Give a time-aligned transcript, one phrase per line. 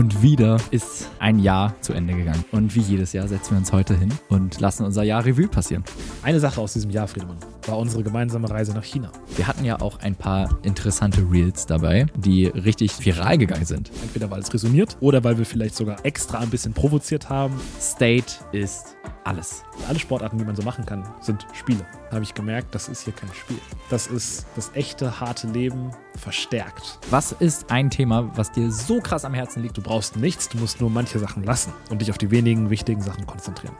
[0.00, 2.42] Und wieder ist ein Jahr zu Ende gegangen.
[2.52, 5.84] Und wie jedes Jahr setzen wir uns heute hin und lassen unser Jahr Revue passieren.
[6.22, 9.12] Eine Sache aus diesem Jahr, Friedemann, war unsere gemeinsame Reise nach China.
[9.36, 13.90] Wir hatten ja auch ein paar interessante Reels dabei, die richtig viral gegangen sind.
[14.00, 17.60] Entweder weil es resoniert oder weil wir vielleicht sogar extra ein bisschen provoziert haben.
[17.78, 19.64] State ist alles.
[19.86, 21.84] Alle Sportarten, die man so machen kann, sind Spiele.
[22.08, 23.58] Da habe ich gemerkt, das ist hier kein Spiel.
[23.90, 26.98] Das ist das echte, harte Leben verstärkt.
[27.10, 29.76] Was ist ein Thema, was dir so krass am Herzen liegt?
[29.76, 33.00] Du brauchst nichts, du musst nur manche Sachen lassen und dich auf die wenigen wichtigen
[33.00, 33.74] Sachen konzentrieren.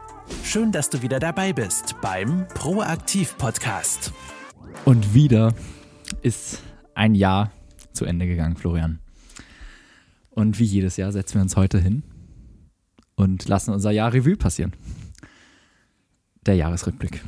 [0.45, 4.13] Schön, dass du wieder dabei bist beim Proaktiv Podcast.
[4.85, 5.55] Und wieder
[6.23, 6.63] ist
[6.95, 7.51] ein Jahr
[7.93, 9.01] zu Ende gegangen, Florian.
[10.31, 12.03] Und wie jedes Jahr setzen wir uns heute hin
[13.17, 14.73] und lassen unser Jahr Revue passieren.
[16.47, 17.23] Der Jahresrückblick.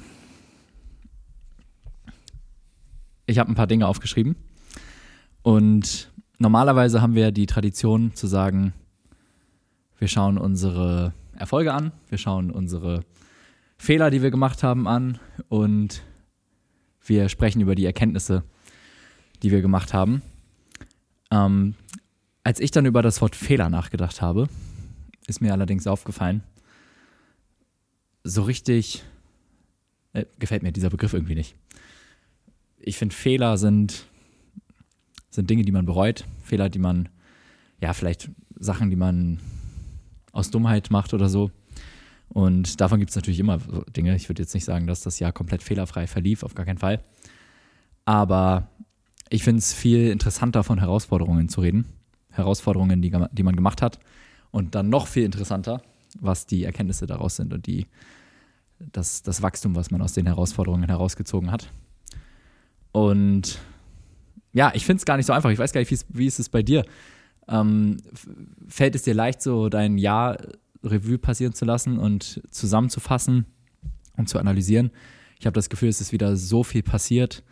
[3.27, 4.37] Ich habe ein paar Dinge aufgeschrieben
[5.42, 8.73] und normalerweise haben wir die Tradition zu sagen,
[9.98, 13.04] wir schauen unsere Erfolge an, wir schauen unsere
[13.79, 15.18] Fehler, die wir gemacht haben, an
[15.49, 16.02] und
[17.04, 18.45] wir sprechen über die Erkenntnisse,
[19.43, 20.23] die wir gemacht haben.
[21.30, 21.74] Ähm,
[22.45, 24.49] als ich dann über das Wort Fehler nachgedacht habe,
[25.27, 26.43] ist mir allerdings aufgefallen,
[28.24, 29.02] so richtig
[30.12, 31.56] äh, gefällt mir dieser Begriff irgendwie nicht.
[32.79, 34.06] Ich finde, Fehler sind,
[35.33, 36.25] sind Dinge, die man bereut.
[36.43, 37.09] Fehler, die man,
[37.80, 39.41] ja, vielleicht Sachen, die man
[40.33, 41.51] aus Dummheit macht oder so.
[42.29, 43.59] Und davon gibt es natürlich immer
[43.97, 44.15] Dinge.
[44.15, 47.02] Ich würde jetzt nicht sagen, dass das Jahr komplett fehlerfrei verlief, auf gar keinen Fall.
[48.05, 48.69] Aber
[49.29, 51.87] ich finde es viel interessanter, von Herausforderungen zu reden.
[52.30, 53.99] Herausforderungen, die, die man gemacht hat.
[54.51, 55.83] Und dann noch viel interessanter,
[56.21, 57.87] was die Erkenntnisse daraus sind und die,
[58.79, 61.71] das, das Wachstum, was man aus den Herausforderungen herausgezogen hat.
[62.93, 63.59] Und
[64.53, 65.50] ja, ich finde es gar nicht so einfach.
[65.50, 66.84] Ich weiß gar nicht, wie ist es bei dir?
[67.49, 67.99] Ähm,
[68.69, 70.37] fällt es dir leicht, so dein Jahr
[70.84, 73.47] Revue passieren zu lassen und zusammenzufassen
[74.17, 74.91] und zu analysieren?
[75.39, 77.43] Ich habe das Gefühl, es ist wieder so viel passiert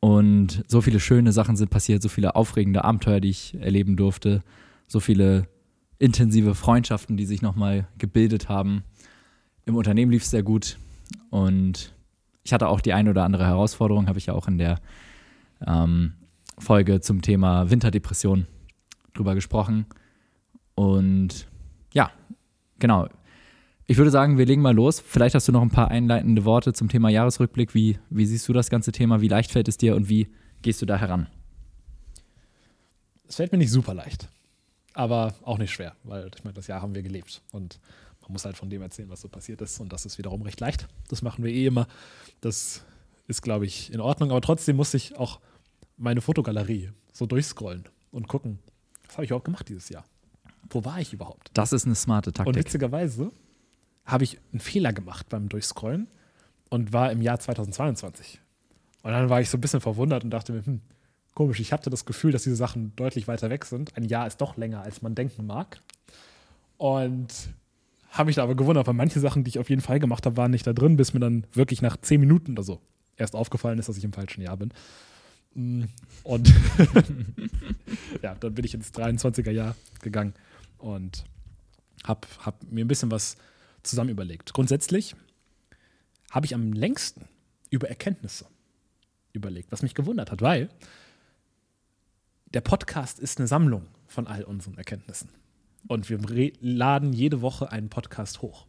[0.00, 4.42] und so viele schöne Sachen sind passiert, so viele aufregende Abenteuer, die ich erleben durfte,
[4.86, 5.48] so viele
[5.98, 8.84] intensive Freundschaften, die sich nochmal gebildet haben.
[9.64, 10.78] Im Unternehmen lief es sehr gut
[11.30, 11.92] und
[12.44, 14.78] ich hatte auch die eine oder andere Herausforderung, habe ich ja auch in der
[15.66, 16.14] ähm,
[16.58, 18.46] Folge zum Thema Winterdepression
[19.14, 19.86] drüber gesprochen.
[20.74, 21.46] Und
[21.92, 22.10] ja,
[22.78, 23.08] genau.
[23.86, 25.00] Ich würde sagen, wir legen mal los.
[25.00, 27.74] Vielleicht hast du noch ein paar einleitende Worte zum Thema Jahresrückblick.
[27.74, 29.20] Wie, wie siehst du das ganze Thema?
[29.20, 30.28] Wie leicht fällt es dir und wie
[30.62, 31.28] gehst du da heran?
[33.28, 34.28] Es fällt mir nicht super leicht,
[34.94, 37.80] aber auch nicht schwer, weil ich meine, das Jahr haben wir gelebt und
[38.22, 40.60] man muss halt von dem erzählen, was so passiert ist und das ist wiederum recht
[40.60, 40.86] leicht.
[41.08, 41.86] Das machen wir eh immer.
[42.40, 42.84] Das
[43.26, 45.40] ist, glaube ich, in Ordnung, aber trotzdem muss ich auch
[45.96, 48.58] meine Fotogalerie so durchscrollen und gucken,
[49.06, 50.04] was habe ich überhaupt gemacht dieses Jahr?
[50.70, 51.50] Wo war ich überhaupt?
[51.54, 52.54] Das ist eine smarte Taktik.
[52.54, 53.32] Und witzigerweise
[54.04, 56.08] habe ich einen Fehler gemacht beim Durchscrollen
[56.68, 58.40] und war im Jahr 2022.
[59.02, 60.80] Und dann war ich so ein bisschen verwundert und dachte mir, hm,
[61.34, 63.96] komisch, ich hatte das Gefühl, dass diese Sachen deutlich weiter weg sind.
[63.96, 65.80] Ein Jahr ist doch länger, als man denken mag.
[66.76, 67.28] Und
[68.10, 70.36] habe mich da aber gewundert, weil manche Sachen, die ich auf jeden Fall gemacht habe,
[70.36, 72.80] waren nicht da drin, bis mir dann wirklich nach zehn Minuten oder so
[73.16, 74.72] erst aufgefallen ist, dass ich im falschen Jahr bin.
[75.54, 75.84] Mm,
[76.22, 76.52] und
[78.22, 80.34] ja, dann bin ich ins 23er Jahr gegangen
[80.78, 81.24] und
[82.04, 83.36] habe hab mir ein bisschen was
[83.82, 84.52] zusammen überlegt.
[84.52, 85.16] Grundsätzlich
[86.30, 87.26] habe ich am längsten
[87.70, 88.46] über Erkenntnisse
[89.32, 90.68] überlegt, was mich gewundert hat, weil
[92.52, 95.30] der Podcast ist eine Sammlung von all unseren Erkenntnissen.
[95.88, 96.18] Und wir
[96.60, 98.66] laden jede Woche einen Podcast hoch.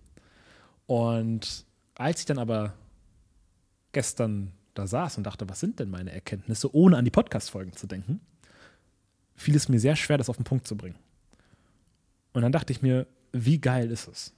[0.86, 1.66] Und
[1.96, 2.74] als ich dann aber
[3.92, 7.88] gestern da saß und dachte, was sind denn meine Erkenntnisse, ohne an die Podcast-Folgen zu
[7.88, 8.22] denken,
[9.36, 10.98] fiel es mir sehr schwer, das auf den Punkt zu bringen.
[12.34, 14.34] Und dann dachte ich mir, wie geil ist es,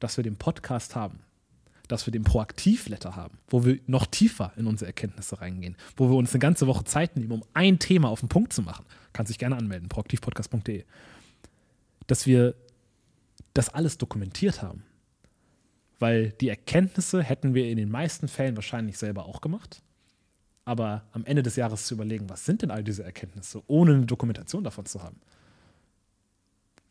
[0.00, 1.20] dass wir den Podcast haben,
[1.88, 6.16] dass wir den Proaktiv-Letter haben, wo wir noch tiefer in unsere Erkenntnisse reingehen, wo wir
[6.16, 8.84] uns eine ganze Woche Zeit nehmen, um ein Thema auf den Punkt zu machen.
[9.12, 10.84] Kannst dich gerne anmelden, proaktivpodcast.de.
[12.06, 12.54] Dass wir
[13.54, 14.84] das alles dokumentiert haben.
[15.98, 19.82] Weil die Erkenntnisse hätten wir in den meisten Fällen wahrscheinlich selber auch gemacht.
[20.64, 24.06] Aber am Ende des Jahres zu überlegen, was sind denn all diese Erkenntnisse, ohne eine
[24.06, 25.18] Dokumentation davon zu haben,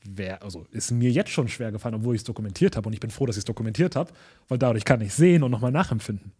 [0.03, 2.87] wär, also ist mir jetzt schon schwer gefallen, obwohl ich es dokumentiert habe.
[2.87, 4.11] Und ich bin froh, dass ich es dokumentiert habe,
[4.47, 6.31] weil dadurch kann ich sehen und nochmal nachempfinden.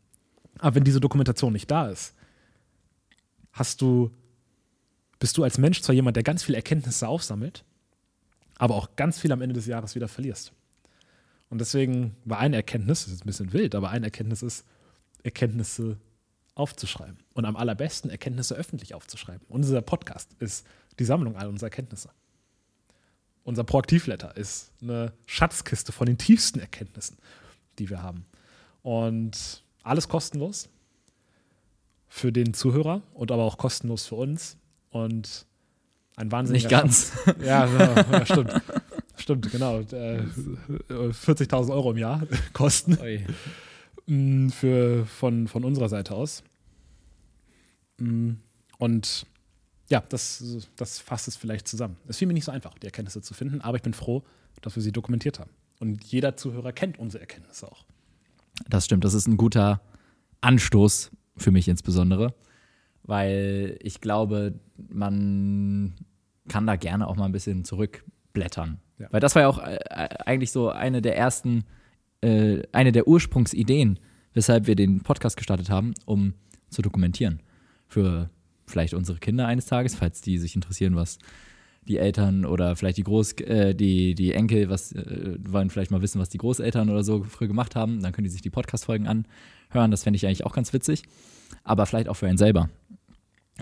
[0.60, 2.16] Aber wenn diese Dokumentation nicht da ist,
[3.52, 4.12] hast du,
[5.20, 7.64] bist du als Mensch zwar jemand, der ganz viele Erkenntnisse aufsammelt,
[8.58, 10.54] aber auch ganz viel am Ende des Jahres wieder verlierst.
[11.50, 14.66] Und deswegen war eine Erkenntnis, das ist ein bisschen wild, aber eine Erkenntnis ist,
[15.24, 15.98] Erkenntnisse
[16.56, 17.18] aufzuschreiben.
[17.34, 19.46] Und am allerbesten Erkenntnisse öffentlich aufzuschreiben.
[19.48, 20.66] Und unser Podcast ist
[21.00, 22.10] die Sammlung all unserer Erkenntnisse.
[23.44, 27.18] unser Proaktivletter ist eine Schatzkiste von den tiefsten Erkenntnissen,
[27.80, 28.26] die wir haben.
[28.82, 30.68] Und alles kostenlos
[32.10, 34.58] für den Zuhörer und aber auch kostenlos für uns.
[34.90, 35.46] Und
[36.18, 37.14] ein wahnsinniger Nicht ganz.
[37.24, 37.38] Schatz.
[37.42, 38.62] Ja, ja, ja, stimmt.
[39.28, 39.82] Stimmt, genau.
[39.82, 40.22] Äh,
[40.90, 42.98] 40.000 Euro im Jahr kosten
[44.06, 46.44] mm, für, von, von unserer Seite aus.
[47.98, 48.36] Mm,
[48.78, 49.26] Und
[49.90, 51.98] ja, das, das fasst es vielleicht zusammen.
[52.08, 54.24] Es fiel mir nicht so einfach, die Erkenntnisse zu finden, aber ich bin froh,
[54.62, 55.52] dass wir sie dokumentiert haben.
[55.82, 57.84] Und jeder Zuhörer kennt unsere Erkenntnisse auch.
[58.70, 59.82] Das stimmt, das ist ein guter
[60.40, 62.34] Anstoß für mich insbesondere,
[63.04, 64.58] weil ich glaube,
[64.90, 65.96] man
[66.48, 67.66] kann da gerne auch mal ein bisschen
[68.38, 68.80] zurückblättern.
[69.00, 69.08] Ja.
[69.12, 69.78] Weil das war ja auch äh,
[70.26, 71.66] eigentlich so eine der ersten,
[72.22, 74.00] äh, eine der Ursprungsideen,
[74.34, 76.34] weshalb wir den Podcast gestartet haben, um
[76.70, 77.42] zu dokumentieren.
[77.88, 78.30] Für
[78.66, 81.20] vielleicht unsere Kinder eines Tages, falls die sich interessieren, was
[81.84, 86.02] die Eltern oder vielleicht die Groß, äh, die, die Enkel, was äh, wollen vielleicht mal
[86.02, 88.02] wissen, was die Großeltern oder so früher gemacht haben.
[88.02, 89.92] Dann können die sich die Podcast-Folgen anhören.
[89.92, 91.04] Das fände ich eigentlich auch ganz witzig.
[91.64, 92.70] Aber vielleicht auch für einen selber.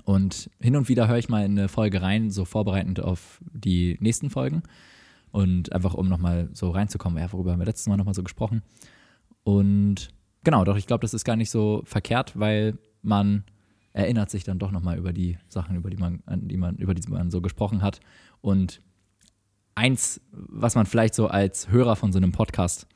[0.03, 3.97] Und hin und wieder höre ich mal in eine Folge rein, so vorbereitend auf die
[4.01, 4.63] nächsten Folgen.
[5.31, 8.62] Und einfach, um nochmal so reinzukommen, ja, worüber haben wir letztes Mal nochmal so gesprochen.
[9.44, 10.09] Und
[10.44, 13.44] genau, doch, ich glaube, das ist gar nicht so verkehrt, weil man
[13.94, 16.94] erinnert sich dann doch nochmal über die Sachen, über die man, an die man, über
[16.94, 18.00] die man so gesprochen hat.
[18.42, 18.81] Und
[19.75, 22.88] eins, was man vielleicht so als Hörer von so einem Podcast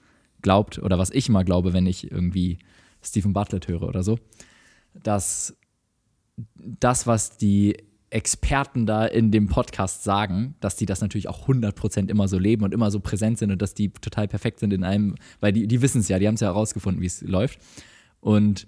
[0.41, 2.59] glaubt, oder was ich immer glaube, wenn ich irgendwie
[3.01, 4.17] Stephen Bartlett höre oder so,
[4.93, 5.57] dass
[6.55, 7.77] das, was die
[8.11, 12.63] Experten da in dem Podcast sagen, dass die das natürlich auch 100% immer so leben
[12.63, 15.67] und immer so präsent sind und dass die total perfekt sind in einem, weil die,
[15.67, 17.59] die wissen es ja, die haben es ja herausgefunden, wie es läuft.
[18.19, 18.67] Und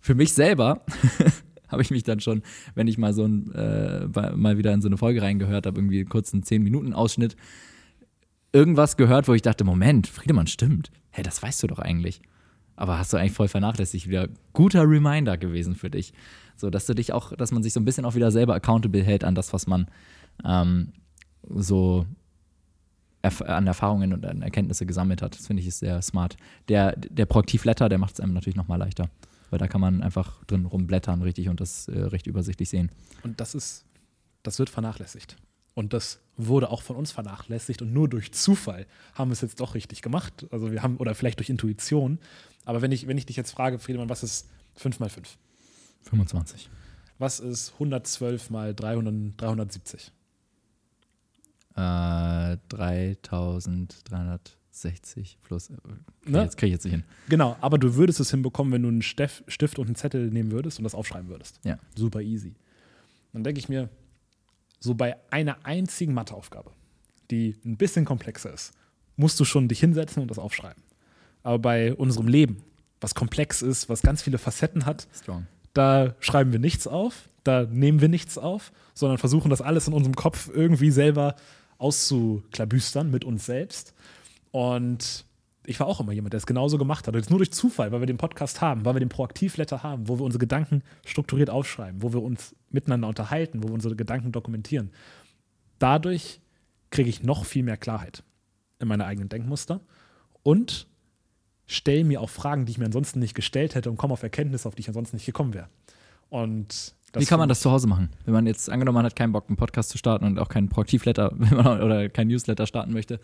[0.00, 0.84] für mich selber
[1.68, 2.42] habe ich mich dann schon,
[2.74, 4.06] wenn ich mal so ein, äh,
[4.36, 7.36] mal wieder in so eine Folge reingehört habe, irgendwie einen 10-Minuten-Ausschnitt,
[8.52, 10.90] irgendwas gehört, wo ich dachte, Moment, Friedemann, stimmt.
[11.10, 12.20] Hä, das weißt du doch eigentlich.
[12.76, 14.08] Aber hast du eigentlich voll vernachlässigt.
[14.08, 16.12] Wieder guter Reminder gewesen für dich.
[16.56, 19.02] So, dass du dich auch, dass man sich so ein bisschen auch wieder selber accountable
[19.02, 19.88] hält an das, was man
[20.44, 20.92] ähm,
[21.48, 22.06] so
[23.22, 25.36] erf an Erfahrungen und an Erkenntnisse gesammelt hat.
[25.36, 26.36] Das finde ich ist sehr smart.
[26.68, 29.08] Der, der Proaktiv-Letter, der macht es einem natürlich nochmal leichter.
[29.50, 32.90] Weil da kann man einfach drin rumblättern, richtig, und das äh, recht übersichtlich sehen.
[33.22, 33.84] Und das ist,
[34.42, 35.36] das wird vernachlässigt.
[35.74, 39.60] Und das wurde auch von uns vernachlässigt und nur durch Zufall haben wir es jetzt
[39.60, 40.46] doch richtig gemacht.
[40.50, 42.18] Also wir haben, oder vielleicht durch Intuition.
[42.64, 45.36] Aber wenn ich, wenn ich dich jetzt frage, Friedemann, was ist 5 mal 5?
[46.02, 46.68] 25.
[47.18, 50.12] Was ist 112 mal 300, 370?
[51.76, 55.70] Äh, 3360 plus.
[55.70, 55.74] Äh,
[56.22, 56.42] krieg Ne?
[56.42, 57.02] Jetzt kriege ich jetzt nicht hin.
[57.28, 60.78] Genau, aber du würdest es hinbekommen, wenn du einen Stift und einen Zettel nehmen würdest
[60.78, 61.60] und das aufschreiben würdest.
[61.64, 61.78] Ja.
[61.96, 62.54] Super easy.
[63.32, 63.88] Dann denke ich mir,
[64.84, 66.70] so bei einer einzigen Matheaufgabe,
[67.30, 68.72] die ein bisschen komplexer ist,
[69.16, 70.82] musst du schon dich hinsetzen und das aufschreiben.
[71.42, 72.62] Aber bei unserem Leben,
[73.00, 75.46] was komplex ist, was ganz viele Facetten hat, Strong.
[75.72, 79.94] da schreiben wir nichts auf, da nehmen wir nichts auf, sondern versuchen das alles in
[79.94, 81.34] unserem Kopf irgendwie selber
[81.78, 83.94] auszuklabüstern mit uns selbst.
[84.50, 85.24] Und
[85.66, 87.14] ich war auch immer jemand, der es genauso gemacht hat.
[87.14, 90.08] Und jetzt nur durch Zufall, weil wir den Podcast haben, weil wir den Proaktivletter haben,
[90.08, 94.32] wo wir unsere Gedanken strukturiert aufschreiben, wo wir uns miteinander unterhalten, wo wir unsere Gedanken
[94.32, 94.90] dokumentieren.
[95.78, 96.40] Dadurch
[96.90, 98.22] kriege ich noch viel mehr Klarheit
[98.78, 99.80] in meine eigenen Denkmuster
[100.42, 100.86] und
[101.66, 104.68] stelle mir auch Fragen, die ich mir ansonsten nicht gestellt hätte und komme auf Erkenntnisse,
[104.68, 105.68] auf die ich ansonsten nicht gekommen wäre.
[106.28, 108.10] Und Wie kann man das zu Hause machen?
[108.24, 110.68] Wenn man jetzt angenommen, man hat keinen Bock, einen Podcast zu starten und auch keinen
[110.68, 113.20] Proaktivletter oder kein Newsletter starten möchte.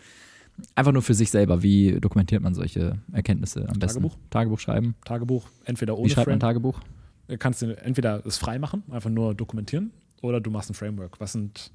[0.75, 1.63] Einfach nur für sich selber.
[1.63, 3.99] Wie dokumentiert man solche Erkenntnisse am besten?
[4.01, 4.17] Tagebuch.
[4.29, 4.95] Tagebuch schreiben.
[5.05, 6.49] Tagebuch entweder Wie ohne schreibt man ein Frame.
[6.49, 6.79] Tagebuch?
[7.27, 9.91] Du kannst du entweder es frei machen, einfach nur dokumentieren,
[10.21, 11.19] oder du machst ein Framework.
[11.19, 11.71] Was sind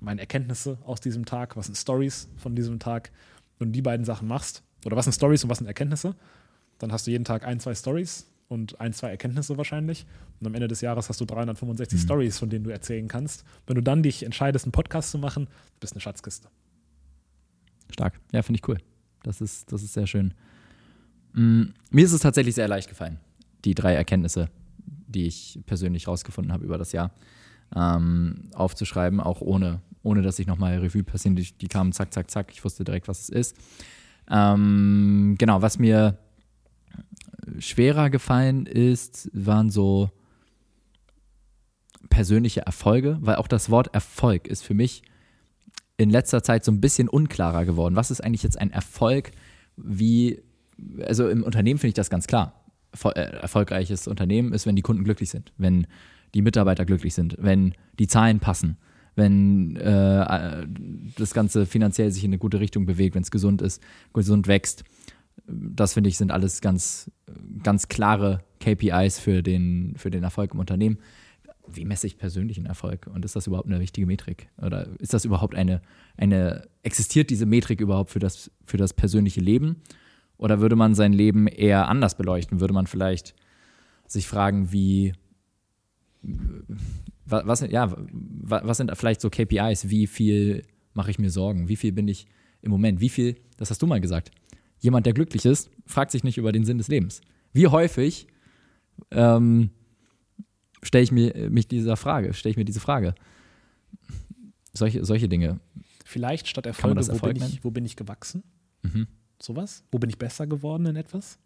[0.00, 1.56] meine Erkenntnisse aus diesem Tag?
[1.56, 3.10] Was sind Stories von diesem Tag?
[3.58, 6.14] Wenn du die beiden Sachen machst, oder was sind Stories und was sind Erkenntnisse,
[6.78, 10.06] dann hast du jeden Tag ein, zwei Stories und ein, zwei Erkenntnisse wahrscheinlich.
[10.40, 12.02] Und am Ende des Jahres hast du 365 Mhm.
[12.04, 13.44] Stories, von denen du erzählen kannst.
[13.66, 15.48] Wenn du dann dich entscheidest, einen Podcast zu machen,
[15.80, 16.48] bist du eine Schatzkiste.
[17.92, 18.20] Stark.
[18.32, 18.78] Ja, finde ich cool.
[19.22, 20.34] Das ist, das ist sehr schön.
[21.32, 23.18] Mm, mir ist es tatsächlich sehr leicht gefallen,
[23.64, 24.48] die drei Erkenntnisse,
[25.06, 27.12] die ich persönlich rausgefunden habe über das Jahr,
[27.74, 31.36] ähm, aufzuschreiben, auch ohne, ohne dass ich nochmal Revue passieren.
[31.36, 32.50] Die, die kamen zack, zack, zack.
[32.52, 33.56] Ich wusste direkt, was es ist.
[34.30, 36.18] Ähm, genau, was mir
[37.58, 40.10] schwerer gefallen ist, waren so
[42.08, 45.02] persönliche Erfolge, weil auch das Wort Erfolg ist für mich
[46.02, 47.96] in letzter Zeit so ein bisschen unklarer geworden.
[47.96, 49.30] Was ist eigentlich jetzt ein Erfolg?
[49.76, 50.42] Wie,
[51.06, 52.64] also im Unternehmen finde ich das ganz klar.
[53.04, 55.86] Äh, Erfolgreiches Unternehmen ist, wenn die Kunden glücklich sind, wenn
[56.34, 58.76] die Mitarbeiter glücklich sind, wenn die Zahlen passen,
[59.14, 60.66] wenn äh,
[61.16, 63.82] das Ganze finanziell sich in eine gute Richtung bewegt, wenn es gesund ist,
[64.14, 64.84] gesund wächst.
[65.46, 67.10] Das finde ich sind alles ganz,
[67.62, 70.98] ganz klare KPIs für den, für den Erfolg im Unternehmen.
[71.76, 73.08] Wie messe ich persönlichen Erfolg?
[73.12, 74.48] Und ist das überhaupt eine richtige Metrik?
[74.60, 75.82] Oder ist das überhaupt eine,
[76.16, 79.82] eine existiert diese Metrik überhaupt für das, für das persönliche Leben?
[80.36, 82.60] Oder würde man sein Leben eher anders beleuchten?
[82.60, 83.34] Würde man vielleicht
[84.06, 85.12] sich fragen, wie,
[87.24, 89.88] was, ja, was sind vielleicht so KPIs?
[89.88, 90.64] Wie viel
[90.94, 91.68] mache ich mir Sorgen?
[91.68, 92.26] Wie viel bin ich
[92.60, 93.00] im Moment?
[93.00, 94.30] Wie viel, das hast du mal gesagt,
[94.80, 97.20] jemand, der glücklich ist, fragt sich nicht über den Sinn des Lebens.
[97.52, 98.26] Wie häufig
[99.10, 99.70] ähm,
[100.82, 103.14] stelle ich mir mich dieser Frage, stelle ich mir diese Frage?
[104.72, 105.60] Solche, solche Dinge.
[106.04, 108.42] Vielleicht statt Erfolge, wo, Erfolg bin ich, wo bin ich gewachsen?
[108.82, 109.06] Mhm.
[109.40, 109.84] Sowas?
[109.90, 111.38] Wo bin ich besser geworden in etwas?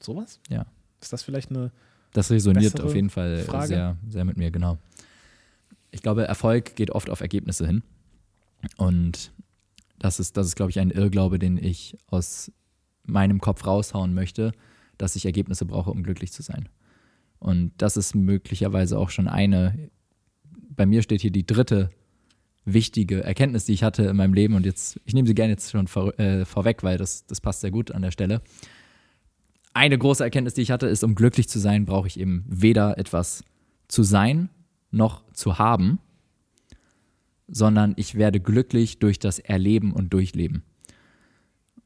[0.00, 0.40] Sowas?
[0.48, 0.66] Ja.
[1.00, 1.70] Ist das vielleicht eine
[2.14, 4.78] das resoniert auf jeden Fall sehr, sehr mit mir, genau.
[5.90, 7.82] Ich glaube, Erfolg geht oft auf Ergebnisse hin.
[8.76, 9.32] Und
[9.98, 12.52] das ist, das ist, glaube ich, ein Irrglaube, den ich aus
[13.02, 14.52] meinem Kopf raushauen möchte,
[14.96, 16.68] dass ich Ergebnisse brauche, um glücklich zu sein.
[17.44, 19.90] Und das ist möglicherweise auch schon eine,
[20.70, 21.90] bei mir steht hier die dritte
[22.64, 24.54] wichtige Erkenntnis, die ich hatte in meinem Leben.
[24.54, 27.60] Und jetzt, ich nehme sie gerne jetzt schon vor, äh, vorweg, weil das, das passt
[27.60, 28.40] sehr gut an der Stelle
[29.74, 32.96] eine große Erkenntnis, die ich hatte, ist, um glücklich zu sein, brauche ich eben weder
[32.96, 33.44] etwas
[33.88, 34.48] zu sein
[34.90, 35.98] noch zu haben,
[37.48, 40.62] sondern ich werde glücklich durch das Erleben und Durchleben.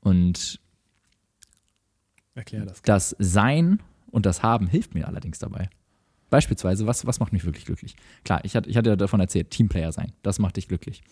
[0.01, 0.61] Und
[2.35, 5.69] das, das Sein und das Haben hilft mir allerdings dabei.
[6.31, 7.97] Beispielsweise, was, was macht mich wirklich glücklich?
[8.25, 11.03] Klar, ich hatte, ich hatte davon erzählt, Teamplayer sein, das macht dich glücklich.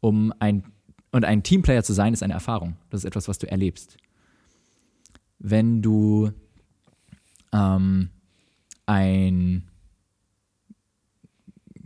[0.00, 0.64] Um ein,
[1.12, 2.76] und ein Teamplayer zu sein, ist eine Erfahrung.
[2.90, 3.96] Das ist etwas, was du erlebst
[5.38, 6.32] wenn du
[7.52, 8.08] ähm,
[8.86, 9.68] ein,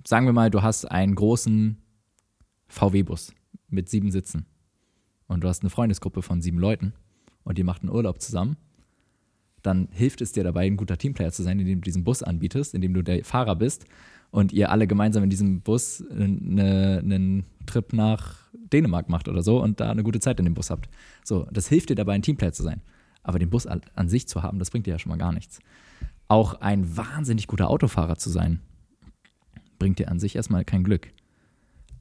[0.07, 1.77] sagen wir mal, du hast einen großen
[2.69, 3.35] VW-Bus
[3.69, 4.47] mit sieben Sitzen
[5.27, 6.93] und du hast eine Freundesgruppe von sieben Leuten
[7.43, 8.57] und ihr macht einen Urlaub zusammen,
[9.63, 12.75] dann hilft es dir dabei, ein guter Teamplayer zu sein, indem du diesen Bus anbietest,
[12.75, 13.87] indem du der Fahrer bist
[14.31, 18.37] und ihr alle gemeinsam in diesem Bus eine, einen Trip nach
[18.73, 20.89] Dänemark macht oder so und da eine gute Zeit in dem Bus habt.
[21.25, 22.83] So, das hilft dir dabei, ein Teamplayer zu sein.
[23.23, 25.59] Aber den Bus an, sich zu haben, das bringt dir ja schon mal gar nichts.
[26.29, 28.61] Auch ein wahnsinnig guter Autofahrer zu sein,
[29.79, 31.09] bringt dir an sich erstmal kein Glück.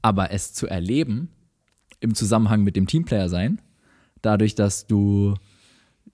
[0.00, 1.30] Aber es zu erleben,
[2.00, 3.60] im Zusammenhang mit dem Teamplayer sein,
[4.22, 5.34] dadurch, dass du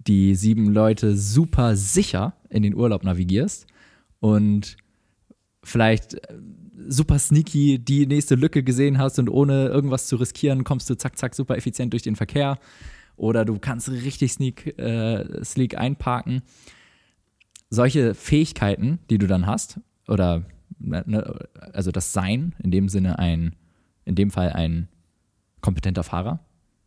[0.07, 3.67] die sieben Leute super sicher in den Urlaub navigierst
[4.21, 4.77] und
[5.63, 6.35] vielleicht äh,
[6.89, 11.17] super sneaky die nächste Lücke gesehen hast und ohne irgendwas zu riskieren, kommst du zack,
[11.17, 12.59] zack, super effizient durch den Verkehr
[13.17, 16.43] oder du kannst richtig sneak, äh, sleek einparken.
[17.71, 20.45] Solche Fähigkeiten, die du dann hast, oder
[20.79, 23.55] ne, ne, also das Sein, in dem Sinne ein,
[24.05, 24.89] in dem Fall ein
[25.61, 26.41] kompetenter Fahrer,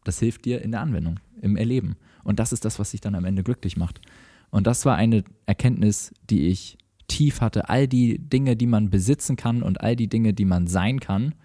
[0.03, 1.97] das hilft dir in der Anwendung, im Erleben.
[2.27, 4.01] Und das ist das, was dich dann am Ende glücklich macht.
[4.49, 7.69] Und das war eine Erkenntnis, die ich tief hatte.
[7.69, 11.35] All die Dinge, die man besitzen kann und all die Dinge, die man sein kann,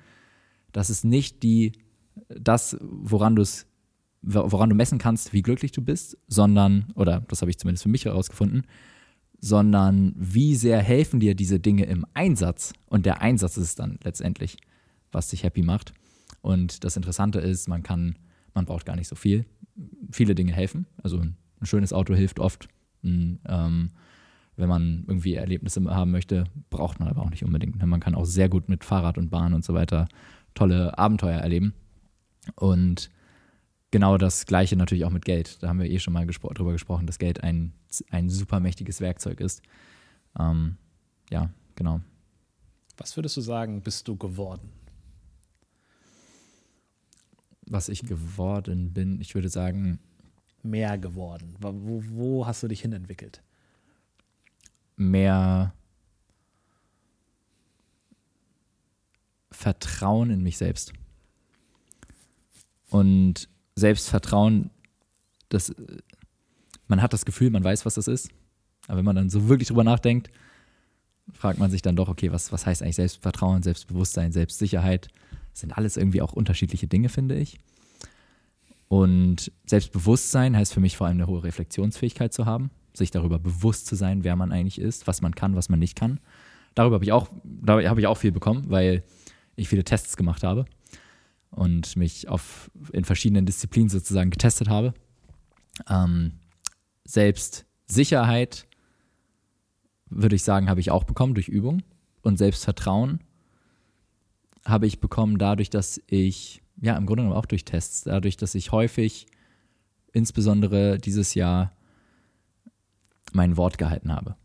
[0.73, 1.71] das ist nicht die,
[2.29, 3.67] das, woran du es
[4.25, 7.89] woran du messen kannst, wie glücklich du bist, sondern, oder das habe ich zumindest für
[7.89, 8.65] mich herausgefunden,
[9.41, 12.73] sondern wie sehr helfen dir diese Dinge im Einsatz.
[12.87, 14.59] Und der Einsatz ist dann letztendlich,
[15.11, 15.93] was dich happy macht.
[16.41, 18.17] Und das Interessante ist, man kann,
[18.55, 19.45] man braucht gar nicht so viel.
[20.11, 20.87] Viele Dinge helfen.
[21.03, 22.69] Also ein schönes Auto hilft oft.
[23.03, 23.91] Ähm,
[24.57, 27.85] wenn man irgendwie Erlebnisse haben möchte, braucht man aber auch nicht unbedingt.
[27.85, 30.09] Man kann auch sehr gut mit Fahrrad und Bahn und so weiter
[30.55, 31.75] tolle Abenteuer erleben.
[32.57, 33.11] Und
[33.91, 35.63] genau das Gleiche natürlich auch mit Geld.
[35.63, 37.73] Da haben wir eh schon mal gespro drüber gesprochen, dass Geld ein,
[38.11, 39.63] ein super mächtiges Werkzeug ist.
[40.39, 40.77] Ähm,
[41.31, 42.01] ja, genau.
[42.99, 44.71] Was würdest du sagen, bist du geworden?
[47.67, 49.99] Was ich geworden bin, ich würde sagen.
[50.63, 51.57] Mehr geworden.
[51.61, 53.43] Wo, wo hast du dich hinentwickelt?
[54.97, 55.75] Mehr
[59.51, 60.93] Vertrauen in mich selbst.
[62.91, 64.71] Und Selbstvertrauen,
[65.49, 65.75] das,
[66.89, 68.29] man hat das Gefühl, man weiß, was das ist.
[68.87, 70.31] Aber wenn man dann so wirklich drüber nachdenkt,
[71.33, 75.09] fragt man sich dann doch, okay, was, was heißt eigentlich Selbstvertrauen, Selbstbewusstsein, Selbstsicherheit?
[75.53, 77.59] Das sind alles irgendwie auch unterschiedliche Dinge, finde ich.
[78.89, 83.87] Und Selbstbewusstsein heißt für mich vor allem eine hohe Reflexionsfähigkeit zu haben, sich darüber bewusst
[83.87, 86.21] zu sein, wer man eigentlich ist, was man kann, was man nicht kann.
[86.75, 89.03] Darüber habe ich auch, darüber habe ich auch viel bekommen, weil
[89.57, 90.67] ich viele Tests gemacht habe
[91.51, 94.95] und mich auf, in verschiedenen Disziplinen sozusagen getestet habe.
[95.89, 96.33] Ähm,
[97.05, 98.67] Selbstsicherheit,
[100.15, 101.83] würde ich sagen, habe ich auch bekommen durch Übung.
[102.23, 103.21] Und Selbstvertrauen
[104.65, 108.55] habe ich bekommen dadurch, dass ich, ja, im Grunde genommen auch durch Tests, dadurch, dass
[108.55, 109.27] ich häufig,
[110.13, 111.73] insbesondere dieses Jahr,
[113.33, 114.37] mein Wort gehalten habe.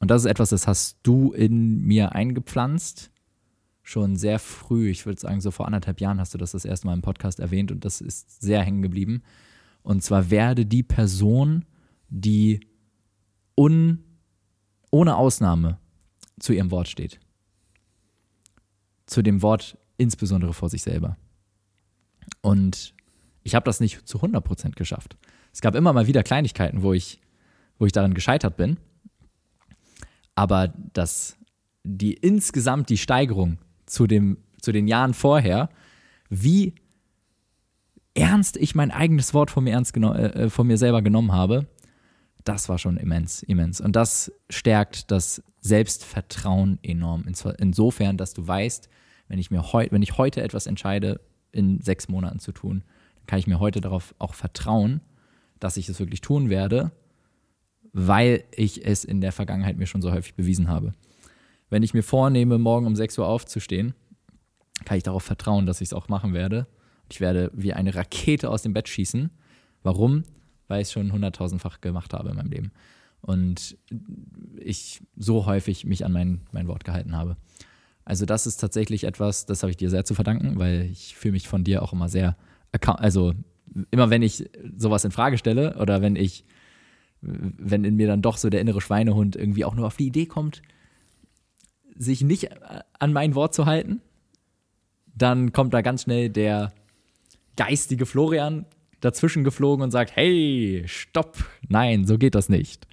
[0.00, 3.10] Und das ist etwas, das hast du in mir eingepflanzt,
[3.82, 4.88] schon sehr früh.
[4.88, 7.38] Ich würde sagen, so vor anderthalb Jahren hast du das das erste Mal im Podcast
[7.38, 9.22] erwähnt und das ist sehr hängen geblieben.
[9.82, 11.64] Und zwar werde die Person,
[12.08, 12.60] die
[13.56, 14.04] un,
[14.90, 15.78] ohne Ausnahme
[16.38, 17.20] zu ihrem Wort steht.
[19.06, 21.16] Zu dem Wort insbesondere vor sich selber.
[22.40, 22.94] Und
[23.42, 25.16] ich habe das nicht zu 100% geschafft.
[25.52, 27.20] Es gab immer mal wieder Kleinigkeiten, wo ich,
[27.78, 28.78] wo ich daran gescheitert bin.
[30.34, 31.36] Aber das,
[31.82, 35.68] die insgesamt die Steigerung zu, dem, zu den Jahren vorher,
[36.28, 36.74] wie
[38.14, 41.66] ernst ich mein eigenes Wort von mir, ernst äh, von mir selber genommen habe,
[42.44, 43.80] das war schon immens, immens.
[43.80, 47.24] Und das stärkt das Selbstvertrauen enorm.
[47.58, 48.88] Insofern, dass du weißt,
[49.28, 51.20] wenn ich mir heute, wenn ich heute etwas entscheide,
[51.52, 52.82] in sechs Monaten zu tun,
[53.16, 55.00] dann kann ich mir heute darauf auch vertrauen,
[55.58, 56.92] dass ich es wirklich tun werde,
[57.92, 60.94] weil ich es in der Vergangenheit mir schon so häufig bewiesen habe.
[61.68, 63.94] Wenn ich mir vornehme, morgen um 6 Uhr aufzustehen,
[64.84, 66.66] kann ich darauf vertrauen, dass ich es auch machen werde.
[67.10, 69.30] Ich werde wie eine Rakete aus dem Bett schießen.
[69.82, 70.24] Warum?
[70.70, 72.72] Weil ich es schon hunderttausendfach gemacht habe in meinem Leben.
[73.20, 73.76] Und
[74.56, 77.36] ich so häufig mich an mein, mein Wort gehalten habe.
[78.04, 81.32] Also das ist tatsächlich etwas, das habe ich dir sehr zu verdanken, weil ich fühle
[81.32, 82.36] mich von dir auch immer sehr,
[82.84, 83.34] also
[83.90, 86.44] immer wenn ich sowas in Frage stelle oder wenn ich,
[87.20, 90.26] wenn in mir dann doch so der innere Schweinehund irgendwie auch nur auf die Idee
[90.26, 90.62] kommt,
[91.94, 92.48] sich nicht
[92.98, 94.00] an mein Wort zu halten,
[95.14, 96.72] dann kommt da ganz schnell der
[97.56, 98.64] geistige Florian
[99.00, 102.86] dazwischen geflogen und sagt, hey, stopp, nein, so geht das nicht.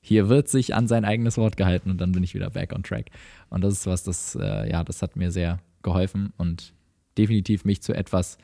[0.00, 2.82] Hier wird sich an sein eigenes Wort gehalten und dann bin ich wieder back on
[2.82, 3.06] track.
[3.50, 6.72] Und das ist was, das, äh, ja, das hat mir sehr geholfen und
[7.16, 8.38] definitiv mich zu etwas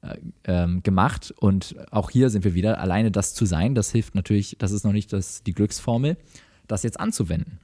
[0.00, 1.34] äh, ähm, gemacht.
[1.38, 4.84] Und auch hier sind wir wieder, alleine das zu sein, das hilft natürlich, das ist
[4.84, 6.16] noch nicht das, die Glücksformel,
[6.66, 7.58] das jetzt anzuwenden.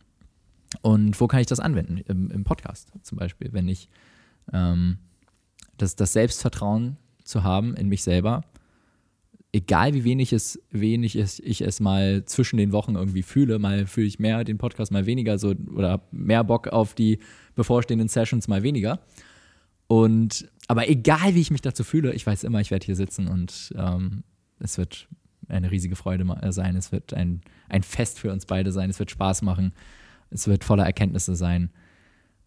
[0.83, 1.99] Und wo kann ich das anwenden?
[1.99, 3.89] Im, im Podcast zum Beispiel, wenn ich
[4.53, 4.99] ähm,
[5.79, 8.45] das, das Selbstvertrauen zu haben in mich selber,
[9.55, 13.87] egal wie wenig es, wenig es, ich es mal zwischen den Wochen irgendwie fühle, mal
[13.87, 17.21] fühle ich mehr den Podcast, mal weniger so oder mehr Bock auf die
[17.55, 18.99] bevorstehenden Sessions, mal weniger.
[19.87, 23.29] Und aber egal wie ich mich dazu fühle, ich weiß immer, ich werde hier sitzen
[23.29, 24.25] und ähm,
[24.59, 25.09] es wird
[25.49, 26.75] eine riesige Freude sein.
[26.75, 28.91] Es wird ein, ein Fest für uns beide sein.
[28.91, 29.73] Es wird Spaß machen.
[30.31, 31.71] Es wird voller Erkenntnisse sein.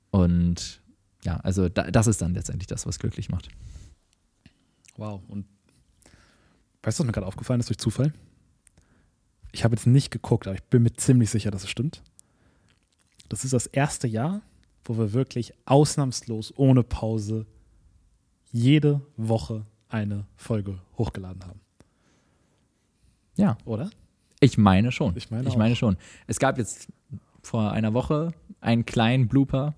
[0.10, 0.82] Und
[1.24, 3.50] ja, also da, das ist dann letztendlich das, was glücklich macht.
[4.98, 5.22] Wow.
[5.28, 5.46] Und
[6.88, 8.14] weißt du, was mir gerade aufgefallen ist durch Zufall?
[9.52, 12.02] Ich habe jetzt nicht geguckt, aber ich bin mir ziemlich sicher, dass es stimmt.
[13.28, 14.42] Das ist das erste Jahr,
[14.86, 17.46] wo wir wirklich ausnahmslos ohne Pause
[18.54, 21.60] jede Woche eine Folge hochgeladen haben.
[23.36, 23.58] Ja.
[23.66, 23.90] Oder?
[24.40, 25.18] Ich meine schon.
[25.18, 25.98] Ich meine, ich meine schon.
[26.26, 26.88] Es gab jetzt
[27.44, 29.76] vor einer Woche einen kleinen Blooper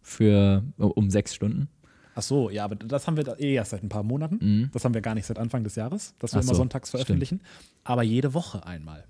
[0.00, 1.68] für um sechs Stunden.
[2.14, 4.38] Ach so, ja, aber das haben wir eh erst seit ein paar Monaten.
[4.40, 4.70] Mhm.
[4.72, 6.90] Das haben wir gar nicht seit Anfang des Jahres, dass wir Ach immer so, sonntags
[6.90, 7.40] veröffentlichen.
[7.84, 9.04] Aber jede Woche einmal.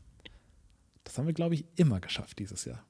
[1.04, 2.82] Das haben wir, glaube ich, immer geschafft dieses Jahr.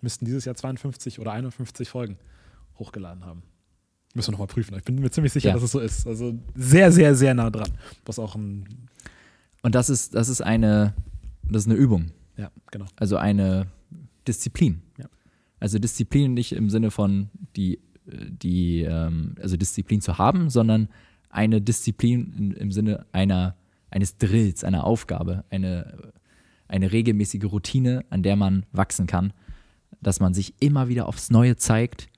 [0.00, 2.16] Müssten dieses Jahr 52 oder 51 Folgen
[2.78, 3.42] hochgeladen haben.
[4.14, 4.74] Müssen wir nochmal prüfen.
[4.76, 5.54] Ich bin mir ziemlich sicher, Ja.
[5.54, 6.06] dass es so ist.
[6.06, 7.70] Also sehr, sehr, sehr nah dran.
[8.06, 8.88] Was auch ein.
[9.62, 10.94] Und das ist, das ist eine,
[11.42, 12.10] das ist eine Übung.
[12.36, 12.86] Ja, genau.
[12.96, 13.66] Also eine
[14.26, 14.82] Disziplin.
[14.98, 15.06] Ja.
[15.60, 17.78] Also Disziplin nicht im Sinne von die,
[18.10, 20.88] die, ähm, also Disziplin zu haben, sondern
[21.28, 23.56] eine Disziplin im, Sinne einer,
[23.90, 26.12] eines Drills, einer Aufgabe, eine,
[26.68, 29.32] eine regelmäßige Routine, an der man wachsen kann,
[30.00, 32.08] dass man sich immer wieder aufs Neue zeigt,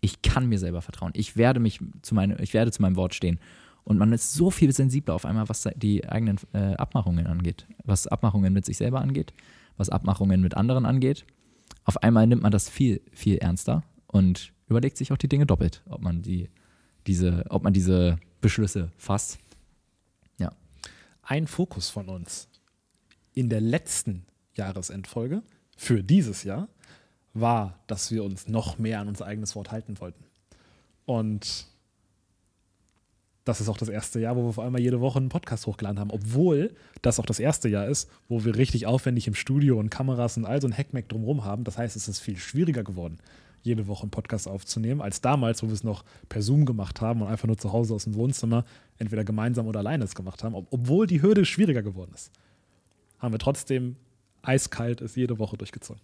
[0.00, 1.12] ich kann mir selber vertrauen.
[1.14, 3.38] Ich werde mich zu meine, ich werde zu meinem Wort stehen.
[3.84, 8.06] Und man ist so viel sensibler auf einmal, was die eigenen äh, Abmachungen angeht, was
[8.06, 9.34] Abmachungen mit sich selber angeht,
[9.76, 11.26] was Abmachungen mit anderen angeht.
[11.84, 15.82] Auf einmal nimmt man das viel, viel ernster und überlegt sich auch die Dinge doppelt,
[15.86, 16.48] ob man die,
[17.06, 19.38] diese, ob man diese Beschlüsse fasst.
[20.38, 20.52] Ja.
[21.22, 22.48] Ein Fokus von uns
[23.34, 24.24] in der letzten
[24.54, 25.42] Jahresendfolge
[25.76, 26.68] für dieses Jahr
[27.32, 30.24] war, dass wir uns noch mehr an unser eigenes Wort halten wollten.
[31.04, 31.66] Und
[33.44, 36.00] das ist auch das erste Jahr, wo wir vor allem jede Woche einen Podcast hochgeladen
[36.00, 39.90] haben, obwohl das auch das erste Jahr ist, wo wir richtig aufwendig im Studio und
[39.90, 41.64] Kameras und all so ein Hackmack drumherum haben.
[41.64, 43.18] Das heißt, es ist viel schwieriger geworden,
[43.64, 47.22] jede Woche einen Podcast aufzunehmen, als damals, wo wir es noch per Zoom gemacht haben
[47.22, 48.64] und einfach nur zu Hause aus dem Wohnzimmer
[48.98, 50.54] entweder gemeinsam oder alleine es gemacht haben.
[50.54, 52.30] Ob obwohl die Hürde schwieriger geworden ist,
[53.18, 53.96] haben wir trotzdem
[54.42, 56.02] eiskalt es jede Woche durchgezogen.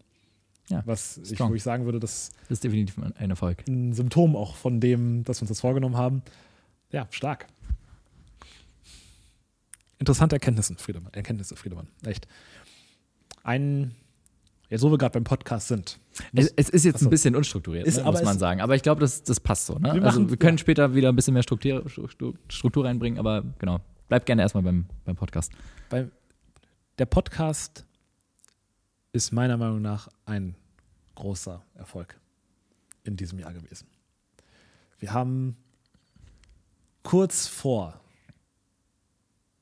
[0.70, 3.64] Ja, Was ich, wo ich sagen würde, das Das ist definitiv ein Erfolg.
[3.68, 6.22] ein Symptom auch von dem, dass wir uns das vorgenommen haben.
[6.92, 7.46] Ja, stark.
[9.98, 11.12] Interessante Erkenntnisse, Friedemann.
[11.12, 11.88] Erkenntnisse, Friedemann.
[12.06, 12.26] Echt.
[13.42, 13.94] Ein,
[14.70, 15.98] ja, so wir gerade beim Podcast sind.
[16.32, 17.06] Es, es ist jetzt Achso.
[17.06, 18.60] ein bisschen unstrukturiert, Ist ne, muss man sagen.
[18.60, 19.74] Aber ich glaube, das, das passt so.
[19.74, 19.88] Ne?
[19.88, 21.84] Wir Wir, machen- also, wir können später wieder ein bisschen mehr Struktur,
[22.48, 23.80] Struktur, reinbringen, aber genau.
[24.08, 25.52] Bleibt gerne erstmal beim, beim Podcast.
[25.88, 26.08] Bei,
[26.98, 27.86] der Podcast
[29.12, 30.56] ist meiner Meinung nach ein
[31.14, 32.18] großer Erfolg
[33.04, 33.86] in diesem Jahr gewesen.
[34.98, 35.56] Wir haben
[37.02, 38.00] kurz vor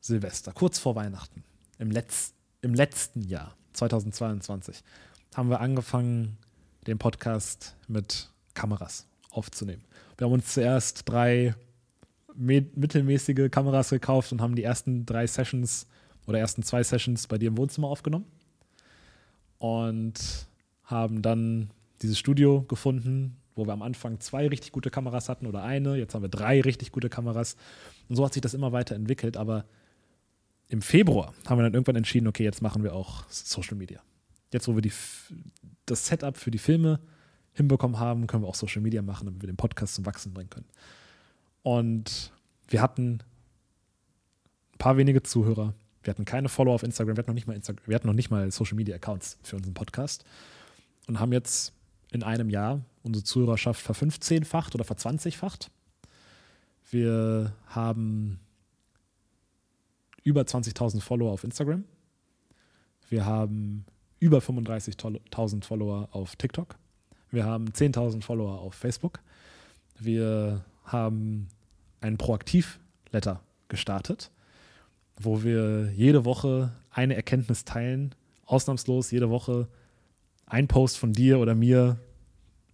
[0.00, 1.44] Silvester, kurz vor Weihnachten,
[1.78, 4.82] im, Letz-, im letzten Jahr, 2022,
[5.34, 6.36] haben wir angefangen,
[6.86, 9.84] den Podcast mit Kameras aufzunehmen.
[10.16, 11.54] Wir haben uns zuerst drei
[12.34, 15.86] mittelmäßige Kameras gekauft und haben die ersten drei Sessions
[16.26, 18.26] oder ersten zwei Sessions bei dir im Wohnzimmer aufgenommen
[19.58, 20.46] und
[20.84, 21.70] haben dann
[22.02, 26.14] dieses Studio gefunden, wo wir am Anfang zwei richtig gute Kameras hatten oder eine, jetzt
[26.14, 27.56] haben wir drei richtig gute Kameras
[28.08, 29.64] und so hat sich das immer weiter entwickelt, aber
[30.68, 34.00] im Februar haben wir dann irgendwann entschieden, okay, jetzt machen wir auch Social Media.
[34.52, 34.92] Jetzt, wo wir die,
[35.86, 37.00] das Setup für die Filme
[37.52, 40.50] hinbekommen haben, können wir auch Social Media machen, damit wir den Podcast zum Wachsen bringen
[40.50, 40.68] können.
[41.62, 42.32] Und
[42.68, 43.22] wir hatten
[44.74, 45.74] ein paar wenige Zuhörer.
[46.02, 48.14] Wir hatten keine Follower auf Instagram, wir hatten noch nicht mal, Instagram, wir hatten noch
[48.14, 50.24] nicht mal Social Media Accounts für unseren Podcast
[51.06, 51.72] und haben jetzt
[52.12, 55.70] in einem Jahr unsere Zuhörerschaft verfünfzehnfacht oder verzwanzigfacht.
[56.90, 58.40] Wir haben
[60.24, 61.84] über 20.000 Follower auf Instagram.
[63.08, 63.84] Wir haben
[64.20, 66.76] über 35.000 Follower auf TikTok.
[67.30, 69.20] Wir haben 10.000 Follower auf Facebook.
[69.98, 71.48] Wir haben
[72.00, 74.30] einen Proaktiv-Letter gestartet,
[75.16, 78.14] wo wir jede Woche eine Erkenntnis teilen,
[78.46, 79.68] ausnahmslos jede Woche
[80.46, 81.98] ein Post von dir oder mir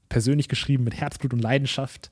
[0.09, 2.11] persönlich geschrieben mit Herzblut und Leidenschaft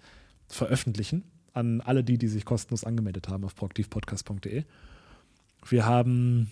[0.49, 4.65] veröffentlichen an alle die, die sich kostenlos angemeldet haben auf proaktivpodcast.de.
[5.67, 6.51] Wir haben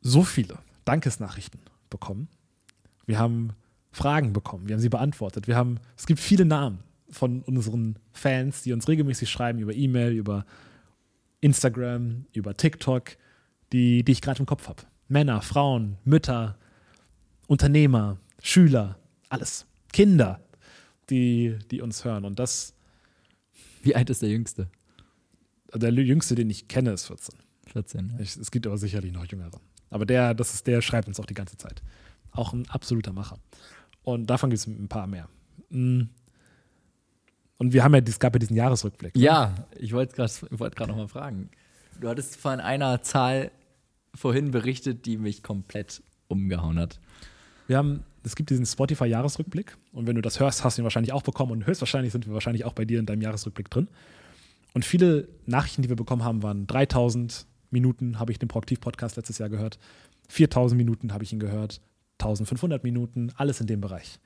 [0.00, 2.28] so viele Dankesnachrichten bekommen.
[3.06, 3.50] Wir haben
[3.92, 5.46] Fragen bekommen, wir haben sie beantwortet.
[5.46, 10.12] Wir haben, es gibt viele Namen von unseren Fans, die uns regelmäßig schreiben über E-Mail,
[10.12, 10.46] über
[11.40, 13.16] Instagram, über TikTok,
[13.72, 14.82] die, die ich gerade im Kopf habe.
[15.08, 16.56] Männer, Frauen, Mütter,
[17.46, 19.66] Unternehmer, Schüler, alles.
[19.92, 20.40] Kinder,
[21.10, 22.24] die, die uns hören.
[22.24, 22.74] Und das,
[23.82, 24.68] Wie alt ist der Jüngste?
[25.74, 27.34] Der jüngste, den ich kenne, ist 14.
[27.72, 28.10] 14.
[28.10, 28.20] ja.
[28.20, 29.60] Es gibt aber sicherlich noch jüngere.
[29.90, 31.82] Aber der, das ist, der schreibt uns auch die ganze Zeit.
[32.30, 33.38] Auch ein absoluter Macher.
[34.02, 35.28] Und davon gibt es ein paar mehr.
[35.70, 36.02] Mm.
[37.58, 39.14] Und wir haben ja, es gab ja diesen Jahresrückblick.
[39.14, 39.22] ne?
[39.22, 41.50] Ja, ich wollte gerade wollt grad noch mal fragen.
[42.00, 43.52] Du hattest von einer Zahl
[44.14, 46.98] vorhin berichtet, die mich komplett umgehauen hat.
[47.66, 49.76] Wir haben, es gibt diesen Spotify-Jahresrückblick.
[49.92, 51.52] Und wenn du das hörst, hast du ihn wahrscheinlich auch bekommen.
[51.52, 53.88] Und höchstwahrscheinlich sind wir wahrscheinlich auch bei dir in deinem Jahresrückblick drin.
[54.74, 59.38] Und viele Nachrichten, die wir bekommen haben, waren 3000 Minuten habe ich den Proaktiv-Podcast letztes
[59.38, 59.78] Jahr gehört.
[60.28, 61.80] 4000 Minuten habe ich ihn gehört.
[62.18, 64.20] 1500 Minuten, alles in dem Bereich.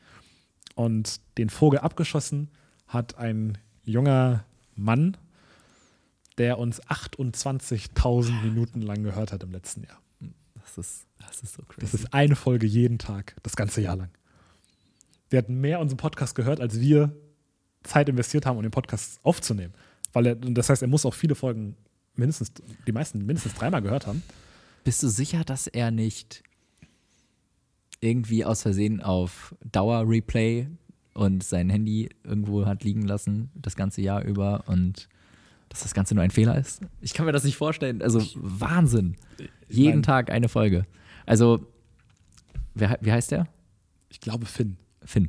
[0.75, 2.51] Und den Vogel abgeschossen
[2.87, 5.17] hat ein junger Mann,
[6.39, 10.01] der uns 28.000 Minuten lang gehört hat im letzten Jahr.
[10.55, 11.81] Das ist, das ist so crazy.
[11.81, 14.11] Das ist eine Folge jeden Tag, das ganze Jahr lang.
[15.31, 17.17] Der hat mehr unseren Podcast gehört, als wir
[17.85, 19.73] Zeit investiert haben, um den Podcast aufzunehmen.
[20.17, 21.77] Weil er, das heißt, er muss auch viele Folgen
[22.15, 22.51] mindestens,
[22.87, 24.23] die meisten mindestens dreimal gehört haben.
[24.83, 26.43] Bist du sicher, dass er nicht
[28.01, 30.69] irgendwie aus Versehen auf Dauer-Replay
[31.13, 35.07] und sein Handy irgendwo hat liegen lassen, das ganze Jahr über und
[35.69, 36.81] dass das Ganze nur ein Fehler ist?
[37.03, 38.01] Ich kann mir das nicht vorstellen.
[38.01, 39.17] Also Wahnsinn.
[39.69, 40.87] Jeden mein- Tag eine Folge.
[41.27, 41.61] Also,
[42.73, 43.49] wer, wie heißt der?
[44.09, 44.79] Ich glaube, Finn.
[45.05, 45.29] Finn.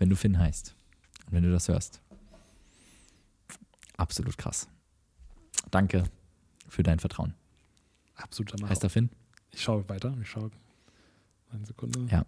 [0.00, 0.74] Wenn du Finn heißt
[1.26, 2.00] und wenn du das hörst.
[3.98, 4.68] Absolut krass.
[5.70, 6.04] Danke
[6.68, 7.34] für dein Vertrauen.
[8.14, 8.70] Absoluter Macher.
[8.70, 9.10] Heißt er Finn?
[9.50, 10.16] Ich schaue weiter.
[10.22, 10.50] Ich schaue.
[11.50, 12.06] Eine Sekunde.
[12.10, 12.24] Ja.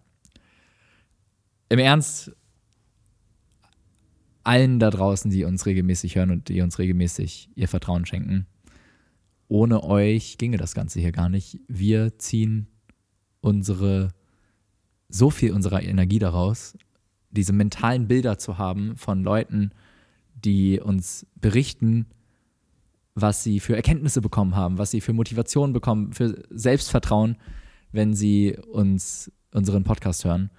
[1.68, 2.33] Im Ernst,
[4.42, 8.46] allen da draußen, die uns regelmäßig hören und die uns regelmäßig ihr Vertrauen schenken,
[9.48, 11.61] ohne euch ginge das Ganze hier gar nicht.
[11.68, 12.66] Wir ziehen
[13.40, 14.09] unsere,
[15.09, 16.76] so viel unserer Energie daraus,
[17.30, 19.70] diese mentalen Bilder zu haben von Leuten,
[20.44, 22.07] die uns berichten,
[23.14, 27.37] was sie für Erkenntnisse bekommen haben, was sie für Motivation bekommen, für Selbstvertrauen,
[27.92, 30.50] wenn sie uns unseren Podcast hören.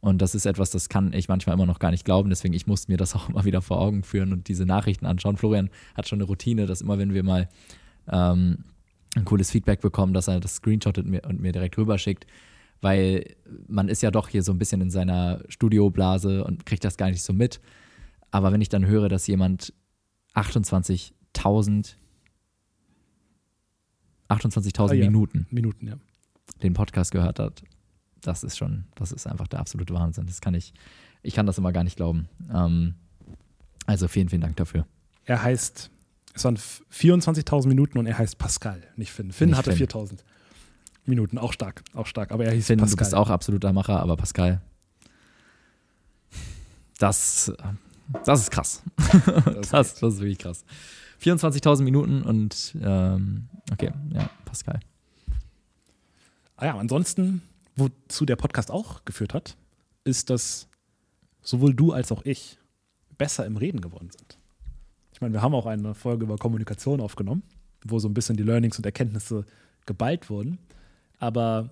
[0.00, 2.28] Und das ist etwas, das kann ich manchmal immer noch gar nicht glauben.
[2.28, 5.36] Deswegen, ich muss mir das auch immer wieder vor Augen führen und diese Nachrichten anschauen.
[5.36, 7.48] Florian hat schon eine Routine, dass immer, wenn wir mal
[8.10, 8.64] ähm,
[9.14, 12.26] ein cooles Feedback bekommen, dass er das screenshottet und mir direkt rüberschickt,
[12.80, 13.36] weil
[13.68, 17.10] man ist ja doch hier so ein bisschen in seiner Studioblase und kriegt das gar
[17.10, 17.60] nicht so mit.
[18.32, 19.72] Aber wenn ich dann höre, dass jemand
[20.34, 21.94] 28.000
[24.28, 25.04] 28.000 Ah, ja.
[25.04, 25.96] Minuten Minuten, ja.
[26.62, 27.62] den Podcast gehört hat,
[28.22, 30.26] das ist schon, das ist einfach der absolute Wahnsinn.
[30.26, 30.72] Das kann ich,
[31.22, 32.28] ich kann das immer gar nicht glauben.
[32.52, 32.94] Ähm,
[33.86, 34.86] also vielen, vielen Dank dafür.
[35.24, 35.90] Er heißt,
[36.34, 39.32] es waren 24.000 Minuten und er heißt Pascal, nicht Finn.
[39.32, 39.86] Finn Nicht hatte Finn.
[39.88, 40.20] 4.000
[41.04, 42.32] Minuten, auch stark, auch stark.
[42.32, 43.04] Aber er hieß Finn, du Pascal.
[43.04, 44.62] bist auch absoluter Macher, aber Pascal,
[46.98, 47.52] das,
[48.24, 48.82] das ist krass.
[49.44, 50.64] Das Das, ist das ist wirklich krass.
[51.22, 54.80] 24.000 Minuten und ähm, okay, ja, Pascal.
[56.56, 57.42] Ah ja, ansonsten,
[57.76, 59.56] wozu der Podcast auch geführt hat,
[60.04, 60.68] ist, dass
[61.42, 62.58] sowohl du als auch ich
[63.18, 64.38] besser im Reden geworden sind.
[65.12, 67.42] Ich meine, wir haben auch eine Folge über Kommunikation aufgenommen,
[67.84, 69.44] wo so ein bisschen die Learnings und Erkenntnisse
[69.86, 70.58] geballt wurden.
[71.18, 71.70] Aber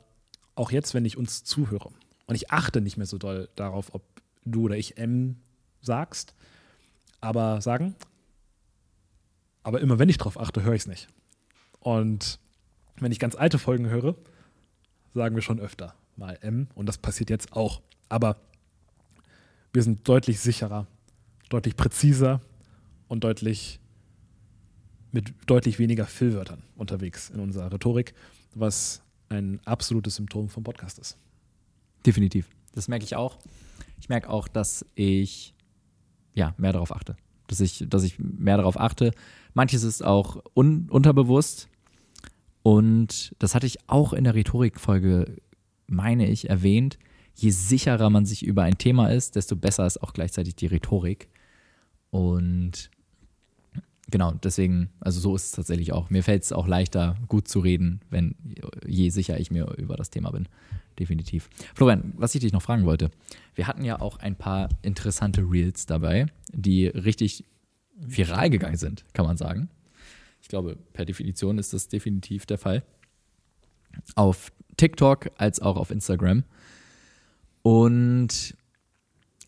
[0.55, 1.90] auch jetzt, wenn ich uns zuhöre
[2.26, 4.03] und ich achte nicht mehr so doll darauf, ob
[4.44, 5.37] du oder ich M
[5.80, 6.34] sagst,
[7.20, 7.94] aber sagen,
[9.62, 11.08] aber immer wenn ich drauf achte, höre ich es nicht.
[11.80, 12.38] Und
[12.98, 14.14] wenn ich ganz alte Folgen höre,
[15.14, 17.80] sagen wir schon öfter mal M und das passiert jetzt auch.
[18.08, 18.36] Aber
[19.72, 20.86] wir sind deutlich sicherer,
[21.48, 22.40] deutlich präziser
[23.08, 23.80] und deutlich
[25.12, 28.14] mit deutlich weniger Füllwörtern unterwegs in unserer Rhetorik,
[28.54, 31.16] was ein absolutes Symptom vom Podcast ist.
[32.06, 32.48] Definitiv.
[32.72, 33.38] Das merke ich auch.
[34.00, 35.54] Ich merke auch, dass ich
[36.40, 37.16] ja mehr darauf achte.
[37.46, 39.12] Dass ich, dass ich mehr darauf achte.
[39.55, 41.68] Manches ist auch un unterbewusst.
[42.62, 45.37] Und das hatte ich auch in der Rhetorikfolge,
[45.87, 46.98] meine ich, erwähnt.
[47.35, 51.29] Je sicherer man sich über ein Thema ist, desto besser ist auch gleichzeitig die Rhetorik.
[52.11, 52.90] Und
[54.11, 56.11] genau, deswegen, also so ist es tatsächlich auch.
[56.11, 58.35] Mir fällt es auch leichter, gut zu reden, wenn
[58.87, 60.49] je sicher ich mir über das Thema bin.
[60.99, 61.49] Definitiv.
[61.75, 63.11] Florian, was ich dich noch fragen wollte.
[63.55, 67.44] Wir hatten ja auch ein paar interessante Reels dabei, die richtig
[67.96, 69.68] viral gegangen sind, kann man sagen.
[70.42, 72.83] Ich glaube, per Definition ist das definitiv der Fall.
[74.14, 76.44] Auf TikTok als auch auf Instagram.
[77.62, 78.57] Und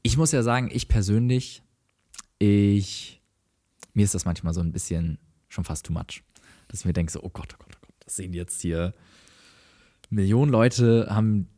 [0.02, 1.62] ich muss ja sagen, ich persönlich,
[2.38, 3.21] ich,
[3.94, 6.22] mir ist das manchmal so ein bisschen schon fast too much.
[6.68, 8.94] Dass ich mir denke, so, oh Gott, oh Gott, oh Gott, das sehen jetzt hier
[10.10, 11.48] Millionen Leute haben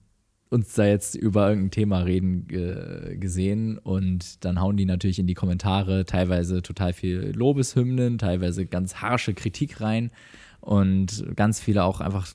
[0.49, 5.27] uns da jetzt über irgendein Thema reden äh, gesehen und dann hauen die natürlich in
[5.27, 10.13] die Kommentare teilweise total viel Lobeshymnen, teilweise ganz harsche Kritik rein
[10.61, 12.29] und ganz viele auch einfach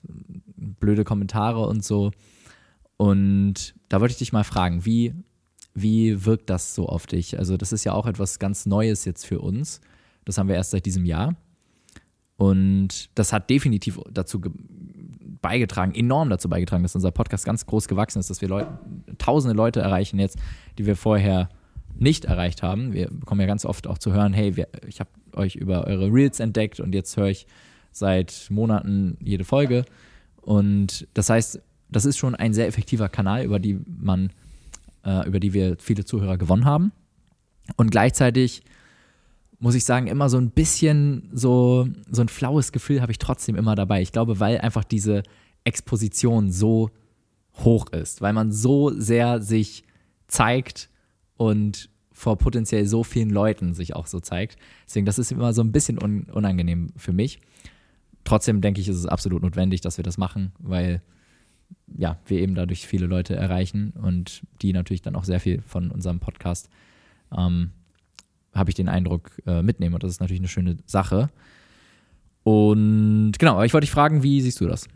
[0.58, 2.12] blöde Kommentare und so.
[2.98, 5.14] Und da wollte ich dich mal fragen, wie,
[5.74, 7.40] wie wirkt das so auf dich?
[7.40, 9.80] Also das ist ja auch etwas ganz Neues jetzt für uns.
[10.30, 11.36] Das haben wir erst seit diesem Jahr.
[12.38, 14.52] Und das hat definitiv dazu ge
[15.42, 18.64] beigetragen, enorm dazu beigetragen, dass unser Podcast ganz groß gewachsen ist, dass wir Leu
[19.18, 20.38] tausende Leute erreichen jetzt,
[20.78, 21.50] die wir vorher
[21.96, 22.94] nicht erreicht haben.
[22.94, 26.14] Wir bekommen ja ganz oft auch zu hören, hey, wir, ich habe euch über eure
[26.14, 27.48] Reels entdeckt und jetzt höre ich
[27.92, 29.84] seit Monaten jede Folge.
[30.42, 34.30] Und das heißt, das ist schon ein sehr effektiver Kanal, über die man,
[35.04, 36.92] äh, über die wir viele Zuhörer gewonnen haben.
[37.78, 38.62] Und gleichzeitig
[39.60, 43.56] muss ich sagen, immer so ein bisschen so, so ein flaues Gefühl habe ich trotzdem
[43.56, 44.02] immer dabei.
[44.02, 45.24] Ich glaube, weil einfach diese
[45.66, 46.92] Exposition so
[47.56, 49.84] hoch ist, weil man so sehr sich
[50.28, 50.90] zeigt
[51.36, 54.58] und vor potenziell so vielen Leuten sich auch so zeigt.
[54.86, 57.42] Deswegen, das ist immer so ein bisschen un unangenehm für mich.
[58.24, 61.02] Trotzdem denke ich, ist es absolut notwendig, dass wir das machen, weil
[61.98, 65.92] ja, wir eben dadurch viele Leute erreichen und die natürlich dann auch sehr viel von
[65.92, 66.70] unserem Podcast
[67.36, 67.72] ähm,
[68.54, 69.96] habe ich den Eindruck, äh, mitnehmen.
[69.96, 71.30] Und das ist natürlich eine schöne Sache.
[72.44, 74.88] Und genau, aber ich wollte dich fragen, wie siehst du das?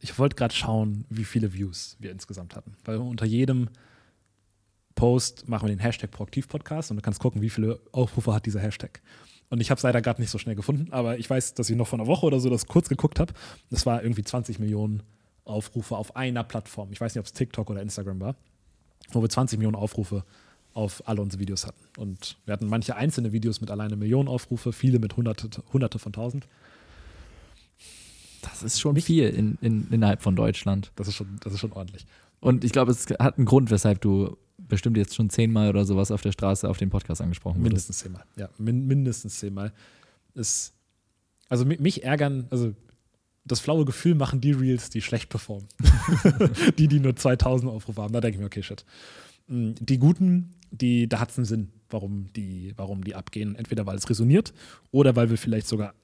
[0.00, 2.74] Ich wollte gerade schauen, wie viele Views wir insgesamt hatten.
[2.84, 3.68] Weil unter jedem
[4.94, 8.60] Post machen wir den Hashtag Proaktiv-Podcast und du kannst gucken, wie viele Aufrufe hat dieser
[8.60, 9.00] Hashtag.
[9.48, 11.76] Und ich habe es leider gerade nicht so schnell gefunden, aber ich weiß, dass ich
[11.76, 13.34] noch vor einer Woche oder so das kurz geguckt habe.
[13.70, 15.02] Das war irgendwie 20 Millionen
[15.44, 16.92] Aufrufe auf einer Plattform.
[16.92, 18.36] Ich weiß nicht, ob es TikTok oder Instagram war,
[19.10, 20.24] wo wir 20 Millionen Aufrufe
[20.74, 21.80] auf alle unsere Videos hatten.
[21.98, 26.12] Und wir hatten manche einzelne Videos mit alleine Millionen Aufrufe, viele mit hunderte, hunderte von
[26.12, 26.46] tausend.
[28.42, 30.90] Das ist schon viel in, in, innerhalb von Deutschland.
[30.96, 32.06] Das ist schon, das ist schon ordentlich.
[32.40, 36.10] Und ich glaube, es hat einen Grund, weshalb du bestimmt jetzt schon zehnmal oder sowas
[36.10, 37.88] auf der Straße auf den Podcast angesprochen wurdest.
[37.88, 38.24] Mindestens zehnmal.
[38.36, 39.72] Ja, min mindestens zehnmal.
[40.34, 40.72] Ist,
[41.48, 42.74] also mi- mich ärgern, also
[43.44, 45.68] das flaue Gefühl machen die Reels, die schlecht performen.
[46.78, 48.12] die, die nur 2000 Aufrufe haben.
[48.12, 48.84] Da denke ich mir, okay, shit.
[49.52, 53.54] Mm, Die guten, die, da hat es einen Sinn, warum die, warum die abgehen.
[53.54, 54.52] Entweder weil es resoniert
[54.90, 55.94] oder weil wir vielleicht sogar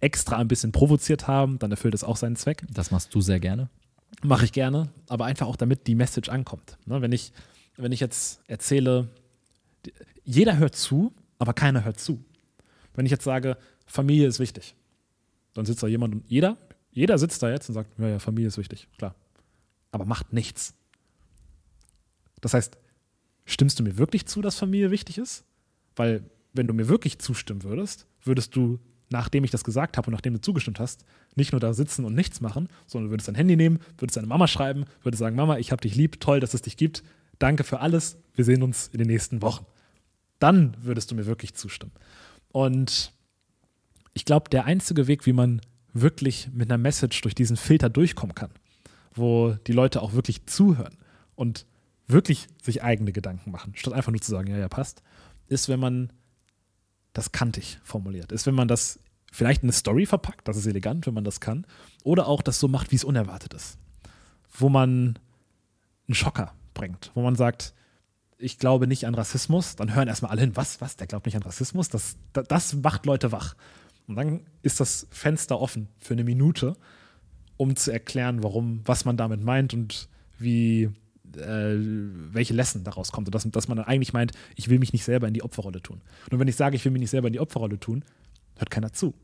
[0.00, 2.64] extra ein bisschen provoziert haben, dann erfüllt es auch seinen Zweck.
[2.70, 3.70] Das machst du sehr gerne.
[4.22, 6.76] Mache ich gerne, aber einfach auch damit die Message ankommt.
[6.86, 7.32] Ne, wenn, ich,
[7.76, 9.08] wenn ich jetzt erzähle,
[10.24, 12.24] jeder hört zu, aber keiner hört zu.
[12.94, 13.56] Wenn ich jetzt sage,
[13.86, 14.74] Familie ist wichtig,
[15.54, 16.56] dann sitzt da jemand und jeder,
[16.90, 19.14] jeder sitzt da jetzt und sagt, ja, ja, Familie ist wichtig, klar.
[19.92, 20.74] Aber macht nichts.
[22.40, 22.76] Das heißt,
[23.48, 25.44] stimmst du mir wirklich zu, dass Familie wichtig ist?
[25.96, 28.78] Weil, wenn du mir wirklich zustimmen würdest, würdest du,
[29.10, 32.14] nachdem ich das gesagt habe und nachdem du zugestimmt hast, nicht nur da sitzen und
[32.14, 35.72] nichts machen, sondern würdest dein Handy nehmen, würdest deine Mama schreiben, würdest sagen, Mama, ich
[35.72, 37.02] habe dich lieb, toll, dass es dich gibt,
[37.38, 39.66] danke für alles, wir sehen uns in den nächsten Wochen.
[40.38, 41.92] Dann würdest du mir wirklich zustimmen.
[42.52, 43.12] Und
[44.14, 45.60] ich glaube, der einzige Weg, wie man
[45.92, 48.50] wirklich mit einer Message durch diesen Filter durchkommen kann,
[49.14, 50.96] wo die Leute auch wirklich zuhören
[51.34, 51.66] und
[52.08, 55.02] wirklich sich eigene Gedanken machen, statt einfach nur zu sagen, ja, ja, passt,
[55.46, 56.12] ist, wenn man
[57.12, 58.32] das kantig formuliert.
[58.32, 58.98] Ist, wenn man das
[59.30, 61.66] vielleicht in eine Story verpackt, das ist elegant, wenn man das kann,
[62.02, 63.78] oder auch das so macht, wie es unerwartet ist.
[64.50, 65.18] Wo man
[66.06, 67.74] einen Schocker bringt, wo man sagt,
[68.38, 71.36] ich glaube nicht an Rassismus, dann hören erstmal alle hin, was, was, der glaubt nicht
[71.36, 73.54] an Rassismus, das, das, macht Leute wach.
[74.06, 76.76] Und dann ist das Fenster offen für eine Minute,
[77.56, 80.90] um zu erklären, warum, was man damit meint und wie,
[81.36, 81.76] äh,
[82.32, 83.28] welche Lesson daraus kommt.
[83.28, 85.82] Und dass, dass man dann eigentlich meint, ich will mich nicht selber in die Opferrolle
[85.82, 86.00] tun.
[86.30, 88.04] Und wenn ich sage, ich will mich nicht selber in die Opferrolle tun,
[88.56, 89.14] hört keiner zu.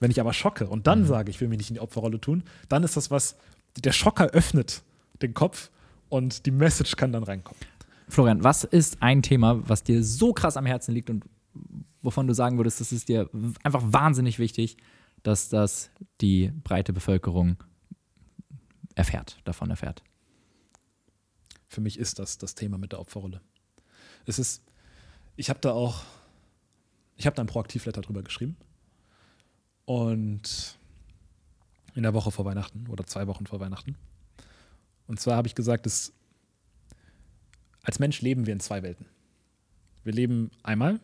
[0.00, 2.44] Wenn ich aber schocke und dann sage, ich will mich nicht in die Opferrolle tun,
[2.68, 3.36] dann ist das was,
[3.78, 4.82] der Schocker öffnet
[5.22, 5.70] den Kopf
[6.08, 7.60] und die Message kann dann reinkommen.
[8.08, 11.24] Florian, was ist ein Thema, was dir so krass am Herzen liegt und
[12.02, 13.30] wovon du sagen würdest, das ist dir
[13.62, 14.76] einfach wahnsinnig wichtig,
[15.22, 17.56] dass das die breite Bevölkerung
[18.94, 20.02] erfährt, davon erfährt?
[21.74, 23.40] Für mich ist das das Thema mit der Opferrolle.
[24.26, 24.62] Es ist,
[25.34, 26.04] ich habe da auch,
[27.16, 28.56] ich habe da ein Proaktivletter drüber geschrieben
[29.84, 30.78] und
[31.96, 33.96] in der Woche vor Weihnachten oder zwei Wochen vor Weihnachten.
[35.08, 36.12] Und zwar habe ich gesagt, dass
[37.82, 39.06] als Mensch leben wir in zwei Welten.
[40.04, 41.00] Wir leben einmal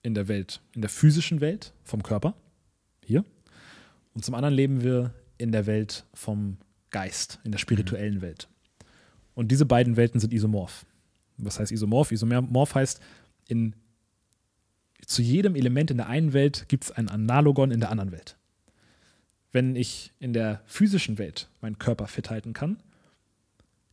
[0.00, 2.34] in der Welt, in der physischen Welt vom Körper,
[3.04, 3.26] hier,
[4.14, 6.56] und zum anderen leben wir in der Welt vom
[6.88, 8.48] Geist, in der spirituellen Welt.
[9.34, 10.86] Und diese beiden Welten sind isomorph.
[11.36, 12.12] Was heißt isomorph?
[12.12, 13.00] Isomorph heißt,
[13.48, 13.74] in,
[15.04, 18.36] zu jedem Element in der einen Welt gibt es ein Analogon in der anderen Welt.
[19.52, 22.78] Wenn ich in der physischen Welt meinen Körper fit halten kann,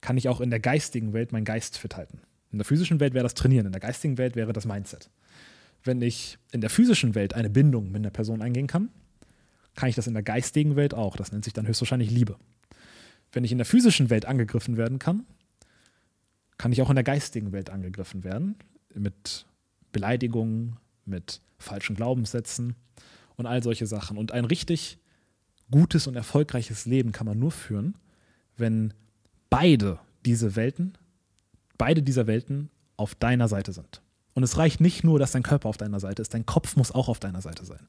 [0.01, 2.19] kann ich auch in der geistigen Welt meinen Geist fit halten.
[2.51, 5.09] In der physischen Welt wäre das Trainieren, in der geistigen Welt wäre das Mindset.
[5.83, 8.89] Wenn ich in der physischen Welt eine Bindung mit einer Person eingehen kann,
[9.75, 11.15] kann ich das in der geistigen Welt auch.
[11.15, 12.35] Das nennt sich dann höchstwahrscheinlich Liebe.
[13.31, 15.25] Wenn ich in der physischen Welt angegriffen werden kann,
[16.57, 18.55] kann ich auch in der geistigen Welt angegriffen werden.
[18.93, 19.45] Mit
[19.91, 22.75] Beleidigungen, mit falschen Glaubenssätzen
[23.35, 24.17] und all solche Sachen.
[24.17, 24.99] Und ein richtig
[25.69, 27.95] gutes und erfolgreiches Leben kann man nur führen,
[28.57, 28.93] wenn
[29.49, 30.97] beide diese Welten,
[31.77, 34.01] beide dieser Welten auf deiner Seite sind.
[34.33, 36.91] Und es reicht nicht nur, dass dein Körper auf deiner Seite ist, dein Kopf muss
[36.91, 37.87] auch auf deiner Seite sein.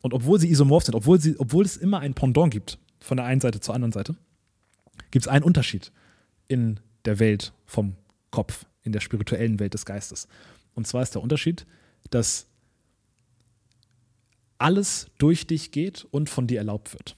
[0.00, 3.26] Und obwohl sie isomorph sind, obwohl, sie, obwohl es immer ein Pendant gibt, von der
[3.26, 4.16] einen Seite zur anderen Seite,
[5.14, 5.92] gibt es einen Unterschied
[6.48, 7.94] in der Welt vom
[8.32, 10.26] Kopf, in der spirituellen Welt des Geistes.
[10.74, 11.66] Und zwar ist der Unterschied,
[12.10, 12.48] dass
[14.58, 17.14] alles durch dich geht und von dir erlaubt wird.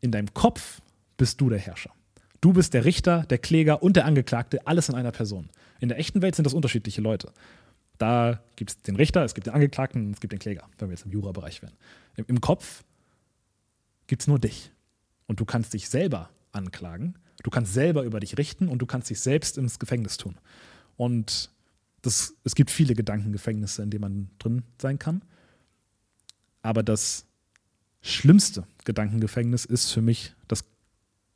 [0.00, 0.82] In deinem Kopf
[1.16, 1.92] bist du der Herrscher.
[2.40, 5.48] Du bist der Richter, der Kläger und der Angeklagte, alles in einer Person.
[5.78, 7.32] In der echten Welt sind das unterschiedliche Leute.
[7.98, 10.94] Da gibt es den Richter, es gibt den Angeklagten es gibt den Kläger, wenn wir
[10.94, 11.74] jetzt im Jura-Bereich wären.
[12.16, 12.82] Im, Im Kopf
[14.08, 14.72] gibt es nur dich.
[15.28, 19.10] Und du kannst dich selber anklagen, du kannst selber über dich richten und du kannst
[19.10, 20.36] dich selbst ins Gefängnis tun.
[20.96, 21.50] Und
[22.02, 25.22] das, es gibt viele Gedankengefängnisse, in denen man drin sein kann.
[26.62, 27.26] Aber das
[28.00, 30.64] schlimmste Gedankengefängnis ist für mich das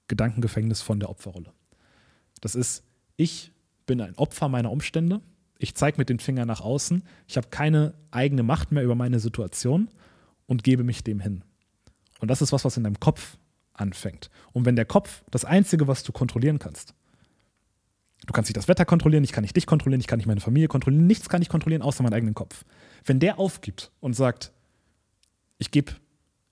[0.09, 1.53] Gedankengefängnis von der Opferrolle.
[2.41, 2.85] Das ist,
[3.17, 3.53] ich
[3.87, 5.21] bin ein Opfer meiner Umstände.
[5.59, 7.03] Ich zeige mit den Fingern nach außen.
[7.27, 9.91] Ich habe keine eigene Macht mehr über meine Situation
[10.47, 11.45] und gebe mich dem hin.
[12.21, 13.37] Und das ist was, was in deinem Kopf
[13.81, 14.31] anfängt.
[14.53, 16.95] Und wenn der Kopf das Einzige, was du kontrollieren kannst,
[18.27, 20.41] du kannst nicht das Wetter kontrollieren, ich kann nicht dich kontrollieren, ich kann nicht meine
[20.41, 22.65] Familie kontrollieren, nichts kann ich kontrollieren, außer meinen eigenen Kopf.
[23.05, 24.53] Wenn der aufgibt und sagt,
[25.59, 25.93] ich gebe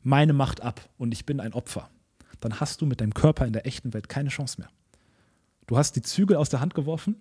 [0.03, 1.91] meine Macht ab und ich bin ein Opfer,
[2.41, 4.70] dann hast du mit deinem Körper in der echten Welt keine Chance mehr.
[5.66, 7.16] Du hast die Zügel aus der Hand geworfen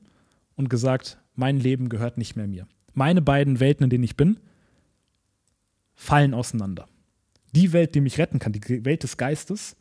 [0.55, 2.67] und gesagt, mein Leben gehört nicht mehr mir.
[2.93, 4.39] Meine beiden Welten, in denen ich bin,
[5.93, 6.87] fallen auseinander.
[7.53, 9.75] Die Welt, die mich retten kann, die Welt des Geistes,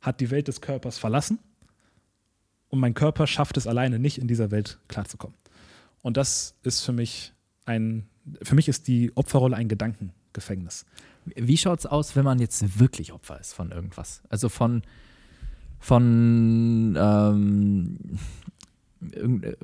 [0.00, 1.38] hat die Welt des Körpers verlassen
[2.68, 5.36] und mein Körper schafft es alleine nicht, in dieser Welt klarzukommen.
[6.02, 7.32] Und das ist für mich
[7.64, 8.06] ein,
[8.42, 10.86] für mich ist die Opferrolle ein Gedankengefängnis.
[11.24, 14.22] Wie schaut es aus, wenn man jetzt wirklich Opfer ist von irgendwas?
[14.28, 14.82] Also von,
[15.80, 17.98] von ähm,
[19.12, 19.56] äh,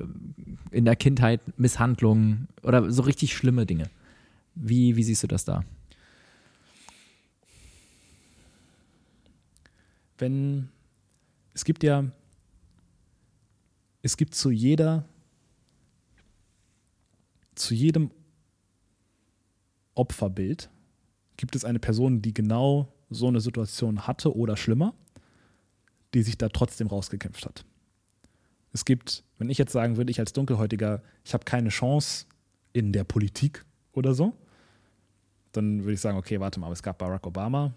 [0.71, 3.89] in der Kindheit Misshandlungen oder so richtig schlimme Dinge.
[4.55, 5.63] Wie, wie siehst du das da?
[10.17, 10.69] Wenn
[11.53, 12.05] es gibt ja,
[14.01, 15.05] es gibt zu jeder,
[17.55, 18.11] zu jedem
[19.95, 20.69] Opferbild
[21.37, 24.93] gibt es eine Person, die genau so eine Situation hatte oder schlimmer,
[26.13, 27.65] die sich da trotzdem rausgekämpft hat.
[28.71, 32.25] Es gibt, wenn ich jetzt sagen würde, ich als Dunkelhäutiger, ich habe keine Chance
[32.73, 34.33] in der Politik oder so,
[35.51, 37.73] dann würde ich sagen, okay, warte mal, es gab Barack Obama,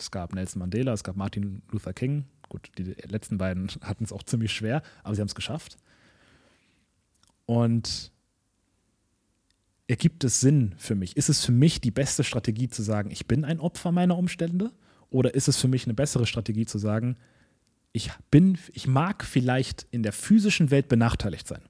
[0.00, 2.24] es gab Nelson Mandela, es gab Martin Luther King.
[2.48, 5.76] Gut, die letzten beiden hatten es auch ziemlich schwer, aber sie haben es geschafft.
[7.46, 8.12] Und
[9.86, 11.16] ergibt es Sinn für mich?
[11.16, 14.70] Ist es für mich die beste Strategie zu sagen, ich bin ein Opfer meiner Umstände?
[15.10, 17.16] Oder ist es für mich eine bessere Strategie zu sagen,
[17.92, 21.62] ich bin, ich mag vielleicht in der physischen Welt benachteiligt sein.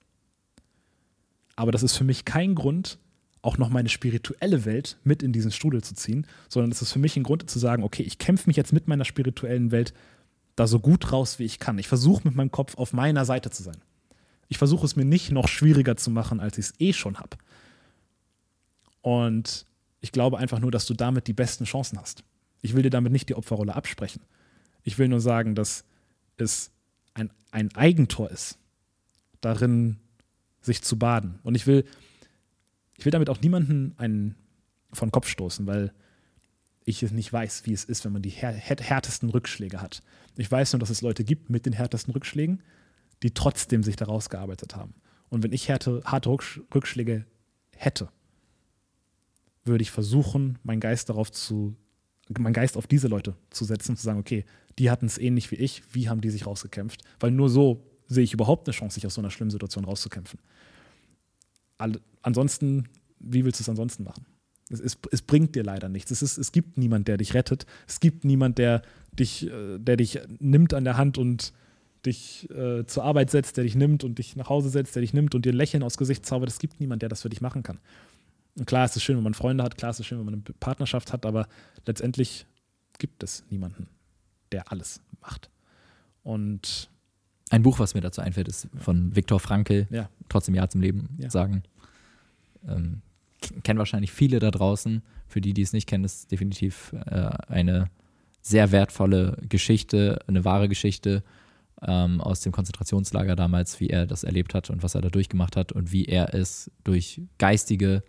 [1.56, 2.98] Aber das ist für mich kein Grund,
[3.42, 6.98] auch noch meine spirituelle Welt mit in diesen Strudel zu ziehen, sondern es ist für
[6.98, 9.94] mich ein Grund zu sagen, okay, ich kämpfe mich jetzt mit meiner spirituellen Welt
[10.56, 11.78] da so gut raus, wie ich kann.
[11.78, 13.78] Ich versuche mit meinem Kopf auf meiner Seite zu sein.
[14.48, 17.38] Ich versuche es mir nicht noch schwieriger zu machen, als ich es eh schon habe.
[19.00, 19.64] Und
[20.00, 22.24] ich glaube einfach nur, dass du damit die besten Chancen hast.
[22.60, 24.22] Ich will dir damit nicht die Opferrolle absprechen.
[24.82, 25.84] Ich will nur sagen, dass
[26.36, 26.70] es
[27.14, 28.58] ein, ein Eigentor ist,
[29.40, 29.98] darin
[30.60, 31.38] sich zu baden.
[31.42, 31.84] Und ich will,
[33.00, 34.34] ich will damit auch niemanden einen
[34.92, 35.94] von Kopf stoßen, weil
[36.84, 40.02] ich es nicht weiß, wie es ist, wenn man die här här- härtesten Rückschläge hat.
[40.36, 42.62] Ich weiß nur, dass es Leute gibt mit den härtesten Rückschlägen,
[43.22, 44.92] die trotzdem sich daraus gearbeitet haben.
[45.30, 47.24] Und wenn ich härte, harte Rücksch- Rückschläge
[47.74, 48.10] hätte,
[49.64, 51.74] würde ich versuchen, meinen Geist darauf zu,
[52.38, 54.44] meinen Geist auf diese Leute zu setzen und zu sagen, okay,
[54.78, 57.02] die hatten es ähnlich wie ich, wie haben die sich rausgekämpft?
[57.18, 60.38] Weil nur so sehe ich überhaupt eine Chance, sich aus so einer schlimmen Situation rauszukämpfen.
[62.22, 64.26] Ansonsten, wie willst du es ansonsten machen?
[64.70, 66.10] Es, es, es bringt dir leider nichts.
[66.10, 67.66] Es, ist, es gibt niemand, der dich rettet.
[67.88, 71.52] Es gibt niemand, der dich, äh, der dich nimmt an der Hand und
[72.06, 75.12] dich äh, zur Arbeit setzt, der dich nimmt und dich nach Hause setzt, der dich
[75.12, 76.48] nimmt und dir ein Lächeln aus Gesicht zaubert.
[76.48, 77.78] Es gibt niemand, der das für dich machen kann.
[78.58, 80.34] Und klar ist es schön, wenn man Freunde hat, klar ist es schön, wenn man
[80.34, 81.46] eine Partnerschaft hat, aber
[81.86, 82.46] letztendlich
[82.98, 83.88] gibt es niemanden,
[84.52, 85.50] der alles macht.
[86.22, 86.89] Und
[87.50, 91.10] Ein Buch, was mir dazu einfällt, ist von Viktor Frankl, ja, trotzdem Ja zum Leben
[91.18, 91.28] Ja.
[91.30, 91.62] sagen.
[92.66, 93.02] Ähm,
[93.64, 95.02] kennen wahrscheinlich viele da draußen.
[95.26, 97.90] Für die, die es nicht kennen, ist definitiv äh, eine
[98.40, 101.22] sehr wertvolle Geschichte, eine wahre Geschichte
[101.82, 105.56] ähm, aus dem Konzentrationslager damals, wie er das erlebt hat und was er da durchgemacht
[105.56, 108.02] hat und wie er es durch geistige,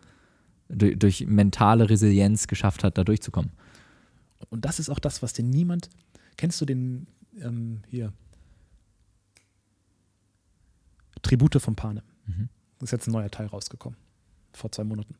[0.70, 3.52] durch, durch mentale Resilienz geschafft hat, da durchzukommen.
[4.50, 5.90] Und das ist auch das, was dir niemand.
[6.38, 7.08] Kennst du den
[7.40, 8.14] ähm, hier?
[11.22, 12.04] Tribute von Panem.
[12.26, 12.50] Mhm.
[12.82, 13.98] Ist jetzt ein neuer Teil rausgekommen.
[14.54, 15.16] Vor zwei Monaten.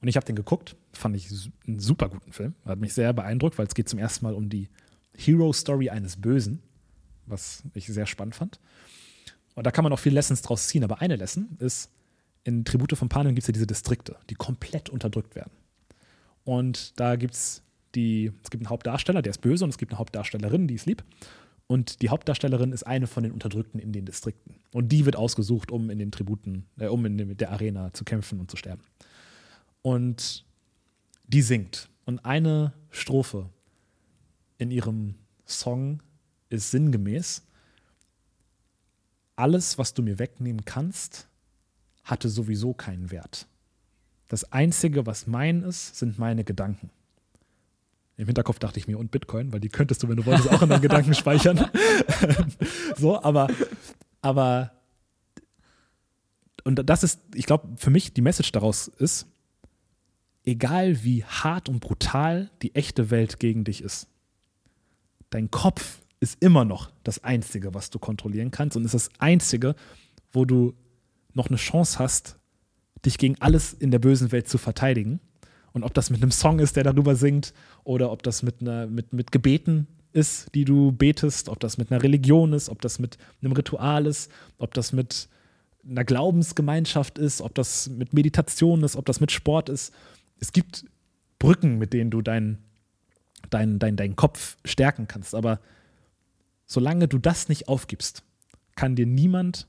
[0.00, 1.28] Und ich habe den geguckt, fand ich
[1.66, 2.54] einen super guten Film.
[2.64, 4.68] Hat mich sehr beeindruckt, weil es geht zum ersten Mal um die
[5.16, 6.60] Hero-Story eines Bösen,
[7.26, 8.58] was ich sehr spannend fand.
[9.54, 10.82] Und da kann man auch viele Lessons draus ziehen.
[10.82, 11.90] Aber eine Lesson ist,
[12.42, 15.52] in Tribute von Panem gibt es ja diese Distrikte, die komplett unterdrückt werden.
[16.44, 17.62] Und da gibt es
[17.94, 20.86] die, es gibt einen Hauptdarsteller, der ist böse, und es gibt eine Hauptdarstellerin, die ist
[20.86, 21.04] lieb.
[21.72, 24.56] Und die Hauptdarstellerin ist eine von den Unterdrückten in den Distrikten.
[24.74, 28.40] Und die wird ausgesucht, um in den Tributen, äh, um in der Arena zu kämpfen
[28.40, 28.82] und zu sterben.
[29.80, 30.44] Und
[31.26, 31.88] die singt.
[32.04, 33.48] Und eine Strophe
[34.58, 35.14] in ihrem
[35.46, 36.02] Song
[36.50, 37.42] ist sinngemäß:
[39.34, 41.26] Alles, was du mir wegnehmen kannst,
[42.04, 43.46] hatte sowieso keinen Wert.
[44.28, 46.90] Das Einzige, was mein ist, sind meine Gedanken.
[48.22, 50.62] Im Hinterkopf dachte ich mir, und Bitcoin, weil die könntest du, wenn du wolltest, auch
[50.62, 51.68] in deinen Gedanken speichern.
[52.96, 53.48] so, aber,
[54.20, 54.70] aber,
[56.62, 59.26] und das ist, ich glaube, für mich die Message daraus ist,
[60.44, 64.06] egal wie hart und brutal die echte Welt gegen dich ist,
[65.30, 69.74] dein Kopf ist immer noch das Einzige, was du kontrollieren kannst und ist das Einzige,
[70.30, 70.74] wo du
[71.34, 72.38] noch eine Chance hast,
[73.04, 75.18] dich gegen alles in der bösen Welt zu verteidigen.
[75.72, 77.54] Und ob das mit einem Song ist, der darüber singt,
[77.84, 81.90] oder ob das mit, einer, mit, mit Gebeten ist, die du betest, ob das mit
[81.90, 85.28] einer Religion ist, ob das mit einem Ritual ist, ob das mit
[85.88, 89.92] einer Glaubensgemeinschaft ist, ob das mit Meditation ist, ob das mit Sport ist.
[90.38, 90.84] Es gibt
[91.38, 92.58] Brücken, mit denen du deinen
[93.50, 95.34] dein, dein, deinen Kopf stärken kannst.
[95.34, 95.60] Aber
[96.66, 98.22] solange du das nicht aufgibst,
[98.74, 99.68] kann dir niemand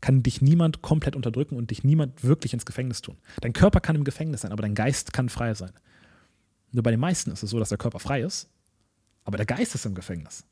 [0.00, 3.16] kann dich niemand komplett unterdrücken und dich niemand wirklich ins Gefängnis tun.
[3.40, 5.72] Dein Körper kann im Gefängnis sein, aber dein Geist kann frei sein.
[6.72, 8.48] Nur bei den meisten ist es so, dass der Körper frei ist,
[9.24, 10.44] aber der Geist ist im Gefängnis.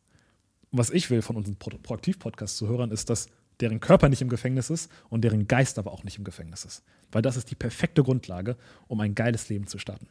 [0.72, 3.28] was ich will von unseren Pro Proaktiv-Podcast-Zuhörern ist, dass
[3.60, 6.82] deren Körper nicht im Gefängnis ist und deren Geist aber auch nicht im Gefängnis ist.
[7.12, 8.56] Weil das ist die perfekte Grundlage,
[8.88, 10.08] um ein geiles Leben zu starten.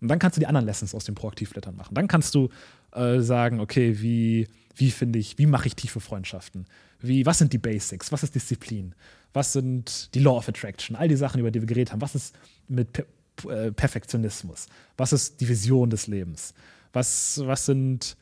[0.00, 1.94] Und dann kannst du die anderen Lessons aus den Proaktivblättern machen.
[1.94, 2.48] Dann kannst du
[2.92, 6.66] äh, sagen, okay, wie, wie finde ich, wie mache ich tiefe Freundschaften?
[7.00, 8.10] Wie, was sind die Basics?
[8.12, 8.94] Was ist Disziplin?
[9.32, 10.96] Was sind die Law of Attraction?
[10.96, 12.00] All die Sachen, über die wir geredet haben.
[12.00, 12.34] Was ist
[12.66, 13.04] mit per
[13.48, 14.66] äh, Perfektionismus?
[14.96, 16.54] Was ist die Vision des Lebens?
[16.92, 18.16] Was, was sind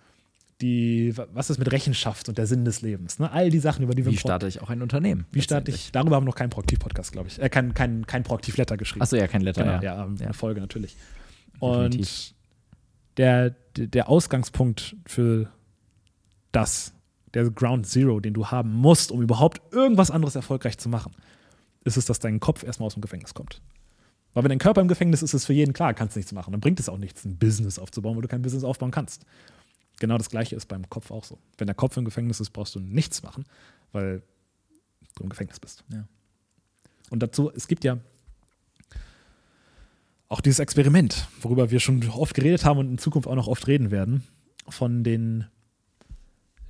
[0.60, 3.18] die, was ist mit Rechenschaft und der Sinn des Lebens?
[3.18, 3.30] Ne?
[3.30, 5.26] All die Sachen, über die wir Wie starte ich auch ein Unternehmen?
[5.30, 5.92] Wie starte ich?
[5.92, 7.40] Darüber haben wir noch keinen Proaktiv-Podcast, glaube ich.
[7.40, 9.02] Äh, kein, kein, kein Proaktiv-Letter geschrieben.
[9.02, 9.62] Achso, ja, kein Letter.
[9.62, 9.82] Genau, ja.
[9.82, 10.32] ja, eine Ja.
[10.32, 10.96] Folge natürlich.
[11.54, 12.00] Definitiv.
[12.00, 12.34] Und
[13.16, 15.50] der, der Ausgangspunkt für
[16.52, 16.92] das,
[17.36, 21.12] der Ground Zero, den du haben musst, um überhaupt irgendwas anderes erfolgreich zu machen,
[21.84, 23.60] ist es, dass dein Kopf erstmal aus dem Gefängnis kommt.
[24.32, 26.52] Weil wenn dein Körper im Gefängnis ist, ist es für jeden klar, kannst nichts machen.
[26.52, 29.24] Dann bringt es auch nichts, ein Business aufzubauen, wo du kein Business aufbauen kannst.
[29.98, 31.38] Genau das gleiche ist beim Kopf auch so.
[31.56, 33.44] Wenn der Kopf im Gefängnis ist, brauchst du nichts machen,
[33.92, 34.22] weil
[35.14, 35.84] du im Gefängnis bist.
[35.92, 36.06] Ja.
[37.10, 37.98] Und dazu, es gibt ja
[40.28, 43.66] auch dieses Experiment, worüber wir schon oft geredet haben und in Zukunft auch noch oft
[43.66, 44.24] reden werden,
[44.68, 45.46] von den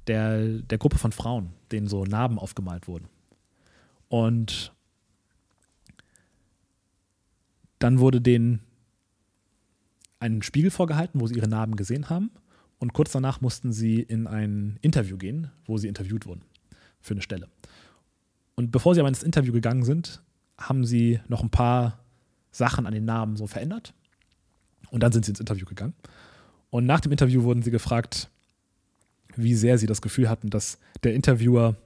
[0.07, 3.09] der, der Gruppe von Frauen, denen so Narben aufgemalt wurden.
[4.09, 4.73] Und
[7.79, 8.61] dann wurde denen
[10.19, 12.31] ein Spiegel vorgehalten, wo sie ihre Narben gesehen haben.
[12.79, 16.43] Und kurz danach mussten sie in ein Interview gehen, wo sie interviewt wurden
[17.01, 17.49] für eine Stelle.
[18.55, 20.23] Und bevor sie aber ins Interview gegangen sind,
[20.59, 22.01] haben sie noch ein paar
[22.51, 23.93] Sachen an den Namen so verändert.
[24.91, 25.95] Und dann sind sie ins Interview gegangen.
[26.71, 28.31] Und nach dem Interview wurden sie gefragt,
[29.37, 31.77] wie sehr sie das Gefühl hatten, dass der Interviewer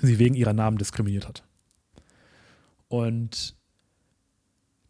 [0.00, 1.44] sie wegen ihrer Namen diskriminiert hat.
[2.88, 3.54] Und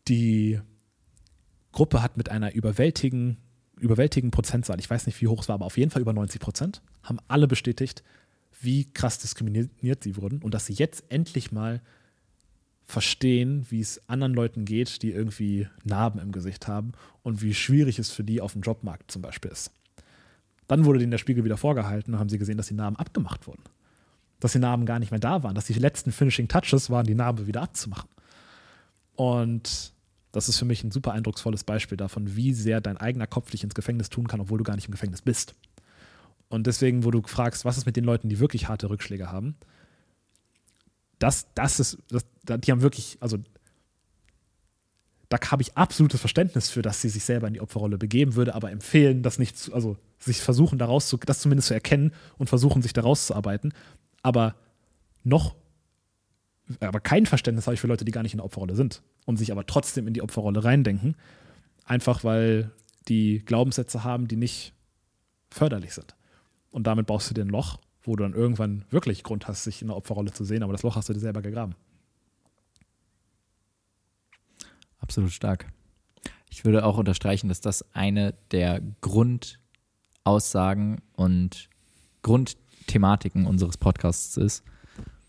[0.09, 0.61] die
[1.73, 3.37] Gruppe hat mit einer überwältigen,
[3.79, 6.41] überwältigenden Prozentzahl, ich weiß nicht, wie hoch es war, aber auf jeden Fall über 90
[6.41, 8.03] Prozent, haben alle bestätigt,
[8.61, 11.81] wie krass diskriminiert sie wurden und dass sie jetzt endlich mal
[12.85, 17.99] verstehen, wie es anderen Leuten geht, die irgendwie Narben im Gesicht haben und wie schwierig
[17.99, 19.71] es für die auf dem Jobmarkt zum Beispiel ist.
[20.69, 23.47] Dann wurde denen der Spiegel wieder vorgehalten und haben sie gesehen, dass die Narben abgemacht
[23.47, 23.65] wurden.
[24.39, 27.15] Dass die Narben gar nicht mehr da waren, dass die letzten Finishing Touches waren, die
[27.15, 28.09] Narbe wieder abzumachen.
[29.17, 29.93] Und
[30.31, 33.65] das ist für mich ein super eindrucksvolles Beispiel davon, wie sehr dein eigener Kopf dich
[33.65, 35.55] ins Gefängnis tun kann, obwohl du gar nicht im Gefängnis bist.
[36.49, 39.57] Und deswegen, wo du fragst, was ist mit den Leuten, die wirklich harte Rückschläge haben,
[41.19, 43.39] das, das ist, das, die haben wirklich, also
[45.29, 48.55] da habe ich absolutes Verständnis für, dass sie sich selber in die Opferrolle begeben würde,
[48.55, 52.49] aber empfehlen, das nicht zu, also sich versuchen, daraus zu, das zumindest zu erkennen und
[52.49, 53.73] versuchen, sich daraus zu arbeiten.
[54.23, 54.55] Aber
[55.25, 55.55] noch,
[56.81, 59.37] aber kein Verständnis habe ich für Leute, die gar nicht in der Opferrolle sind und
[59.37, 61.15] sich aber trotzdem in die Opferrolle reindenken,
[61.85, 62.71] einfach weil
[63.09, 64.73] die Glaubenssätze haben, die nicht
[65.51, 66.15] förderlich sind.
[66.71, 69.83] Und damit baust du dir ein Loch, wo du dann irgendwann wirklich Grund hast, sich
[69.83, 71.75] in der Opferrolle zu sehen, aber das Loch hast du dir selber gegraben.
[74.99, 75.67] Absolut stark.
[76.51, 81.69] Ich würde auch unterstreichen, dass das eine der Grundaussagen und
[82.23, 84.65] Grundthematiken unseres Podcasts ist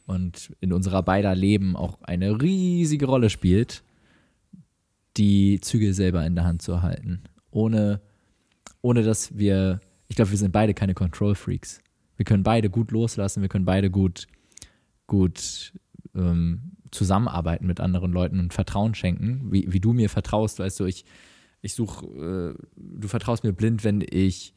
[0.06, 3.84] und in unserer beider Leben auch eine riesige Rolle spielt,
[5.18, 7.24] die Zügel selber in der Hand zu halten.
[7.52, 8.02] Ohne,
[8.82, 11.82] ohne dass wir, ich glaube, wir sind beide keine Control Freaks.
[12.18, 14.28] Wir können beide gut loslassen, wir können beide gut,
[15.08, 15.74] gut
[16.16, 20.86] ähm, zusammenarbeiten mit anderen Leuten und Vertrauen schenken, wie, wie du mir vertraust, weißt du,
[20.86, 21.06] ich,
[21.62, 24.54] ich suche, äh, du vertraust mir blind, wenn ich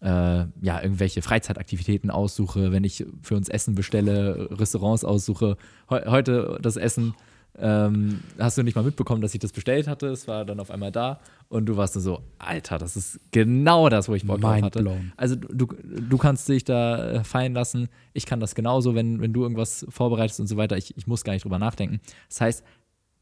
[0.00, 5.56] äh, ja, irgendwelche Freizeitaktivitäten aussuche, wenn ich für uns Essen bestelle, Restaurants aussuche.
[5.88, 7.14] Heu heute das Essen
[7.58, 10.08] ähm, hast du nicht mal mitbekommen, dass ich das bestellt hatte.
[10.08, 14.08] Es war dann auf einmal da und du warst so, Alter, das ist genau das,
[14.08, 14.80] wo ich Bock drauf hatte.
[14.80, 15.12] blown.
[15.16, 17.88] Also du, du kannst dich da äh, fallen lassen.
[18.12, 20.76] Ich kann das genauso, wenn, wenn du irgendwas vorbereitest und so weiter.
[20.76, 22.00] Ich, ich muss gar nicht drüber nachdenken.
[22.28, 22.64] Das heißt,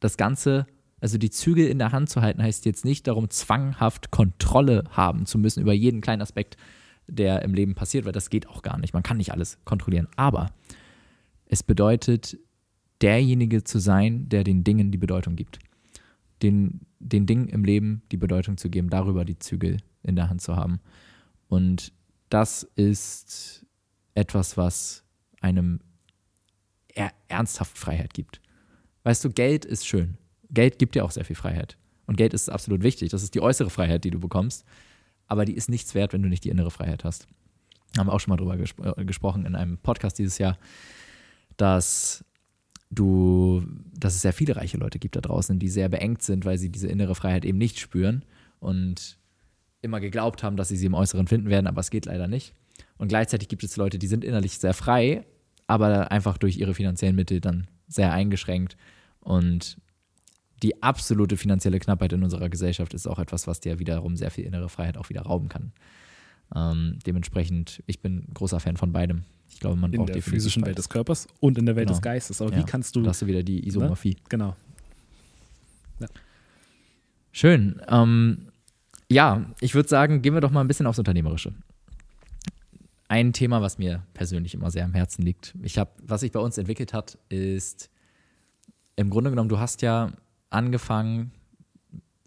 [0.00, 0.66] das Ganze,
[1.00, 5.26] also die Zügel in der Hand zu halten, heißt jetzt nicht darum, zwanghaft Kontrolle haben
[5.26, 6.56] zu müssen über jeden kleinen Aspekt,
[7.06, 8.94] der im Leben passiert, weil das geht auch gar nicht.
[8.94, 10.08] Man kann nicht alles kontrollieren.
[10.16, 10.50] Aber
[11.46, 12.38] es bedeutet,
[13.04, 15.58] derjenige zu sein, der den Dingen die Bedeutung gibt.
[16.42, 20.40] Den, den Dingen im Leben die Bedeutung zu geben, darüber die Zügel in der Hand
[20.40, 20.80] zu haben.
[21.48, 21.92] Und
[22.30, 23.66] das ist
[24.14, 25.04] etwas, was
[25.42, 25.80] einem
[26.94, 28.40] er ernsthaft Freiheit gibt.
[29.02, 30.16] Weißt du, Geld ist schön.
[30.50, 31.76] Geld gibt dir auch sehr viel Freiheit.
[32.06, 33.10] Und Geld ist absolut wichtig.
[33.10, 34.64] Das ist die äußere Freiheit, die du bekommst.
[35.26, 37.26] Aber die ist nichts wert, wenn du nicht die innere Freiheit hast.
[37.98, 40.56] Haben wir auch schon mal drüber gespro äh, gesprochen in einem Podcast dieses Jahr,
[41.58, 42.24] dass
[42.94, 43.62] du,
[43.98, 46.70] dass es sehr viele reiche Leute gibt da draußen, die sehr beengt sind, weil sie
[46.70, 48.24] diese innere Freiheit eben nicht spüren
[48.60, 49.18] und
[49.82, 52.54] immer geglaubt haben, dass sie sie im Äußeren finden werden, aber es geht leider nicht.
[52.96, 55.26] Und gleichzeitig gibt es Leute, die sind innerlich sehr frei,
[55.66, 58.76] aber einfach durch ihre finanziellen Mittel dann sehr eingeschränkt.
[59.20, 59.78] Und
[60.62, 64.44] die absolute finanzielle Knappheit in unserer Gesellschaft ist auch etwas, was dir wiederum sehr viel
[64.44, 65.72] innere Freiheit auch wieder rauben kann.
[66.54, 69.24] Ähm, dementsprechend, ich bin großer Fan von beidem.
[69.54, 71.86] Ich glaube, man In braucht der definitiv physischen Welt des Körpers und in der Welt
[71.88, 71.96] Genau.
[71.98, 72.42] des Geistes.
[72.42, 72.58] Aber Ja.
[72.58, 73.02] wie kannst du.
[73.02, 74.16] Da hast du wieder die Isomorphie.
[74.28, 74.56] Genau.
[77.32, 77.80] Schön.
[77.88, 78.48] Ähm,
[79.10, 81.52] ja, ich würde sagen, gehen wir doch mal ein bisschen aufs Unternehmerische.
[83.08, 85.54] Ein Thema, was mir persönlich immer sehr am Herzen liegt.
[85.62, 87.90] Ich habe, was sich bei uns entwickelt hat, ist
[88.96, 90.12] im Grunde genommen, du hast ja
[90.50, 91.32] angefangen,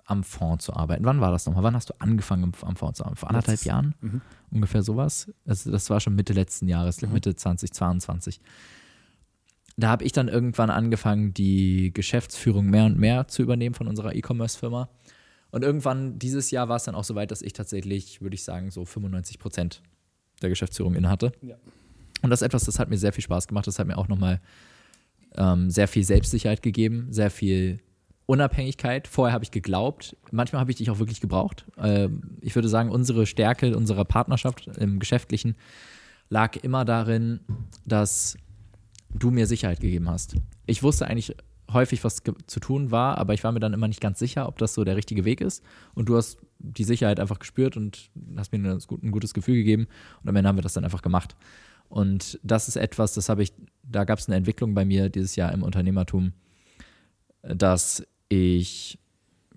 [0.06, 1.04] am Fonds zu arbeiten.
[1.06, 1.64] Wann war das nochmal?
[1.64, 3.18] Wann hast du angefangen, am- Fonds zu arbeiten?
[3.18, 3.94] Vor anderthalb Jahren?
[4.02, 4.22] Mhm.
[4.52, 5.32] Ungefähr sowas.
[5.46, 8.40] Also das war schon Mitte letzten Jahres, Mitte 2022.
[9.76, 14.16] Da habe ich dann irgendwann angefangen, die Geschäftsführung mehr und mehr zu übernehmen von unserer
[14.16, 14.90] E-Commerce-Firma.
[15.52, 18.44] Und irgendwann dieses Jahr war es dann auch so weit, dass ich tatsächlich, würde ich
[18.44, 19.82] sagen, so 95 Prozent
[20.42, 21.32] der Geschäftsführung inne hatte.
[21.42, 21.56] Ja.
[22.22, 23.68] Und das ist etwas, das hat mir sehr viel Spaß gemacht.
[23.68, 24.42] Das hat mir auch nochmal
[25.36, 27.80] ähm, sehr viel Selbstsicherheit gegeben, sehr viel
[28.28, 29.08] Unabhängigkeit.
[29.08, 31.66] Vorher habe ich geglaubt, manchmal habe ich dich auch wirklich gebraucht.
[31.78, 35.56] Ähm, ich würde sagen, unsere Stärke unserer Partnerschaft im Geschäftlichen
[36.30, 37.40] lag immer darin,
[37.86, 38.38] dass
[39.14, 40.36] du mir Sicherheit gegeben hast.
[40.66, 41.36] Ich wusste eigentlich
[41.72, 44.58] häufig, was zu tun war, aber ich war mir dann immer nicht ganz sicher, ob
[44.58, 45.64] das so der richtige Weg ist.
[45.96, 49.88] Und du hast die Sicherheit einfach gespürt und hast mir ein gutes Gefühl gegeben.
[50.22, 51.36] Und am Ende haben wir das dann einfach gemacht.
[51.90, 53.54] Und das ist etwas, das habe ich,
[53.84, 56.34] da gab es eine Entwicklung bei mir dieses Jahr im Unternehmertum,
[57.42, 59.00] dass ich,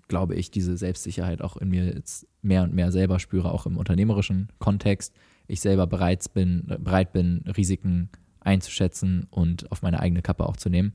[0.07, 3.77] glaube ich, diese Selbstsicherheit auch in mir jetzt mehr und mehr selber spüre, auch im
[3.77, 5.13] unternehmerischen Kontext.
[5.47, 8.09] Ich selber bereit bin, bereit bin, Risiken
[8.39, 10.93] einzuschätzen und auf meine eigene Kappe auch zu nehmen.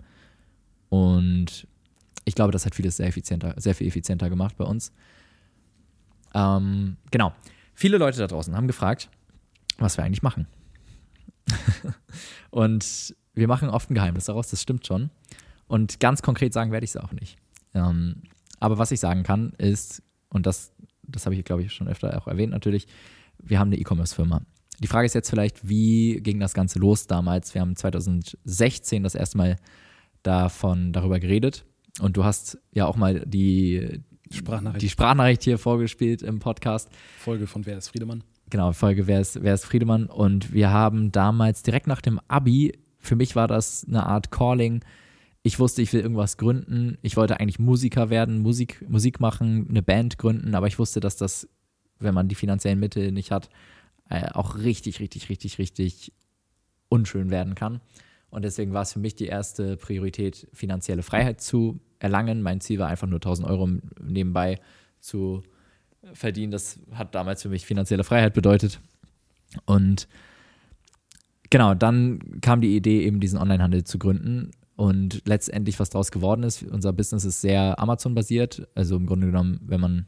[0.88, 1.66] Und
[2.24, 4.92] ich glaube, das hat vieles sehr effizienter, sehr viel effizienter gemacht bei uns.
[6.34, 7.32] Ähm, genau.
[7.74, 9.10] Viele Leute da draußen haben gefragt,
[9.78, 10.46] was wir eigentlich machen.
[12.50, 15.10] und wir machen oft ein Geheimnis daraus, das stimmt schon.
[15.68, 17.36] Und ganz konkret sagen werde ich es auch nicht.
[17.76, 18.22] Ähm,
[18.58, 20.72] aber was ich sagen kann, ist, und das,
[21.02, 22.86] das habe ich, glaube ich, schon öfter auch erwähnt natürlich,
[23.38, 24.42] wir haben eine E-Commerce-Firma.
[24.80, 27.54] Die Frage ist jetzt vielleicht, wie ging das Ganze los damals?
[27.54, 29.56] Wir haben 2016 das erste Mal
[30.22, 31.64] davon, darüber geredet.
[32.00, 34.82] Und du hast ja auch mal die, Sprachnachricht.
[34.82, 36.90] die Sprachnachricht hier vorgespielt im Podcast.
[37.18, 38.24] Folge von Wer ist Friedemann?
[38.50, 40.06] Genau, Folge Wer ist, Wer ist Friedemann?
[40.06, 44.82] Und wir haben damals direkt nach dem Abi, für mich war das eine Art Calling.
[45.46, 46.98] Ich wusste, ich will irgendwas gründen.
[47.02, 51.16] Ich wollte eigentlich Musiker werden, Musik, Musik machen, eine Band gründen, aber ich wusste, dass
[51.16, 51.48] das,
[52.00, 53.48] wenn man die finanziellen Mittel nicht hat,
[54.10, 56.12] äh, auch richtig, richtig, richtig, richtig
[56.88, 57.80] unschön werden kann.
[58.28, 62.42] Und deswegen war es für mich die erste Priorität, finanzielle Freiheit zu erlangen.
[62.42, 63.68] Mein Ziel war einfach nur 1000 Euro
[64.02, 64.58] nebenbei
[64.98, 65.44] zu
[66.12, 66.50] verdienen.
[66.50, 68.80] Das hat damals für mich finanzielle Freiheit bedeutet.
[69.64, 70.08] Und
[71.50, 74.50] genau, dann kam die Idee, eben diesen Onlinehandel zu gründen.
[74.76, 78.68] Und letztendlich, was daraus geworden ist, unser Business ist sehr Amazon-basiert.
[78.74, 80.06] Also im Grunde genommen, wenn man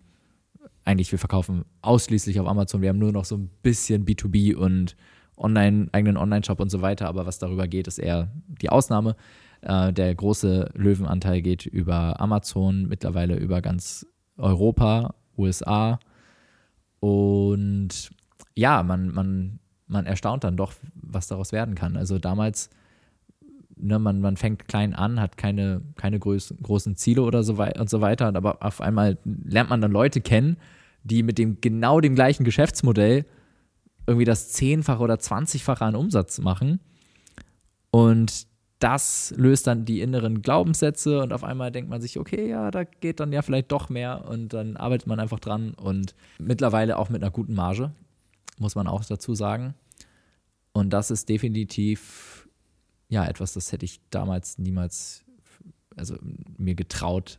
[0.85, 2.83] eigentlich, wir verkaufen ausschließlich auf Amazon.
[2.83, 4.97] Wir haben nur noch so ein bisschen B2B und
[5.37, 7.09] Online, eigenen Online-Shop und so weiter.
[7.09, 9.17] Aber was darüber geht, ist eher die Ausnahme.
[9.63, 14.07] Äh, der große Löwenanteil geht über Amazon, mittlerweile über ganz
[14.37, 15.99] Europa, USA.
[17.01, 18.11] Und
[18.55, 21.97] ja, man, man, man erstaunt dann doch, was daraus werden kann.
[21.97, 22.71] Also damals,
[23.81, 27.73] ne, man, man fängt klein an, hat keine, keine groß, großen Ziele oder so wei
[27.79, 30.57] und so weiter, aber auf einmal lernt man dann Leute kennen,
[31.05, 33.25] die mit dem genau dem gleichen Geschäftsmodell
[34.07, 36.81] irgendwie das Zehnfache oder Zwanzigfache an Umsatz machen.
[37.91, 38.47] Und
[38.79, 42.85] das löst dann die inneren Glaubenssätze und auf einmal denkt man sich, okay, ja, da
[42.85, 47.09] geht dann ja vielleicht doch mehr und dann arbeitet man einfach dran und mittlerweile auch
[47.09, 47.91] mit einer guten Marge,
[48.59, 49.75] muss man auch dazu sagen.
[50.73, 52.38] Und das ist definitiv
[53.09, 55.25] ja etwas, das hätte ich damals niemals,
[55.97, 56.17] also
[56.57, 57.39] mir getraut,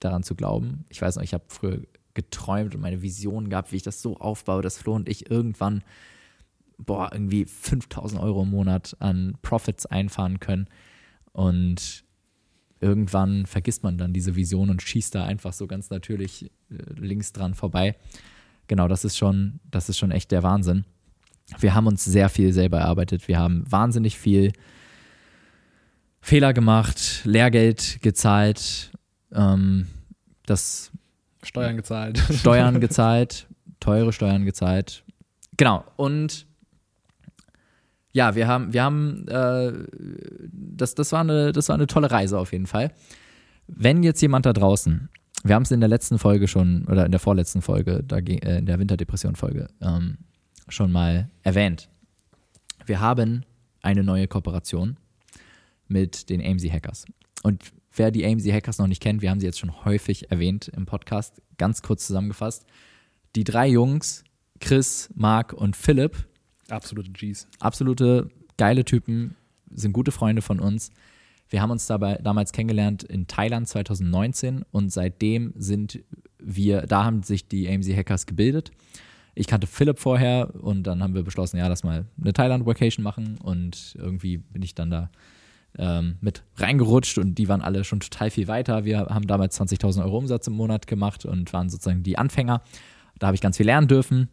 [0.00, 0.84] daran zu glauben.
[0.88, 1.82] Ich weiß noch, ich habe früher
[2.14, 5.82] geträumt und meine Vision gehabt, wie ich das so aufbaue, dass Flo und ich irgendwann
[6.84, 10.68] boah, irgendwie 5000 Euro im Monat an Profits einfahren können.
[11.32, 12.04] Und
[12.80, 17.32] irgendwann vergisst man dann diese Vision und schießt da einfach so ganz natürlich äh, links
[17.32, 17.96] dran vorbei.
[18.66, 20.84] Genau, das ist schon, das ist schon echt der Wahnsinn.
[21.58, 23.28] Wir haben uns sehr viel selber erarbeitet.
[23.28, 24.52] Wir haben wahnsinnig viel
[26.22, 28.92] Fehler gemacht, Lehrgeld gezahlt,
[29.34, 29.88] ähm,
[30.46, 30.92] das
[31.42, 32.18] Steuern gezahlt.
[32.30, 33.48] Steuern gezahlt,
[33.80, 35.04] teure Steuern gezahlt.
[35.56, 35.84] Genau.
[35.96, 36.46] Und
[38.12, 39.72] ja, wir haben, wir haben, äh,
[40.52, 42.92] das, das, war eine, das war eine tolle Reise auf jeden Fall.
[43.66, 45.08] Wenn jetzt jemand da draußen,
[45.42, 48.38] wir haben es in der letzten Folge schon, oder in der vorletzten Folge, da ging,
[48.38, 50.18] äh, in der Winterdepression-Folge, ähm,
[50.68, 51.88] schon mal erwähnt.
[52.86, 53.44] Wir haben
[53.82, 54.98] eine neue Kooperation
[55.92, 57.04] mit den AMZ Hackers.
[57.42, 57.62] Und
[57.94, 60.86] wer die AMZ Hackers noch nicht kennt, wir haben sie jetzt schon häufig erwähnt im
[60.86, 62.66] Podcast, ganz kurz zusammengefasst.
[63.36, 64.24] Die drei Jungs,
[64.60, 66.28] Chris, Marc und Philipp,
[66.68, 67.48] Absolute Gs.
[67.60, 69.36] absolute geile Typen,
[69.70, 70.90] sind gute Freunde von uns.
[71.48, 76.02] Wir haben uns dabei damals kennengelernt in Thailand 2019 und seitdem sind
[76.38, 78.70] wir, da haben sich die AMZ Hackers gebildet.
[79.34, 83.38] Ich kannte Philipp vorher und dann haben wir beschlossen, ja, lass mal eine Thailand-Vacation machen
[83.38, 85.10] und irgendwie bin ich dann da
[85.78, 88.84] ähm, mit reingerutscht und die waren alle schon total viel weiter.
[88.84, 92.62] Wir haben damals 20.000 Euro Umsatz im Monat gemacht und waren sozusagen die Anfänger.
[93.18, 94.28] Da habe ich ganz viel lernen dürfen.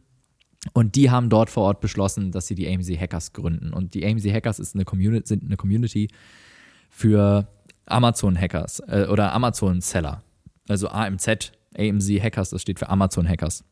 [0.74, 3.72] Und die haben dort vor Ort beschlossen, dass sie die AMZ Hackers gründen.
[3.72, 6.10] Und die AMZ Hackers ist eine Community, sind eine Community
[6.90, 7.48] für
[7.86, 10.22] Amazon-Hackers äh, oder Amazon-Seller.
[10.68, 13.64] Also AMZ, AMZ Hackers, das steht für Amazon-Hackers.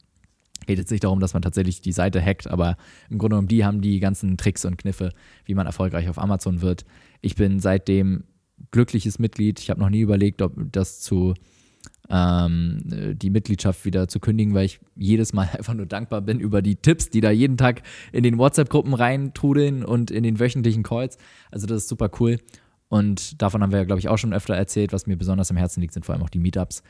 [0.66, 2.78] Geht jetzt nicht darum, dass man tatsächlich die Seite hackt, aber
[3.10, 5.12] im Grunde genommen, die haben die ganzen Tricks und Kniffe,
[5.46, 6.86] wie man erfolgreich auf Amazon wird.
[7.22, 8.24] Ich bin seitdem
[8.72, 9.60] glückliches Mitglied.
[9.60, 11.36] Ich habe noch nie überlegt, ob das zu
[12.10, 12.80] ähm,
[13.16, 16.76] die Mitgliedschaft wieder zu kündigen, weil ich jedes Mal einfach nur dankbar bin über die
[16.76, 21.18] Tipps, die da jeden Tag in den WhatsApp-Gruppen reintrudeln und in den wöchentlichen Calls.
[21.52, 22.40] Also das ist super cool.
[22.90, 24.94] Und davon haben wir ja, glaube ich, auch schon öfter erzählt.
[24.94, 26.84] Was mir besonders am Herzen liegt, sind vor allem auch die Meetups.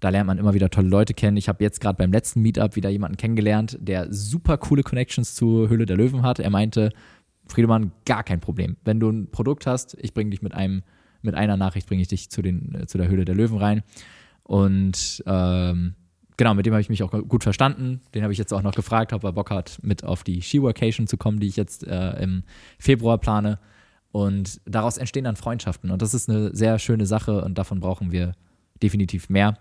[0.00, 1.36] Da lernt man immer wieder tolle Leute kennen.
[1.36, 5.68] Ich habe jetzt gerade beim letzten Meetup wieder jemanden kennengelernt, der super coole Connections zur
[5.68, 6.38] Höhle der Löwen hat.
[6.38, 6.92] Er meinte,
[7.46, 8.76] Friedemann, gar kein Problem.
[8.84, 10.82] Wenn du ein Produkt hast, ich bringe dich mit einem,
[11.22, 13.82] mit einer Nachricht bringe ich dich zu, den, äh, zu der Höhle der Löwen rein.
[14.42, 15.94] Und ähm,
[16.36, 18.00] genau, mit dem habe ich mich auch gut verstanden.
[18.14, 21.06] Den habe ich jetzt auch noch gefragt, ob er Bock hat, mit auf die Ski-Vacation
[21.06, 22.44] zu kommen, die ich jetzt äh, im
[22.78, 23.58] Februar plane.
[24.10, 25.90] Und daraus entstehen dann Freundschaften.
[25.90, 28.32] Und das ist eine sehr schöne Sache und davon brauchen wir
[28.82, 29.58] definitiv mehr,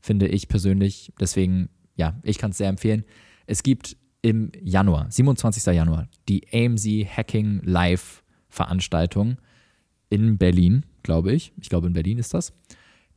[0.00, 1.12] finde ich persönlich.
[1.20, 3.04] Deswegen, ja, ich kann es sehr empfehlen.
[3.46, 5.74] Es gibt im Januar, 27.
[5.74, 6.86] Januar, die AMZ
[7.16, 9.38] Hacking Live Veranstaltung
[10.08, 11.52] in Berlin, glaube ich.
[11.60, 12.52] Ich glaube, in Berlin ist das.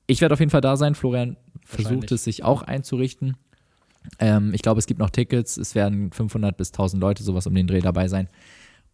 [0.07, 0.95] Ich werde auf jeden Fall da sein.
[0.95, 3.38] Florian versucht es sich auch einzurichten.
[4.19, 5.57] Ähm, ich glaube, es gibt noch Tickets.
[5.57, 8.29] Es werden 500 bis 1000 Leute sowas um den Dreh dabei sein.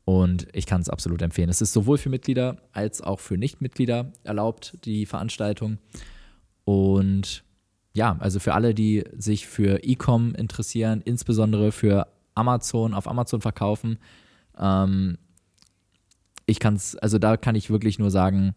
[0.05, 1.49] Und ich kann es absolut empfehlen.
[1.49, 5.77] Es ist sowohl für Mitglieder als auch für Nichtmitglieder erlaubt, die Veranstaltung.
[6.63, 7.43] Und
[7.93, 13.97] ja, also für alle, die sich für E-Com interessieren, insbesondere für Amazon, auf Amazon verkaufen,
[14.57, 15.17] ähm,
[16.45, 18.55] ich kann es, also da kann ich wirklich nur sagen,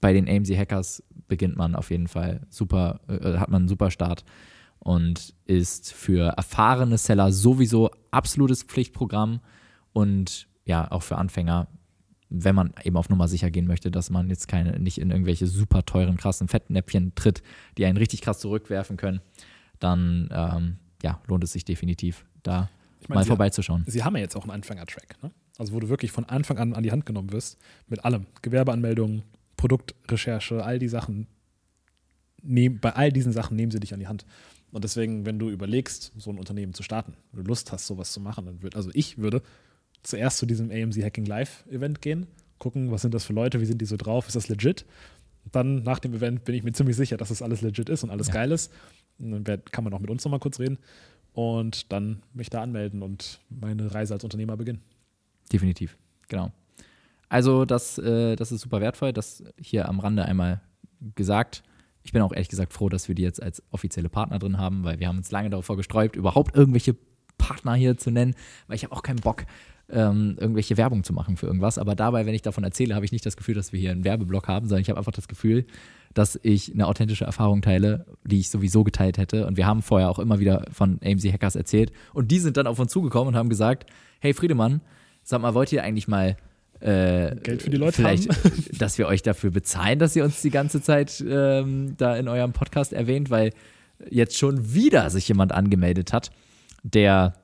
[0.00, 3.90] bei den AMZ Hackers beginnt man auf jeden Fall super, äh, hat man einen super
[3.90, 4.24] Start
[4.78, 9.40] und ist für erfahrene Seller sowieso absolutes Pflichtprogramm
[9.92, 11.66] und ja, auch für Anfänger,
[12.30, 15.46] wenn man eben auf Nummer sicher gehen möchte, dass man jetzt keine, nicht in irgendwelche
[15.46, 17.42] super teuren, krassen Fettnäpfchen tritt,
[17.78, 19.20] die einen richtig krass zurückwerfen können,
[19.78, 22.68] dann ähm, ja, lohnt es sich definitiv, da
[23.00, 23.84] Ich meine, mal sie- vorbeizuschauen.
[23.86, 25.30] Sie haben ja jetzt auch einen Anfänger-Track, ne?
[25.58, 27.58] Also wo du wirklich von Anfang an an die Hand genommen wirst,
[27.88, 28.26] mit allem.
[28.42, 29.22] Gewerbeanmeldung,
[29.56, 31.26] Produktrecherche, all die Sachen.
[32.42, 34.24] Nehm, bei all diesen Sachen nehmen sie dich an die Hand.
[34.70, 38.12] Und deswegen, wenn du überlegst, so ein Unternehmen zu starten, wenn du Lust hast, sowas
[38.12, 39.42] zu machen, dann wird, also ich würde
[40.08, 42.26] zuerst zu diesem AMZ Hacking Live Event gehen,
[42.58, 44.84] gucken, was sind das für Leute, wie sind die so drauf, ist das legit?
[45.52, 48.10] Dann nach dem Event bin ich mir ziemlich sicher, dass das alles legit ist und
[48.10, 48.34] alles Ja.
[48.34, 48.72] geil ist.
[49.18, 50.78] Und dann kann man auch mit uns nochmal kurz reden
[51.32, 54.82] und dann mich da anmelden und meine Reise als Unternehmer beginnen.
[55.52, 55.96] Definitiv,
[56.28, 56.52] genau.
[57.28, 60.60] Also das, äh, das ist super wertvoll, das hier am Rande einmal
[61.14, 61.62] gesagt.
[62.02, 64.84] Ich bin auch ehrlich gesagt froh, dass wir die jetzt als offizielle Partner drin haben,
[64.84, 66.96] weil wir haben uns lange davor gesträubt, überhaupt irgendwelche
[67.36, 68.34] Partner hier zu nennen,
[68.66, 69.44] weil ich habe auch keinen Bock,
[69.90, 71.78] ähm, irgendwelche Werbung zu machen für irgendwas.
[71.78, 74.04] Aber dabei, wenn ich davon erzähle, habe ich nicht das Gefühl, dass wir hier einen
[74.04, 75.66] Werbeblock haben, sondern ich habe einfach das Gefühl,
[76.14, 79.46] dass ich eine authentische Erfahrung teile, die ich sowieso geteilt hätte.
[79.46, 81.92] Und wir haben vorher auch immer wieder von AMC Hackers erzählt.
[82.12, 83.88] Und die sind dann auf uns zugekommen und haben gesagt,
[84.20, 84.80] hey Friedemann,
[85.22, 86.36] sag mal, wollt ihr eigentlich mal
[86.80, 88.28] äh, Geld für die Leute vielleicht,
[88.80, 92.52] dass wir euch dafür bezahlen, dass ihr uns die ganze Zeit ähm, da in eurem
[92.52, 93.52] Podcast erwähnt, weil
[94.10, 96.30] jetzt schon wieder sich jemand angemeldet hat,
[96.82, 97.34] der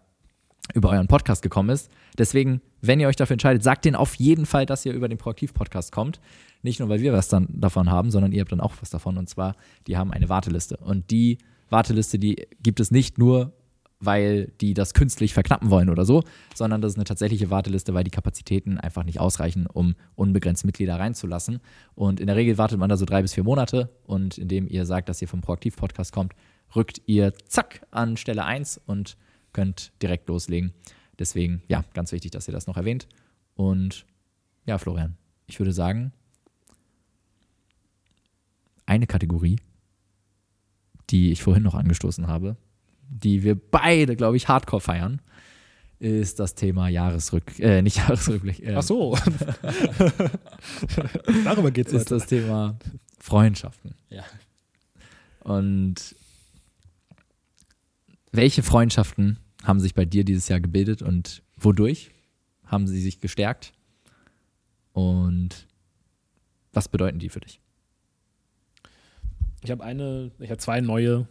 [0.72, 1.90] über euren Podcast gekommen ist.
[2.16, 5.18] Deswegen, wenn ihr euch dafür entscheidet, sagt denen auf jeden Fall, dass ihr über den
[5.18, 6.20] Proaktiv-Podcast kommt.
[6.62, 9.18] Nicht nur, weil wir was dann davon haben, sondern ihr habt dann auch was davon.
[9.18, 9.56] Und zwar,
[9.86, 10.78] die haben eine Warteliste.
[10.78, 11.38] Und die
[11.68, 13.52] Warteliste, die gibt es nicht nur,
[14.00, 16.22] weil die das künstlich verknappen wollen oder so,
[16.54, 20.98] sondern das ist eine tatsächliche Warteliste, weil die Kapazitäten einfach nicht ausreichen, um unbegrenzt Mitglieder
[20.98, 21.60] reinzulassen.
[21.94, 23.90] Und in der Regel wartet man da so drei bis vier Monate.
[24.04, 26.34] Und indem ihr sagt, dass ihr vom Proaktiv-Podcast kommt,
[26.74, 29.16] rückt ihr zack an Stelle 1 und
[29.54, 30.74] könnt direkt loslegen.
[31.18, 33.08] Deswegen, ja, ganz wichtig, dass ihr das noch erwähnt.
[33.54, 34.04] Und
[34.66, 36.12] ja, Florian, ich würde sagen,
[38.84, 39.58] eine Kategorie,
[41.10, 42.56] die ich vorhin noch angestoßen habe,
[43.08, 45.20] die wir beide, glaube ich, hardcore feiern,
[45.98, 48.60] ist das Thema Jahresrück, äh, nicht Jahresrückblick.
[48.60, 49.16] Äh, Ach so.
[51.44, 52.78] Darüber geht es ist das Thema
[53.18, 53.94] Freundschaften.
[54.10, 54.24] Ja.
[55.40, 56.16] Und
[58.32, 62.12] welche Freundschaften haben sich bei dir dieses Jahr gebildet und wodurch
[62.66, 63.72] haben sie sich gestärkt?
[64.92, 65.66] Und
[66.72, 67.60] was bedeuten die für dich?
[69.62, 71.26] Ich habe eine, ich habe zwei neue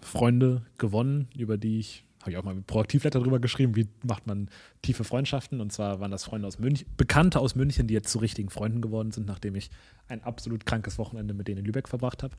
[0.00, 4.26] Freunde gewonnen, über die ich, habe ich auch mal mit Proaktivletter drüber geschrieben, wie macht
[4.26, 4.50] man
[4.82, 5.60] tiefe Freundschaften.
[5.60, 8.82] Und zwar waren das Freunde aus München, Bekannte aus München, die jetzt zu richtigen Freunden
[8.82, 9.70] geworden sind, nachdem ich
[10.08, 12.34] ein absolut krankes Wochenende mit denen in Lübeck verbracht habe.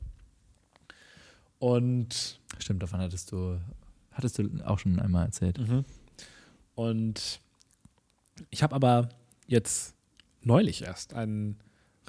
[1.58, 3.58] Und Stimmt, davon hattest du,
[4.18, 5.58] hattest du auch schon einmal erzählt.
[5.58, 5.84] Mhm.
[6.74, 7.40] Und
[8.50, 9.08] ich habe aber
[9.46, 9.94] jetzt
[10.42, 11.56] neulich erst einen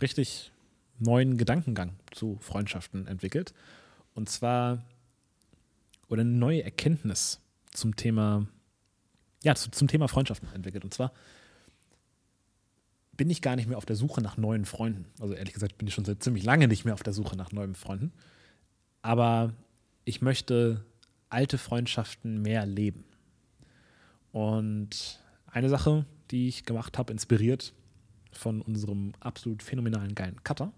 [0.02, 0.52] richtig
[0.98, 3.54] neuen Gedankengang zu Freundschaften entwickelt.
[4.16, 4.84] Und zwar,
[6.10, 7.40] oder eine neue Erkenntnis
[7.72, 8.48] zum Thema,
[9.44, 10.84] ja, zu, zum Thema Freundschaften entwickelt.
[10.84, 11.14] Und zwar
[13.14, 15.06] bin ich gar nicht mehr auf der Suche nach neuen Freunden.
[15.20, 17.52] Also ehrlich gesagt bin ich schon seit ziemlich lange nicht mehr auf der Suche nach
[17.52, 18.14] neuen Freunden.
[19.02, 19.54] Aber
[20.06, 20.84] ich möchte
[21.30, 23.06] alte Freundschaften mehr leben.
[24.32, 27.74] Und eine Sache, die ich gemacht habe, inspiriert
[28.32, 30.72] von unserem absolut phänomenalen geilen Cutter,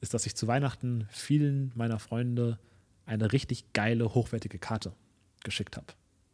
[0.00, 2.58] ist, dass ich zu Weihnachten vielen meiner Freunde
[3.06, 4.92] eine richtig geile, hochwertige Karte
[5.44, 5.86] geschickt habe.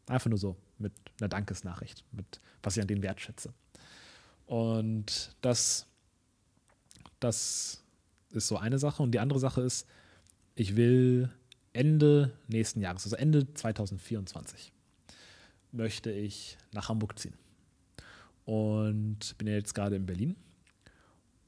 [0.07, 3.53] Einfach nur so, mit einer Dankesnachricht, mit was ich an denen wertschätze.
[4.47, 5.87] Und das,
[7.19, 7.83] das
[8.31, 9.03] ist so eine Sache.
[9.03, 9.87] Und die andere Sache ist,
[10.55, 11.31] ich will
[11.77, 14.73] Ende nächsten Jahres, also Ende 2024,
[15.73, 17.35] möchte ich nach Hamburg ziehen.
[18.47, 20.37] Und bin ja jetzt gerade in Berlin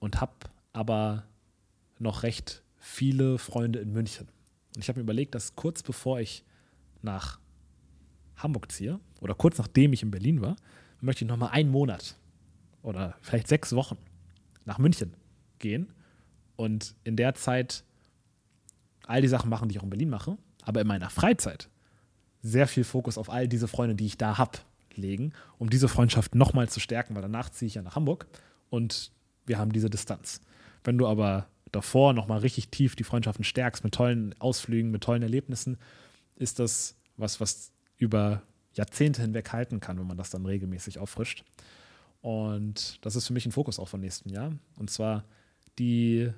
[0.00, 0.34] und habe
[0.72, 1.24] aber
[1.98, 4.28] noch recht viele Freunde in München.
[4.74, 6.44] Und ich habe mir überlegt, dass kurz bevor ich
[7.00, 7.40] nach
[8.36, 10.56] Hamburg ziehe oder kurz nachdem ich in Berlin war,
[11.00, 12.16] möchte ich noch mal einen Monat
[12.82, 13.96] oder vielleicht sechs Wochen
[14.64, 15.14] nach München
[15.58, 15.92] gehen
[16.56, 17.84] und in der Zeit
[19.08, 21.68] all die Sachen machen, die ich auch in Berlin mache, aber in meiner Freizeit
[22.42, 24.58] sehr viel Fokus auf all diese Freunde, die ich da habe,
[24.94, 28.26] legen, um diese Freundschaft nochmal zu stärken, weil danach ziehe ich ja nach Hamburg
[28.70, 29.12] und
[29.46, 30.40] wir haben diese Distanz.
[30.84, 35.22] Wenn du aber davor nochmal richtig tief die Freundschaften stärkst mit tollen Ausflügen, mit tollen
[35.22, 35.78] Erlebnissen,
[36.36, 38.42] ist das was, was über
[38.74, 41.44] Jahrzehnte hinweg halten kann, wenn man das dann regelmäßig auffrischt.
[42.20, 44.52] Und das ist für mich ein Fokus auch vom nächsten Jahr.
[44.76, 45.24] Und zwar
[45.78, 46.30] die,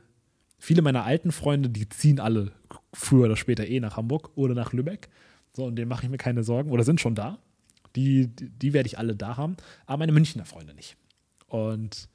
[0.60, 2.52] viele meiner alten Freunde, die ziehen alle
[2.92, 5.08] früher oder später eh nach Hamburg oder nach Lübeck.
[5.56, 7.38] So, und denen mache ich mir keine Sorgen oder sind schon da.
[7.96, 9.56] Die, die, die werde ich alle da haben,
[9.86, 10.96] aber meine Münchner Freunde nicht.
[11.48, 12.08] Und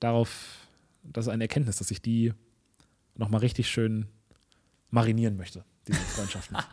[0.00, 0.66] darauf,
[1.02, 2.32] das ist eine Erkenntnis, dass ich die
[3.14, 4.06] nochmal richtig schön
[4.90, 6.56] marinieren möchte, diese Freundschaften.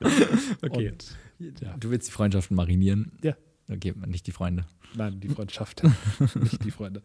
[0.62, 0.90] Okay.
[0.90, 1.16] Und,
[1.62, 1.74] ja.
[1.78, 3.12] Du willst die Freundschaften marinieren?
[3.22, 3.34] Ja.
[3.70, 4.66] Okay, nicht die Freunde.
[4.94, 5.82] Nein, die Freundschaft,
[6.34, 7.02] nicht die Freunde.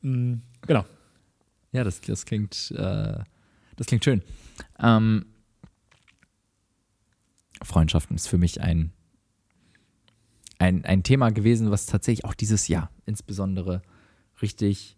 [0.00, 0.84] Mm, genau.
[1.72, 3.18] Ja, das, das klingt, äh,
[3.76, 4.22] das klingt schön.
[4.78, 5.26] Ähm,
[7.62, 8.92] Freundschaften ist für mich ein,
[10.58, 13.82] ein, ein Thema gewesen, was tatsächlich auch dieses Jahr insbesondere
[14.42, 14.96] richtig,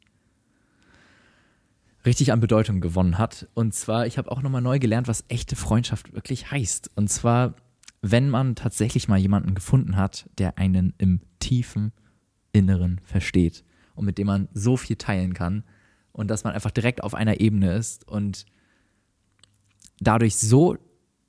[2.07, 3.49] richtig an Bedeutung gewonnen hat.
[3.55, 6.91] Und zwar, ich habe auch nochmal neu gelernt, was echte Freundschaft wirklich heißt.
[6.95, 7.55] Und zwar,
[8.01, 11.93] wenn man tatsächlich mal jemanden gefunden hat, der einen im tiefen
[12.53, 13.64] Inneren versteht
[13.95, 15.64] und mit dem man so viel teilen kann
[16.13, 18.47] und dass man einfach direkt auf einer Ebene ist und
[20.01, 20.77] dadurch so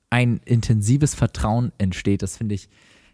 [0.09, 2.69] ein intensives Vertrauen entsteht, das finde ich,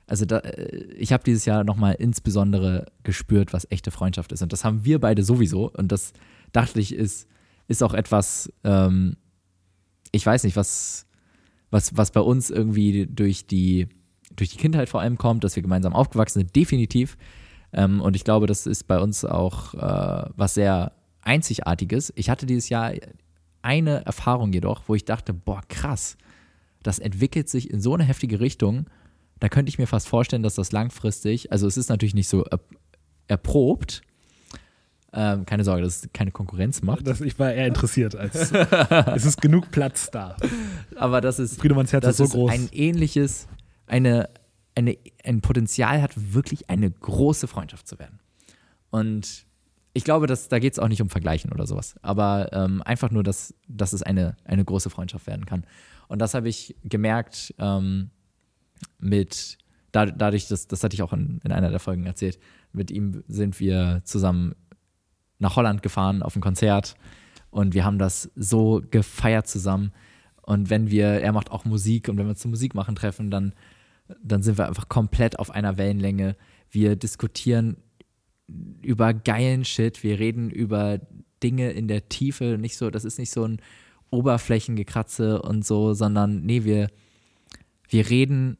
[0.09, 4.41] also da, äh, ich habe dieses Jahr nochmal insbesondere gespürt, was echte Freundschaft ist.
[4.41, 5.71] Und das haben wir beide sowieso.
[5.71, 6.13] Und das
[6.51, 7.27] dachte ich, ist,
[7.67, 9.15] ist auch etwas, ähm,
[10.11, 11.05] ich weiß nicht, was,
[11.69, 13.87] was, was bei uns irgendwie durch die,
[14.35, 17.15] durch die Kindheit vor allem kommt, dass wir gemeinsam aufgewachsen sind, definitiv.
[17.71, 20.91] Ähm, und ich glaube, das ist bei uns auch äh, was sehr
[21.29, 22.11] Einzigartiges.
[22.15, 22.91] Ich hatte dieses Jahr
[23.61, 26.17] eine Erfahrung jedoch, wo ich dachte, boah, krass,
[26.81, 28.87] das entwickelt sich in so eine heftige Richtung.
[29.39, 32.43] Da könnte ich mir fast vorstellen, dass das langfristig, also es ist natürlich nicht so
[32.45, 32.59] er,
[33.27, 34.01] erprobt,
[35.13, 37.05] ähm, keine Sorge, dass es keine Konkurrenz macht.
[37.05, 38.51] Das, ich war eher interessiert, als
[39.15, 40.35] es ist genug Platz da.
[40.95, 42.51] Aber das ist, Friedemanns Herz das ist so groß.
[42.51, 43.47] ein ähnliches,
[43.85, 44.29] eine,
[44.75, 48.19] eine, ein Potenzial hat, wirklich eine große Freundschaft zu werden.
[48.89, 49.45] Und
[49.93, 53.11] ich glaube, dass, da geht es auch nicht um Vergleichen oder sowas, aber ähm, einfach
[53.11, 55.65] nur, dass, dass es eine, eine große Freundschaft werden kann.
[56.07, 58.11] Und das habe ich gemerkt ähm,
[58.99, 59.57] mit,
[59.91, 62.39] da, dadurch, dass, das hatte ich auch in, in einer der Folgen erzählt,
[62.71, 64.55] mit ihm sind wir zusammen
[65.39, 66.95] nach Holland gefahren auf ein Konzert
[67.49, 69.91] und wir haben das so gefeiert zusammen.
[70.41, 73.53] Und wenn wir, er macht auch Musik und wenn wir zum Musik machen treffen, dann,
[74.21, 76.35] dann sind wir einfach komplett auf einer Wellenlänge.
[76.69, 77.77] Wir diskutieren
[78.81, 80.03] über geilen Shit.
[80.03, 80.99] Wir reden über
[81.43, 82.57] Dinge in der Tiefe.
[82.59, 83.61] Nicht so, das ist nicht so ein
[84.11, 86.89] Oberflächengekratze und so, sondern nee, wir,
[87.87, 88.57] wir reden,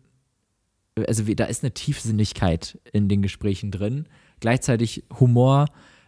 [1.08, 4.08] also wir, da ist eine Tiefsinnigkeit in den Gesprächen drin.
[4.40, 5.66] Gleichzeitig Humor.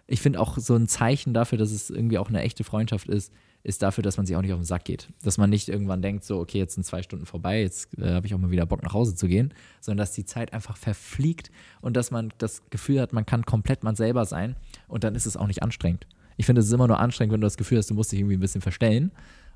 [0.07, 3.34] Ich finde auch so ein Zeichen dafür, dass es irgendwie auch eine echte Freundschaft ist,
[3.64, 5.09] ist dafür, dass man sich auch nicht auf den Sack geht.
[5.24, 8.26] Dass man nicht irgendwann denkt, so, okay, jetzt sind zwei Stunden vorbei, jetzt äh, habe
[8.26, 11.51] ich auch mal wieder Bock nach Hause zu gehen, sondern dass die Zeit einfach verfliegt
[11.82, 14.55] und dass man das Gefühl hat, man kann komplett man selber sein
[14.88, 16.07] und dann ist es auch nicht anstrengend.
[16.38, 18.20] Ich finde, es ist immer nur anstrengend, wenn du das Gefühl hast, du musst dich
[18.20, 19.12] irgendwie ein bisschen verstellen.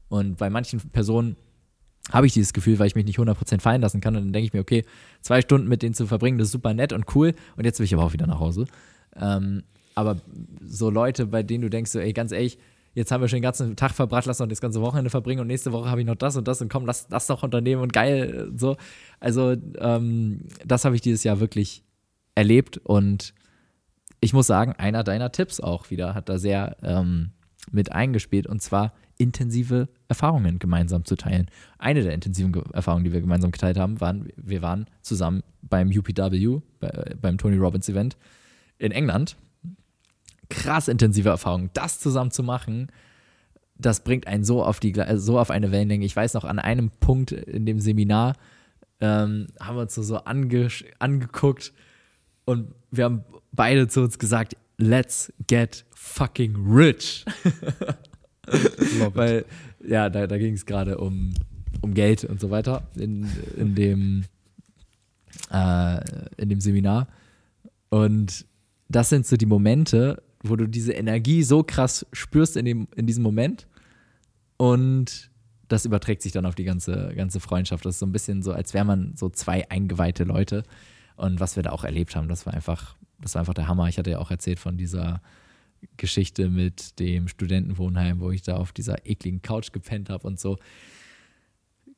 [0.07, 1.35] Und bei manchen Personen
[2.11, 4.15] habe ich dieses Gefühl, weil ich mich nicht 100% fallen lassen kann.
[4.15, 4.85] Und dann denke ich mir, okay,
[5.21, 7.33] zwei Stunden mit denen zu verbringen, das ist super nett und cool.
[7.55, 8.65] Und jetzt will ich aber auch wieder nach Hause.
[9.15, 9.63] Ähm,
[9.95, 10.17] aber
[10.63, 12.59] so Leute, bei denen du denkst, so, ey, ganz ehrlich,
[12.95, 15.47] jetzt haben wir schon den ganzen Tag verbracht, lass noch das ganze Wochenende verbringen und
[15.47, 17.93] nächste Woche habe ich noch das und das und komm, lass das doch unternehmen und
[17.93, 18.77] geil so.
[19.19, 21.83] Also ähm, das habe ich dieses Jahr wirklich
[22.33, 23.33] erlebt und
[24.21, 27.31] ich muss sagen, einer deiner Tipps auch wieder hat da sehr ähm,
[27.71, 31.47] mit eingespielt und zwar intensive Erfahrungen gemeinsam zu teilen.
[31.77, 36.59] Eine der intensiven Erfahrungen, die wir gemeinsam geteilt haben, waren, wir waren zusammen beim UPW,
[36.79, 38.17] bei, beim Tony Robbins Event
[38.77, 39.37] in England
[40.49, 41.69] krass intensive Erfahrung.
[41.73, 42.87] Das zusammen zu machen,
[43.77, 46.05] das bringt einen so auf, die, so auf eine Wellenlänge.
[46.05, 48.35] Ich weiß noch, an einem Punkt in dem Seminar
[49.01, 50.69] ähm, haben wir uns so, so ange,
[50.99, 51.73] angeguckt
[52.45, 57.25] und wir haben beide zu uns gesagt, let's get fucking rich.
[59.13, 59.45] Weil,
[59.85, 61.33] ja, da, da ging es gerade um,
[61.81, 64.25] um Geld und so weiter in, in, dem,
[65.51, 65.99] äh,
[66.37, 67.07] in dem Seminar.
[67.89, 68.45] Und
[68.87, 73.07] das sind so die Momente, wo du diese Energie so krass spürst in, dem, in
[73.07, 73.67] diesem Moment
[74.57, 75.29] und
[75.67, 77.85] das überträgt sich dann auf die ganze, ganze Freundschaft.
[77.85, 80.63] Das ist so ein bisschen so, als wäre man so zwei eingeweihte Leute.
[81.15, 83.87] Und was wir da auch erlebt haben, das war einfach, das war einfach der Hammer.
[83.87, 85.21] Ich hatte ja auch erzählt von dieser
[85.97, 90.57] Geschichte mit dem Studentenwohnheim, wo ich da auf dieser ekligen Couch gepennt habe und so.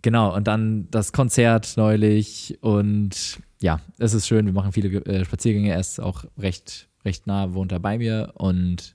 [0.02, 5.26] Genau, und dann das Konzert neulich und ja, es ist schön, wir machen viele äh,
[5.26, 8.94] Spaziergänge, er ist auch recht recht nah, wohnt er bei mir und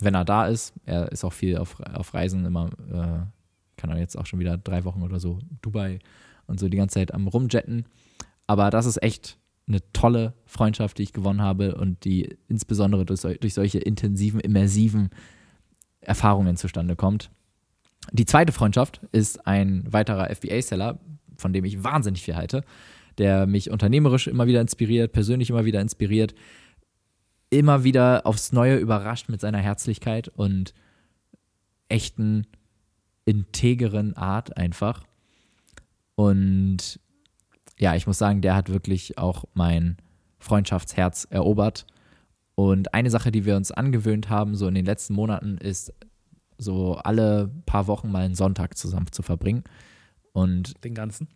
[0.00, 3.26] wenn er da ist, er ist auch viel auf, auf Reisen, immer, äh,
[3.76, 5.98] kann er jetzt auch schon wieder drei Wochen oder so Dubai
[6.46, 7.84] und so die ganze Zeit am Rumjetten.
[8.46, 13.20] Aber das ist echt eine tolle Freundschaft, die ich gewonnen habe und die insbesondere durch,
[13.20, 15.10] durch solche intensiven, immersiven
[16.00, 17.30] Erfahrungen zustande kommt.
[18.12, 20.98] Die zweite Freundschaft ist ein weiterer FBA-Seller,
[21.36, 22.64] von dem ich wahnsinnig viel halte,
[23.18, 26.34] der mich unternehmerisch immer wieder inspiriert, persönlich immer wieder inspiriert,
[27.50, 30.74] immer wieder aufs Neue überrascht mit seiner Herzlichkeit und
[31.88, 32.46] echten,
[33.24, 35.04] integeren Art einfach.
[36.14, 37.00] Und
[37.78, 39.96] ja, ich muss sagen, der hat wirklich auch mein
[40.38, 41.86] Freundschaftsherz erobert.
[42.54, 45.92] Und eine Sache, die wir uns angewöhnt haben, so in den letzten Monaten, ist
[46.58, 49.62] so alle paar Wochen mal einen Sonntag zusammen zu verbringen.
[50.32, 51.28] Und den ganzen?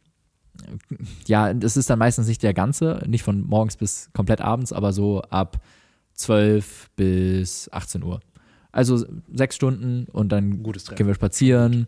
[1.26, 4.92] Ja, das ist dann meistens nicht der ganze, nicht von morgens bis komplett abends, aber
[4.92, 5.62] so ab
[6.14, 8.20] 12 bis 18 Uhr.
[8.70, 11.86] Also sechs Stunden und dann gehen wir spazieren,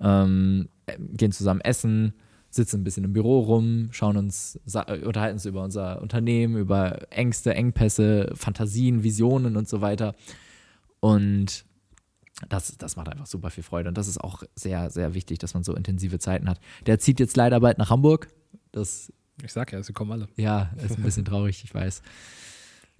[0.00, 0.68] ähm,
[1.12, 2.12] gehen zusammen essen,
[2.50, 7.54] sitzen ein bisschen im Büro rum, schauen uns, unterhalten uns über unser Unternehmen, über Ängste,
[7.54, 10.14] Engpässe, Fantasien, Visionen und so weiter.
[11.00, 11.64] Und
[12.48, 13.88] das, das macht einfach super viel Freude.
[13.88, 16.60] Und das ist auch sehr, sehr wichtig, dass man so intensive Zeiten hat.
[16.86, 18.28] Der zieht jetzt leider bald nach Hamburg.
[18.72, 20.28] Das, ich sag ja, sie kommen alle.
[20.36, 22.02] Ja, ist ein bisschen traurig, ich weiß.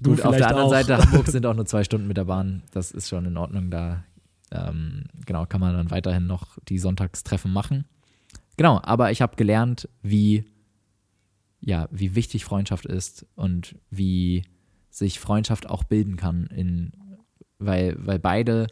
[0.01, 0.70] Du Gut, auf der anderen auch.
[0.70, 2.62] Seite Hamburg sind auch nur zwei Stunden mit der Bahn.
[2.72, 3.70] Das ist schon in Ordnung.
[3.70, 4.05] Da
[4.51, 7.84] ähm, genau kann man dann weiterhin noch die Sonntagstreffen machen.
[8.57, 10.44] Genau, aber ich habe gelernt, wie
[11.62, 14.44] ja, wie wichtig Freundschaft ist und wie
[14.88, 16.92] sich Freundschaft auch bilden kann in
[17.59, 18.66] weil weil beide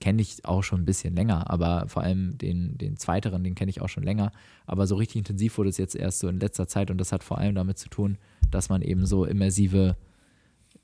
[0.00, 3.70] kenne ich auch schon ein bisschen länger, aber vor allem den, den zweiteren, den kenne
[3.70, 4.32] ich auch schon länger.
[4.66, 7.24] Aber so richtig intensiv wurde es jetzt erst so in letzter Zeit und das hat
[7.24, 8.18] vor allem damit zu tun,
[8.50, 9.96] dass man eben so immersive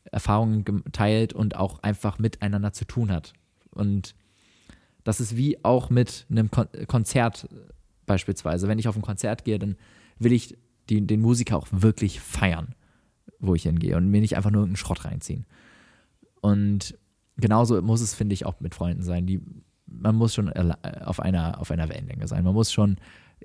[0.05, 3.33] Erfahrungen geteilt und auch einfach miteinander zu tun hat.
[3.71, 4.15] Und
[5.05, 7.49] das ist wie auch mit einem Kon Konzert
[8.07, 8.69] beispielsweise.
[8.69, 9.77] Wenn ich auf ein Konzert gehe, dann
[10.19, 10.57] will ich
[10.89, 12.75] die, den Musiker auch wirklich feiern,
[13.39, 15.47] wo ich hingehe und mir nicht einfach nur irgendeinen Schrott reinziehen.
[16.41, 16.99] Und
[17.37, 19.27] genauso muss es, finde ich, auch mit Freunden sein.
[19.27, 19.41] Die,
[19.87, 22.45] man muss schon auf einer, auf einer Wellenlänge sein.
[22.45, 22.97] Man muss schon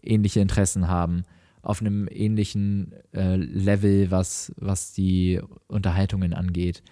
[0.02, 1.24] ähnliche Interessen haben
[1.66, 6.84] auf einem ähnlichen äh, Level, was, was die Unterhaltungen angeht.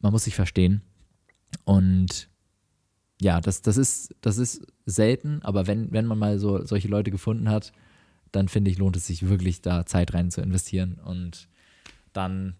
[0.00, 0.80] Man muss sich verstehen.
[1.64, 2.30] Und
[3.20, 7.10] ja, das, das, ist, das ist selten, aber wenn, wenn man mal so solche Leute
[7.10, 7.72] gefunden hat,
[8.32, 10.98] dann finde ich, lohnt es sich wirklich, da Zeit rein zu investieren.
[11.04, 11.48] Und
[12.14, 12.56] dann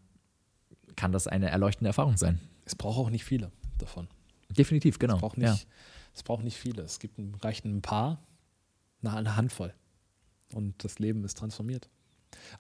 [0.97, 2.41] kann das eine erleuchtende Erfahrung sein.
[2.67, 4.07] Es braucht auch nicht viele davon.
[4.51, 5.15] Definitiv, genau.
[5.15, 5.67] Es braucht nicht,
[6.15, 6.83] es braucht nicht viele.
[6.83, 8.23] Es gibt reicht ein paar,
[9.03, 9.73] eine Handvoll.
[10.53, 11.89] Und das Leben ist transformiert.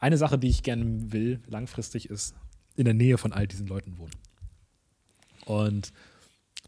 [0.01, 2.34] Eine Sache, die ich gerne will, langfristig, ist
[2.76, 4.12] in der Nähe von all diesen Leuten wohnen.
[5.45, 5.93] Und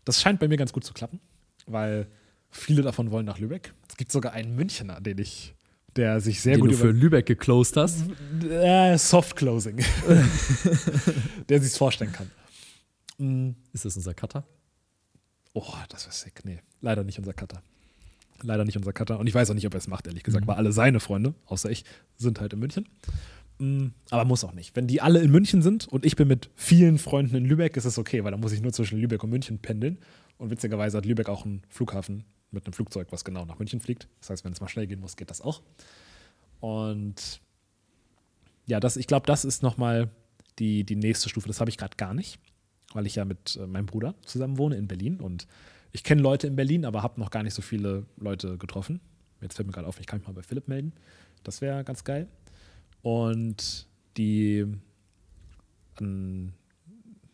[0.04, 1.20] das scheint bei mir ganz gut zu klappen,
[1.66, 2.06] weil
[2.50, 3.74] viele davon wollen nach Lübeck.
[3.88, 5.54] Es gibt sogar einen Münchner, den ich,
[5.96, 8.04] der sich sehr Den gut du für Lübeck geclosed hast.
[8.48, 9.78] äh, Soft Closing,
[11.48, 12.30] der sich vorstellen kann.
[13.72, 14.46] Ist das unser Cutter?
[15.54, 16.44] Oh, das wäre sick.
[16.44, 17.62] Nee, leider nicht unser Cutter.
[18.42, 19.18] Leider nicht unser Cutter.
[19.18, 21.34] Und ich weiß auch nicht, ob er es macht, ehrlich gesagt, weil alle seine Freunde,
[21.46, 21.84] außer ich,
[22.16, 22.88] sind halt in München.
[23.58, 24.76] Mm, Aber muss auch nicht.
[24.76, 27.84] Wenn die alle in München sind und ich bin mit vielen Freunden in Lübeck, ist
[27.84, 29.98] es okay, weil dann muss ich nur zwischen Lübeck und München pendeln.
[30.38, 34.08] Und witzigerweise hat Lübeck auch einen Flughafen mit einem Flugzeug, was genau nach München fliegt.
[34.20, 35.62] Das heißt, wenn es mal schnell gehen muss, geht das auch.
[36.60, 37.40] Und
[38.66, 40.10] ja, das, ich glaube, das ist nochmal
[40.58, 41.48] die, die nächste Stufe.
[41.48, 42.38] Das habe ich gerade gar nicht,
[42.92, 45.46] weil ich ja mit äh, meinem Bruder zusammen wohne in Berlin und
[45.92, 49.00] ich kenne Leute in Berlin, aber habe noch gar nicht so viele Leute getroffen.
[49.40, 50.92] Jetzt fällt mir gerade auf, ich kann mich mal bei Philipp melden.
[51.44, 52.28] Das wäre ganz geil.
[53.02, 53.86] Und
[54.16, 54.66] die,
[56.00, 56.52] ähm,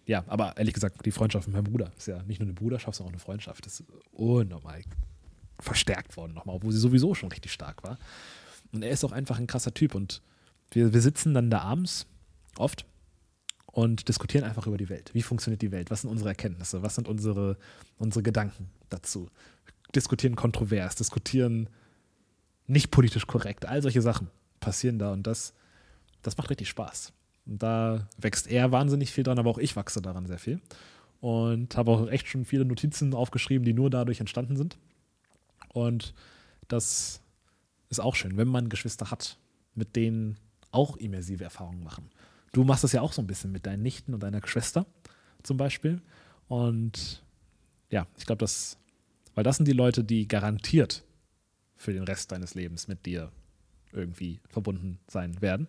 [0.07, 2.97] ja, aber ehrlich gesagt, die Freundschaft mit meinem Bruder ist ja nicht nur eine Bruderschaft,
[2.97, 3.65] sondern auch eine Freundschaft.
[3.65, 4.83] Das ist unnormal
[5.61, 7.99] verstärkt worden nochmal, obwohl sie sowieso schon richtig stark war.
[8.73, 9.95] Und er ist auch einfach ein krasser Typ.
[9.95, 10.21] Und
[10.71, 12.07] wir, wir sitzen dann da abends
[12.59, 12.85] oft
[13.75, 15.11] und diskutieren einfach über die Welt.
[15.15, 15.91] Wie funktioniert die Welt?
[15.91, 16.85] Was sind unsere Erkenntnisse?
[16.85, 17.59] Was sind unsere,
[17.99, 19.29] unsere Gedanken dazu?
[19.97, 21.69] Diskutieren kontrovers, diskutieren
[22.69, 23.67] nicht politisch korrekt.
[23.67, 24.29] All solche Sachen
[24.61, 25.55] passieren da und das,
[26.23, 27.13] das macht richtig Spaß.
[27.47, 30.61] Und da wächst er wahnsinnig viel dran, aber auch ich wachse daran sehr viel.
[31.21, 34.79] Und habe auch echt schon viele Notizen aufgeschrieben, die nur dadurch entstanden sind.
[35.73, 36.15] Und
[36.69, 37.21] das
[37.89, 39.37] ist auch schön, wenn man Geschwister hat,
[39.75, 40.39] mit denen
[40.71, 42.11] auch immersive Erfahrungen machen.
[42.55, 44.87] Du machst das ja auch so ein bisschen mit deinen Nichten und deiner Schwester
[45.43, 46.01] zum Beispiel.
[46.47, 47.25] Und
[47.91, 48.79] ja, ich glaube, das,
[49.35, 51.05] weil das sind die Leute, die garantiert
[51.77, 53.33] für den Rest deines Lebens mit dir
[53.93, 55.67] irgendwie verbunden sein werden.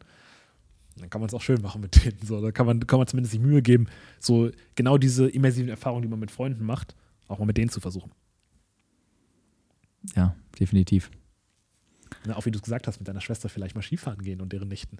[0.97, 2.19] Dann kann man es auch schön machen mit denen.
[2.23, 3.87] So, da kann man, kann man zumindest sich Mühe geben,
[4.19, 6.95] so genau diese immersiven Erfahrungen, die man mit Freunden macht,
[7.27, 8.11] auch mal mit denen zu versuchen.
[10.15, 11.09] Ja, definitiv.
[12.27, 14.53] Ne, auch wie du es gesagt hast, mit deiner Schwester vielleicht mal Skifahren gehen und
[14.53, 14.97] deren Nichten.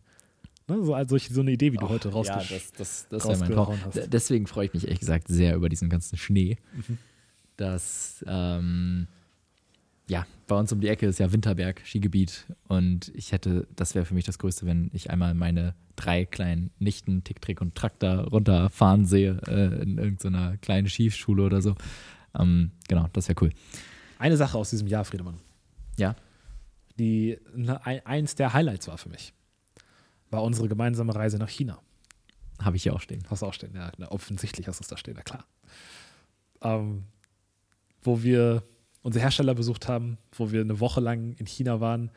[0.68, 3.80] Ne, so, also so eine Idee, wie du heute rausgesch Ja, das, das, das rausgehauen
[3.86, 3.96] hast.
[3.98, 6.58] D- Deswegen freue ich mich ehrlich gesagt sehr über diesen ganzen Schnee.
[6.74, 6.98] Mhm.
[7.58, 9.08] Das, ähm,
[10.08, 12.46] ja, bei uns um die Ecke ist ja Winterberg, Skigebiet.
[12.68, 16.72] Und ich hätte, das wäre für mich das Größte, wenn ich einmal meine drei kleinen
[16.80, 21.76] Nichten, Tick, Trick und Traktor runterfahren sehe äh, in irgendeiner kleinen Skischule oder so.
[22.38, 23.52] Ähm, genau, das wäre cool.
[24.20, 25.38] Eine Sache aus diesem Jahr, Friedemann,
[25.98, 26.16] Ja,
[26.98, 29.34] die ne, ein, eins der Highlights war für mich,
[30.30, 31.80] war unsere gemeinsame Reise nach China.
[32.60, 33.24] habe ich hier auch stehen.
[33.30, 35.46] Hast du auch stehen, ja, na, offensichtlich hast du es da stehen, na klar.
[36.62, 37.04] Ähm,
[38.02, 38.64] wo wir
[39.02, 42.12] unsere Hersteller besucht haben, wo wir eine Woche lang in China waren,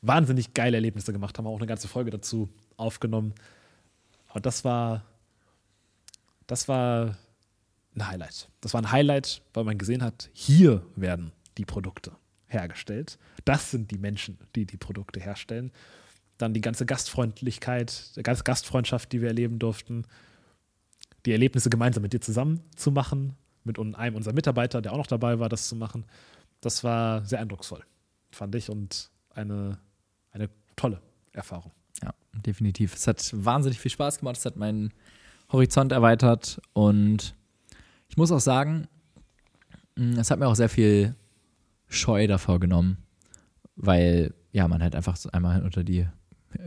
[0.00, 3.34] wahnsinnig geile Erlebnisse gemacht haben, auch eine ganze Folge dazu aufgenommen.
[4.28, 5.04] Aber das war,
[6.46, 7.16] das war
[7.94, 8.48] ein Highlight.
[8.60, 12.12] Das war ein Highlight, weil man gesehen hat, hier werden die Produkte
[12.46, 13.18] hergestellt.
[13.44, 15.72] Das sind die Menschen, die die Produkte herstellen.
[16.42, 20.06] Dann die ganze Gastfreundlichkeit, die ganze Gastfreundschaft, die wir erleben durften.
[21.24, 25.06] Die Erlebnisse gemeinsam mit dir zusammen zu machen, mit einem unserer Mitarbeiter, der auch noch
[25.06, 26.04] dabei war, das zu machen.
[26.60, 27.84] Das war sehr eindrucksvoll,
[28.32, 29.78] fand ich, und eine,
[30.32, 31.00] eine tolle
[31.32, 31.70] Erfahrung.
[32.02, 32.12] Ja,
[32.44, 32.96] definitiv.
[32.96, 34.36] Es hat wahnsinnig viel Spaß gemacht.
[34.36, 34.92] Es hat meinen
[35.52, 37.36] Horizont erweitert und
[38.08, 38.88] ich muss auch sagen,
[39.94, 41.14] mh, es hat mir auch sehr viel
[41.86, 42.96] Scheu davor genommen,
[43.76, 46.08] weil ja, man halt einfach einmal unter die,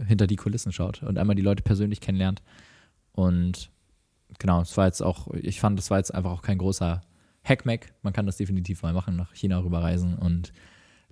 [0.05, 2.41] hinter die Kulissen schaut und einmal die Leute persönlich kennenlernt.
[3.11, 3.69] Und
[4.39, 7.01] genau, es war jetzt auch, ich fand, es war jetzt einfach auch kein großer
[7.43, 7.93] Hackmack.
[8.01, 10.51] Man kann das definitiv mal machen, nach China rüberreisen und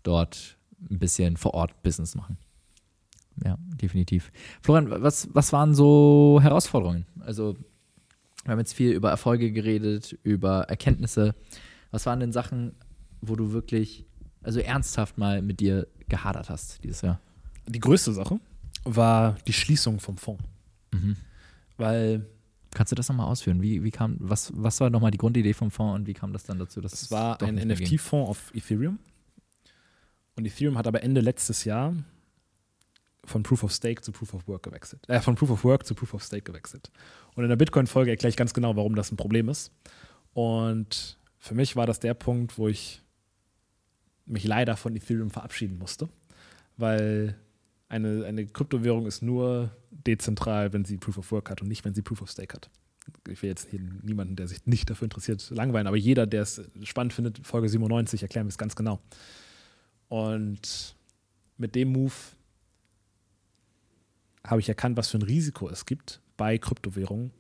[0.04, 0.58] dort
[0.90, 2.38] ein bisschen vor Ort Business machen.
[3.44, 4.32] Ja, definitiv.
[4.62, 7.06] Florian, was, was waren so Herausforderungen?
[7.22, 7.56] Also,
[8.44, 11.34] wir haben jetzt viel über Erfolge geredet, über Erkenntnisse.
[11.91, 12.76] Was waren denn Sachen,
[13.22, 14.06] wo du wirklich,
[14.44, 17.20] also ernsthaft mal mit dir gehadert hast dieses Jahr?
[17.68, 18.40] Die größte Sache
[18.84, 20.43] war die Schließung vom Fonds.
[20.91, 21.18] Mhm.
[21.77, 22.26] Weil
[22.73, 23.61] Kannst du das nochmal ausführen?
[23.61, 26.43] Wie, wie kam, was, was war nochmal die Grundidee vom Fonds und wie kam das
[26.43, 27.55] dann dazu, dass es war ein?
[27.55, 28.99] NFT-Fonds auf Ethereum.
[30.35, 31.93] Und Ethereum hat aber Ende letztes Jahr
[33.26, 35.07] von Proof of Stake zu Proof of Work gewechselt.
[35.07, 36.91] Äh, von Proof of Work zu Proof of Stake gewechselt.
[37.35, 39.72] Und in der Bitcoin-Folge erkläre ich ganz genau, warum das ein Problem ist.
[40.34, 43.01] Und für mich war das der Punkt, wo ich
[44.26, 46.10] mich leider von Ethereum verabschieden musste,
[46.77, 47.38] weil
[47.89, 51.93] eine, eine Kryptowährung ist nur dezentral, wenn sie Proof of Work hat und nicht, wenn
[51.93, 52.69] sie Proof of Stake hat.
[53.30, 56.61] Ich will jetzt hier niemanden, der sich nicht dafür interessiert, langweilen, aber jeder, der es
[56.84, 59.01] spannend findet, Folge 97, erklären wir es ganz genau.
[60.07, 60.95] Und
[61.57, 62.14] mit dem Move
[64.45, 67.31] habe ich erkannt, was für ein Risiko es gibt bei Kryptowährungen,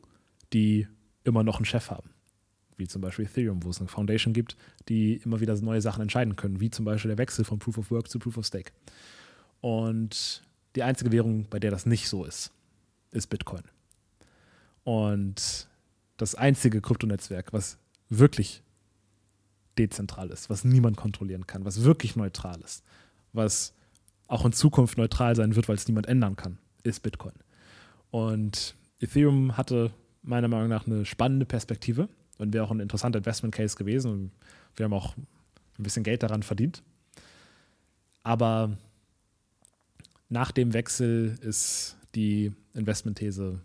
[0.53, 0.87] die
[1.23, 2.09] immer noch einen Chef haben.
[2.77, 4.57] Wie zum Beispiel Ethereum, wo es eine Foundation gibt,
[4.89, 7.91] die immer wieder neue Sachen entscheiden können, wie zum Beispiel der Wechsel von Proof of
[7.91, 8.71] Work zu Proof of Stake.
[9.63, 10.43] Und
[10.75, 12.51] die einzige Währung, bei der das nicht so ist,
[13.11, 13.63] ist Bitcoin.
[14.83, 15.69] Und
[16.17, 17.77] das einzige Kryptonetzwerk, was
[18.09, 18.61] wirklich
[19.77, 22.83] dezentral ist, was niemand kontrollieren kann, was wirklich neutral ist,
[23.31, 23.73] was
[24.27, 27.35] auch in Zukunft neutral sein wird, weil es niemand ändern kann, ist Bitcoin.
[28.11, 29.91] Und Ethereum hatte
[30.23, 34.33] meiner Meinung nach eine spannende Perspektive und wäre auch ein interessanter Investment Case gewesen.
[34.75, 36.83] Wir haben auch ein bisschen Geld daran verdient.
[38.23, 38.77] Aber
[40.33, 43.61] nach dem Wechsel ist die Investmentthese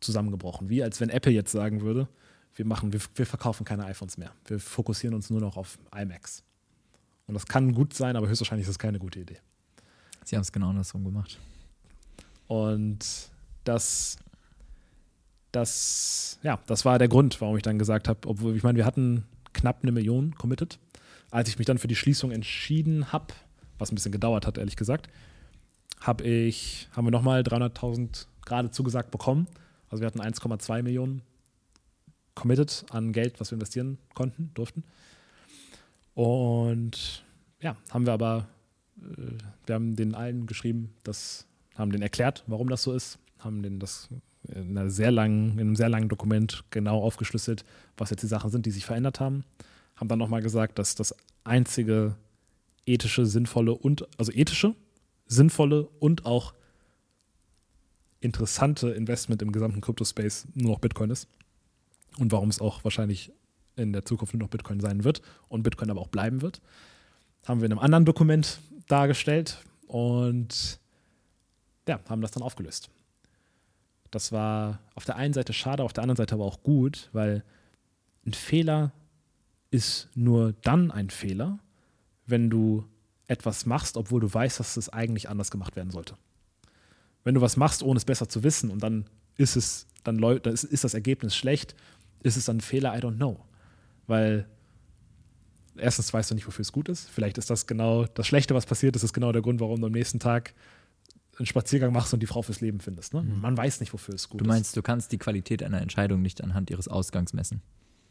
[0.00, 0.70] zusammengebrochen.
[0.70, 2.08] Wie als wenn Apple jetzt sagen würde,
[2.54, 4.32] wir, machen, wir, wir verkaufen keine iPhones mehr.
[4.46, 6.42] Wir fokussieren uns nur noch auf iMacs.
[7.26, 9.36] Und das kann gut sein, aber höchstwahrscheinlich ist das keine gute Idee.
[10.24, 11.38] Sie haben es genau andersrum gemacht.
[12.46, 13.30] Und
[13.64, 14.16] das,
[15.52, 18.86] das, ja, das war der Grund, warum ich dann gesagt habe, obwohl, ich meine, wir
[18.86, 20.78] hatten knapp eine Million committed.
[21.30, 23.34] Als ich mich dann für die Schließung entschieden habe,
[23.80, 25.08] was ein bisschen gedauert hat, ehrlich gesagt,
[26.00, 29.46] habe ich, haben wir nochmal 300.000 gerade zugesagt bekommen.
[29.88, 31.22] Also wir hatten 1,2 Millionen
[32.34, 34.84] committed an Geld, was wir investieren konnten, durften.
[36.14, 37.24] Und
[37.60, 38.46] ja, haben wir aber,
[38.98, 39.32] äh,
[39.66, 41.46] wir haben den allen geschrieben, das,
[41.76, 44.08] haben denen erklärt, warum das so ist, haben denen das
[44.48, 47.64] in, einer sehr langen, in einem sehr langen Dokument genau aufgeschlüsselt,
[47.96, 49.44] was jetzt die Sachen sind, die sich verändert haben.
[49.96, 52.16] Haben dann nochmal gesagt, dass das einzige
[52.92, 54.74] ethische, sinnvolle und, also ethische,
[55.26, 56.54] sinnvolle und auch
[58.20, 61.28] interessante Investment im gesamten Crypto-Space nur noch Bitcoin ist.
[62.18, 63.32] Und warum es auch wahrscheinlich
[63.76, 66.60] in der Zukunft nur noch Bitcoin sein wird und Bitcoin aber auch bleiben wird.
[67.46, 70.78] Haben wir in einem anderen Dokument dargestellt und
[71.88, 72.90] ja, haben das dann aufgelöst.
[74.10, 77.44] Das war auf der einen Seite schade, auf der anderen Seite aber auch gut, weil
[78.26, 78.92] ein Fehler
[79.70, 81.60] ist nur dann ein Fehler,
[82.30, 82.84] wenn du
[83.26, 86.16] etwas machst, obwohl du weißt, dass es eigentlich anders gemacht werden sollte.
[87.22, 89.04] Wenn du was machst, ohne es besser zu wissen und dann
[89.36, 91.74] ist es, dann ist, ist das Ergebnis schlecht,
[92.22, 93.44] ist es dann ein Fehler, I don't know.
[94.06, 94.48] Weil
[95.76, 97.08] erstens weißt du nicht, wofür es gut ist.
[97.08, 99.86] Vielleicht ist das genau das Schlechte, was passiert ist, ist genau der Grund, warum du
[99.86, 100.54] am nächsten Tag
[101.38, 103.14] einen Spaziergang machst und die Frau fürs Leben findest.
[103.14, 103.22] Ne?
[103.22, 103.40] Mhm.
[103.40, 104.44] Man weiß nicht, wofür es gut ist.
[104.44, 104.76] Du meinst, ist.
[104.76, 107.62] du kannst die Qualität einer Entscheidung nicht anhand ihres Ausgangs messen?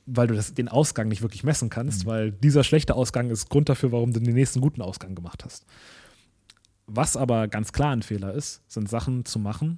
[0.05, 2.09] Weil du das, den Ausgang nicht wirklich messen kannst, mhm.
[2.09, 5.65] weil dieser schlechte Ausgang ist Grund dafür, warum du den nächsten guten Ausgang gemacht hast.
[6.87, 9.77] Was aber ganz klar ein Fehler ist, sind Sachen zu machen,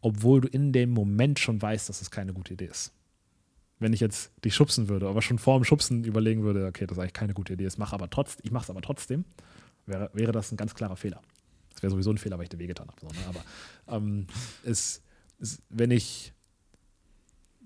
[0.00, 2.92] obwohl du in dem Moment schon weißt, dass es keine gute Idee ist.
[3.78, 6.98] Wenn ich jetzt dich schubsen würde, aber schon vor dem Schubsen überlegen würde, okay, das
[6.98, 7.96] ist eigentlich keine gute Idee, ich mache
[8.42, 9.24] ich mache es aber trotzdem,
[9.86, 11.20] wäre, wäre das ein ganz klarer Fehler.
[11.72, 13.00] Das wäre sowieso ein Fehler, weil ich dir wehgetan habe.
[13.00, 13.26] So, ne?
[13.28, 14.26] Aber ähm,
[14.64, 15.02] es,
[15.40, 16.32] es, wenn ich,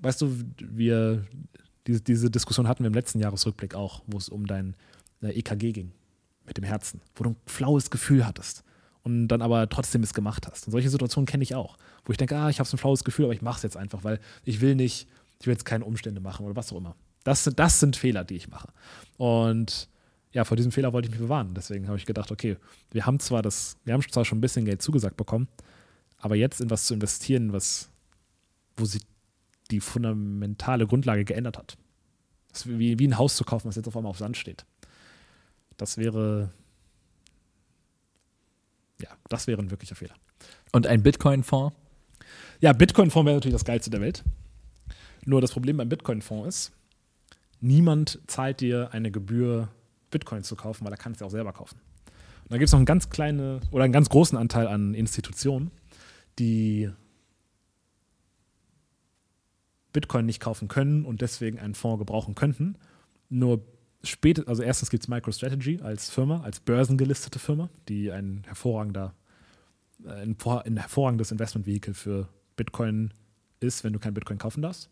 [0.01, 1.25] weißt du, wir,
[1.87, 4.77] diese, diese Diskussion hatten wir im letzten Jahresrückblick auch, wo es um dein
[5.23, 5.93] äh, EKG ging
[6.45, 8.63] mit dem Herzen, wo du ein flaues Gefühl hattest
[9.03, 10.67] und dann aber trotzdem es gemacht hast.
[10.67, 13.05] Und solche Situationen kenne ich auch, wo ich denke, ah, ich habe so ein flaues
[13.05, 15.09] Gefühl, aber ich mache es jetzt einfach, weil ich will nicht,
[15.41, 16.97] ich will jetzt keine Umstände machen oder was auch immer.
[17.25, 18.69] Das, das sind Fehler, die ich mache.
[19.17, 19.89] Und
[20.33, 21.55] ja, vor diesem Fehler wollte ich mich bewahren.
[21.55, 22.57] Deswegen habe ich gedacht, okay,
[22.91, 25.49] wir haben zwar das, wir haben zwar schon ein bisschen Geld zugesagt bekommen,
[26.19, 27.91] aber jetzt in was zu investieren, was,
[28.77, 29.03] wo sich
[29.71, 31.77] die fundamentale Grundlage geändert hat.
[32.65, 34.65] Wie, wie ein Haus zu kaufen, was jetzt auf einmal auf Sand steht.
[35.77, 36.51] Das wäre,
[39.01, 40.15] ja, das wäre ein wirklicher Fehler.
[40.73, 41.77] Und ein Bitcoin-Fonds?
[42.61, 44.25] Ja, Bitcoin-Fonds wäre natürlich das geilste der Welt.
[45.27, 46.73] Nur das Problem beim Bitcoin-Fonds ist,
[47.61, 49.69] niemand zahlt dir eine Gebühr
[50.11, 51.79] Bitcoin zu kaufen, weil er kann es ja auch selber kaufen.
[52.45, 55.73] Und dann gibt es noch einen ganz kleinen oder einen ganz großen Anteil an Institutionen,
[56.39, 56.91] die
[59.97, 62.77] Bitcoin nicht kaufen können und deswegen einen Fonds gebrauchen könnten.
[63.31, 63.65] Nur
[64.05, 69.15] später, also erstens gibt es MicroStrategy als Firma, als börsengelistete Firma, die ein hervorragender,
[70.07, 73.15] ein, ein hervorragendes Investmentvehikel für Bitcoin
[73.61, 74.91] ist, wenn du kein Bitcoin kaufen darfst.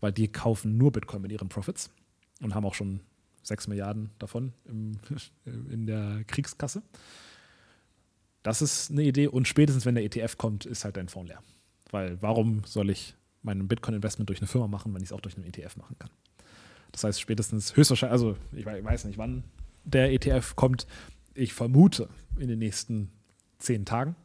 [0.00, 1.88] Weil die kaufen nur Bitcoin mit ihren Profits
[2.42, 3.00] und haben auch schon
[3.42, 4.98] 6 Milliarden davon im,
[5.46, 6.82] in der Kriegskasse.
[8.42, 11.42] Das ist eine Idee und spätestens, wenn der ETF kommt, ist halt dein Fonds leer.
[11.90, 13.14] Weil warum soll ich
[13.46, 16.10] mein Bitcoin-Investment durch eine Firma machen, wenn ich es auch durch einen ETF machen kann?
[16.92, 19.44] Das heißt, spätestens höchstwahrscheinlich, also ich weiß nicht, wann
[19.84, 20.86] der ETF kommt,
[21.34, 22.08] ich vermute,
[22.38, 23.10] in den nächsten
[23.58, 24.16] zehn Tagen.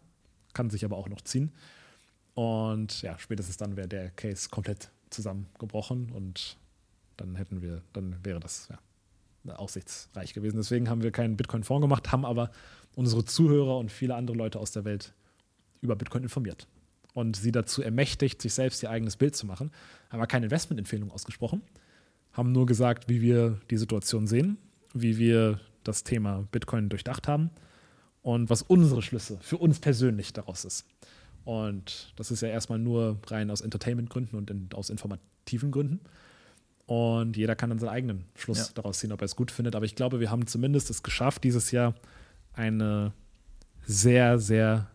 [0.53, 1.51] Kann sich aber auch noch ziehen.
[2.33, 6.57] Und ja, spätestens dann wäre der Case komplett zusammengebrochen und
[7.17, 8.69] dann hätten wir, dann wäre das
[9.43, 10.57] ja, aussichtsreich gewesen.
[10.57, 12.51] Deswegen haben wir keinen Bitcoin-Fonds gemacht, haben aber
[12.95, 15.13] unsere Zuhörer und viele andere Leute aus der Welt
[15.81, 16.67] über Bitcoin informiert
[17.13, 19.71] und sie dazu ermächtigt, sich selbst ihr eigenes Bild zu machen.
[20.09, 21.61] Haben wir keine Investmentempfehlung ausgesprochen,
[22.33, 24.57] haben nur gesagt, wie wir die Situation sehen,
[24.93, 27.49] wie wir das Thema Bitcoin durchdacht haben
[28.21, 30.85] und was unsere Schlüsse für uns persönlich daraus ist.
[31.43, 35.99] Und das ist ja erstmal nur rein aus Entertainment-Gründen und in, aus informativen Gründen.
[36.85, 38.73] Und jeder kann dann seinen eigenen Schluss ja.
[38.75, 39.75] daraus ziehen, ob er es gut findet.
[39.75, 41.95] Aber ich glaube, wir haben zumindest es geschafft, dieses Jahr
[42.53, 43.13] eine
[43.85, 44.91] sehr, sehr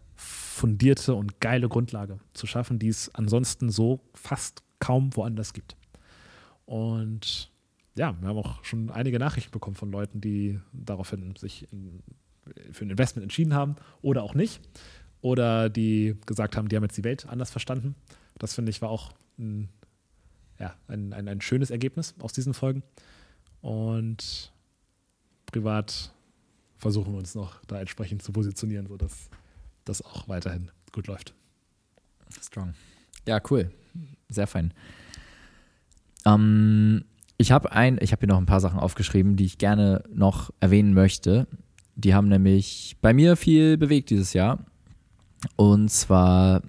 [0.57, 5.77] fundierte und geile Grundlage zu schaffen, die es ansonsten so fast kaum woanders gibt.
[6.65, 7.51] Und
[7.95, 12.03] ja, wir haben auch schon einige Nachrichten bekommen von Leuten, die daraufhin sich in,
[12.73, 14.61] für ein Investment entschieden haben oder auch nicht.
[15.21, 17.95] Oder die gesagt haben, die haben jetzt die Welt anders verstanden.
[18.39, 19.69] Das finde ich war auch ein,
[20.59, 22.83] ja, ein, ein, ein schönes Ergebnis aus diesen Folgen.
[23.61, 24.53] Und
[25.47, 26.15] privat
[26.79, 29.29] versuchen wir uns noch da entsprechend zu positionieren, sodass
[29.87, 31.35] das auch weiterhin gut läuft.
[32.43, 32.75] Strong.
[33.27, 33.71] Ja, cool.
[34.29, 34.75] Sehr fein.
[36.27, 37.05] Ähm,
[37.39, 40.51] ich habe ein, ich habe hier noch ein paar Sachen aufgeschrieben, die ich gerne noch
[40.61, 41.47] erwähnen möchte.
[41.95, 44.65] Die haben nämlich bei mir viel bewegt dieses Jahr.
[45.57, 46.63] Und zwar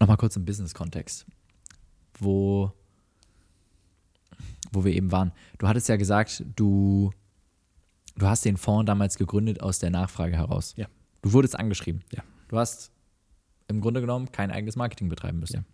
[0.00, 1.26] nochmal kurz im Business-Kontext,
[2.18, 2.72] wo,
[4.70, 5.32] wo wir eben waren.
[5.58, 7.10] Du hattest ja gesagt, du,
[8.16, 10.74] du hast den Fonds damals gegründet aus der Nachfrage heraus.
[10.76, 10.86] Ja.
[11.22, 12.02] Du wurdest angeschrieben.
[12.12, 12.22] Ja.
[12.52, 12.92] Du hast
[13.66, 15.56] im Grunde genommen kein eigenes Marketing betreiben müssen.
[15.56, 15.64] Ja.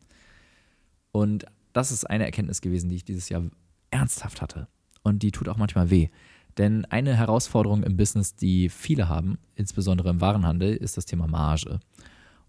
[1.10, 3.42] Und das ist eine Erkenntnis gewesen, die ich dieses Jahr
[3.90, 4.68] ernsthaft hatte.
[5.02, 6.08] Und die tut auch manchmal weh.
[6.56, 11.80] Denn eine Herausforderung im Business, die viele haben, insbesondere im Warenhandel, ist das Thema Marge.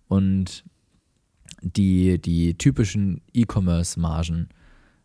[0.07, 0.63] Und
[1.63, 4.49] die, die typischen E-Commerce-Margen,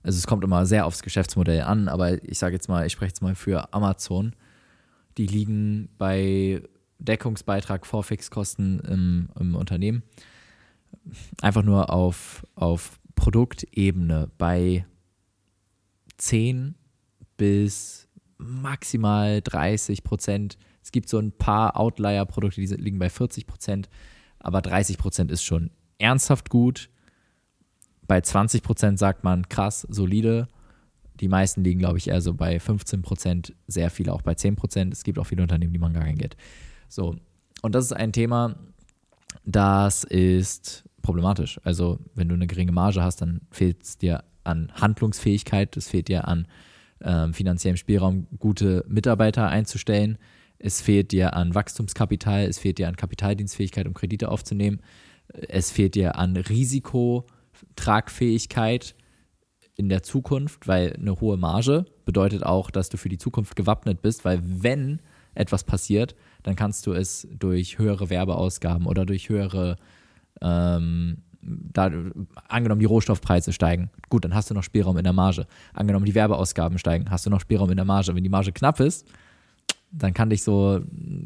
[0.02, 3.08] also es kommt immer sehr aufs Geschäftsmodell an, aber ich sage jetzt mal, ich spreche
[3.08, 4.36] jetzt mal für Amazon,
[5.16, 6.60] die liegen bei
[7.04, 10.02] Deckungsbeitrag vor Fixkosten im, im Unternehmen.
[11.40, 14.86] Einfach nur auf, auf Produktebene bei
[16.18, 16.74] 10
[17.36, 18.08] bis
[18.38, 20.58] maximal 30 Prozent.
[20.82, 23.88] Es gibt so ein paar Outlier-Produkte, die liegen bei 40 Prozent,
[24.38, 26.90] aber 30 Prozent ist schon ernsthaft gut.
[28.06, 30.48] Bei 20 Prozent sagt man krass, solide.
[31.20, 34.56] Die meisten liegen, glaube ich, eher so bei 15 Prozent, sehr viele auch bei 10
[34.56, 34.92] Prozent.
[34.92, 36.36] Es gibt auch viele Unternehmen, die machen gar kein Geld.
[36.88, 37.16] So,
[37.62, 38.54] und das ist ein Thema,
[39.44, 41.60] das ist problematisch.
[41.64, 46.08] Also, wenn du eine geringe Marge hast, dann fehlt es dir an Handlungsfähigkeit, es fehlt
[46.08, 46.46] dir an
[47.02, 50.16] ähm, finanziellem Spielraum, gute Mitarbeiter einzustellen.
[50.58, 54.80] Es fehlt dir an Wachstumskapital, es fehlt dir an Kapitaldienstfähigkeit, um Kredite aufzunehmen.
[55.28, 58.96] Es fehlt dir an Risikotragfähigkeit
[59.76, 64.02] in der Zukunft, weil eine hohe Marge bedeutet auch, dass du für die Zukunft gewappnet
[64.02, 65.00] bist, weil wenn
[65.34, 66.14] etwas passiert,
[66.44, 69.76] dann kannst du es durch höhere Werbeausgaben oder durch höhere,
[70.40, 71.90] ähm, da,
[72.48, 75.46] angenommen die Rohstoffpreise steigen, gut, dann hast du noch Spielraum in der Marge.
[75.72, 78.14] Angenommen die Werbeausgaben steigen, hast du noch Spielraum in der Marge.
[78.14, 79.06] Wenn die Marge knapp ist,
[79.90, 80.80] dann kann dich so,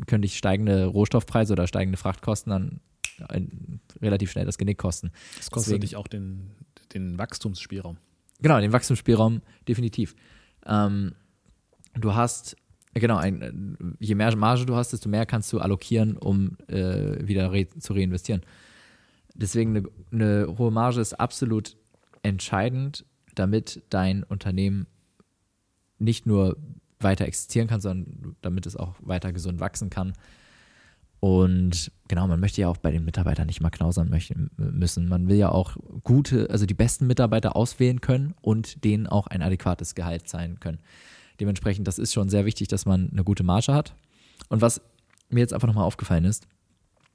[0.06, 2.80] können dich steigende Rohstoffpreise oder steigende Frachtkosten dann
[4.00, 5.10] relativ schnell das Genick kosten.
[5.36, 6.52] Das kostet Deswegen, dich auch den,
[6.94, 7.96] den Wachstumsspielraum.
[8.40, 10.14] Genau, den Wachstumsspielraum definitiv.
[10.64, 11.14] Ähm,
[11.94, 12.56] du hast
[12.94, 17.52] Genau, ein, je mehr Marge du hast, desto mehr kannst du allokieren, um äh, wieder
[17.52, 18.42] re zu reinvestieren.
[19.34, 21.76] Deswegen eine, eine hohe Marge ist absolut
[22.22, 23.04] entscheidend,
[23.34, 24.86] damit dein Unternehmen
[25.98, 26.56] nicht nur
[27.00, 30.14] weiter existieren kann, sondern damit es auch weiter gesund wachsen kann.
[31.20, 34.08] Und genau, man möchte ja auch bei den Mitarbeitern nicht mal knausern
[34.56, 35.08] müssen.
[35.08, 39.42] Man will ja auch gute, also die besten Mitarbeiter auswählen können und denen auch ein
[39.42, 40.78] adäquates Gehalt zahlen können.
[41.40, 43.94] Dementsprechend, das ist schon sehr wichtig, dass man eine gute Marge hat.
[44.48, 44.80] Und was
[45.28, 46.48] mir jetzt einfach nochmal aufgefallen ist,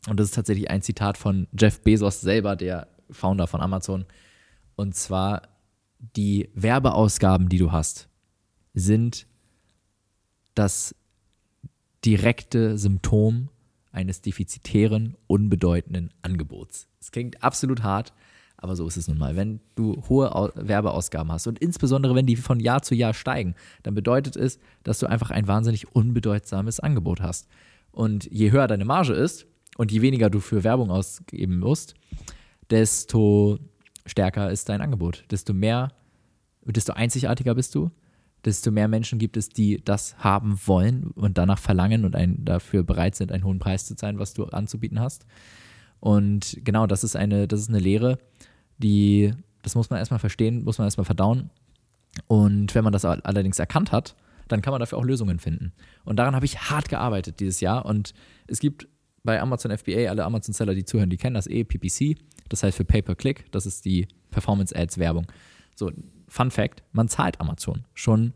[0.08, 4.06] und das ist tatsächlich ein Zitat von Jeff Bezos selber, der Founder von Amazon,
[4.76, 5.44] und zwar
[6.16, 8.10] die Werbeausgaben, die du hast,
[8.74, 9.28] sind
[10.56, 10.96] das
[12.04, 13.50] direkte Symptom
[13.92, 16.88] eines defizitären, unbedeutenden Angebots.
[17.00, 18.14] Es klingt absolut hart,
[18.64, 19.36] aber so ist es nun mal.
[19.36, 23.94] Wenn du hohe Werbeausgaben hast und insbesondere wenn die von Jahr zu Jahr steigen, dann
[23.94, 27.50] bedeutet es, dass du einfach ein wahnsinnig unbedeutsames Angebot hast.
[27.92, 31.96] Und je höher deine Marge ist und je weniger du für Werbung ausgeben musst,
[32.70, 33.60] desto
[34.06, 35.92] stärker ist dein Angebot, desto mehr,
[36.66, 37.92] desto einzigartiger bist du,
[38.46, 42.84] desto mehr Menschen gibt es, die das haben wollen und danach verlangen und ein, dafür
[42.84, 45.26] bereit sind, einen hohen Preis zu zahlen, was du anzubieten hast.
[46.00, 48.20] Und genau, das ist eine, das ist eine Lehre,
[48.84, 51.50] die, das muss man erstmal verstehen, muss man erstmal verdauen.
[52.28, 54.16] Und wenn man das allerdings erkannt hat,
[54.48, 55.74] dann kann man dafür auch Lösungen finden.
[56.06, 57.86] Und daran habe ich hart gearbeitet dieses Jahr.
[57.86, 58.14] Und
[58.48, 58.88] es gibt
[59.24, 62.18] bei Amazon FBA, alle Amazon-Seller, die zuhören, die kennen das eh, PPC.
[62.50, 65.28] Das heißt für Pay-per-Click, das ist die Performance-Ads-Werbung.
[65.76, 65.92] So,
[66.28, 68.34] Fun Fact: Man zahlt Amazon schon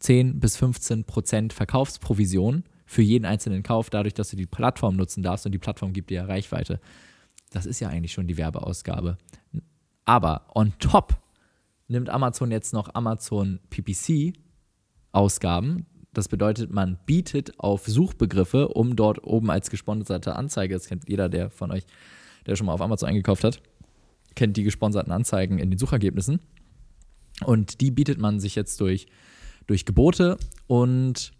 [0.00, 5.22] 10 bis 15 Prozent Verkaufsprovision für jeden einzelnen Kauf, dadurch, dass du die Plattform nutzen
[5.22, 6.80] darfst und die Plattform gibt dir Reichweite.
[7.50, 9.18] Das ist ja eigentlich schon die Werbeausgabe.
[10.06, 11.20] Aber on top
[11.88, 14.32] nimmt Amazon jetzt noch Amazon PPC
[15.12, 15.86] Ausgaben.
[16.12, 21.28] Das bedeutet, man bietet auf Suchbegriffe, um dort oben als gesponserte Anzeige, das kennt jeder,
[21.28, 21.84] der von euch,
[22.46, 23.60] der schon mal auf Amazon eingekauft hat,
[24.34, 26.40] kennt die gesponserten Anzeigen in den Suchergebnissen.
[27.44, 29.06] Und die bietet man sich jetzt durch,
[29.66, 31.32] durch Gebote und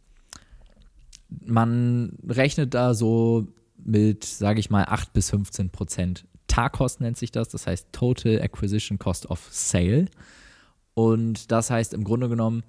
[1.28, 3.48] man rechnet da so
[3.78, 6.26] mit, sage ich mal, 8 bis 15 Prozent
[6.56, 10.06] TACOS nennt sich das, das heißt Total Acquisition Cost of Sale.
[10.94, 12.62] Und das heißt im Grunde genommen,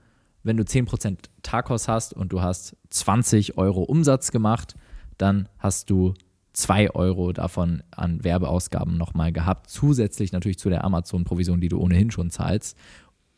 [0.44, 4.76] wenn du 10% TACOS hast und du hast 20 Euro Umsatz gemacht,
[5.18, 6.14] dann hast du
[6.52, 12.12] 2 Euro davon an Werbeausgaben nochmal gehabt, zusätzlich natürlich zu der Amazon-Provision, die du ohnehin
[12.12, 12.78] schon zahlst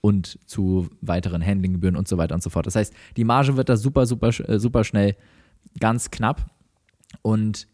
[0.02, 2.66] und zu weiteren Handlinggebühren und so weiter und so fort.
[2.66, 5.16] Das heißt, die Marge wird da super, super, äh, super schnell
[5.80, 6.50] ganz knapp
[7.22, 7.68] und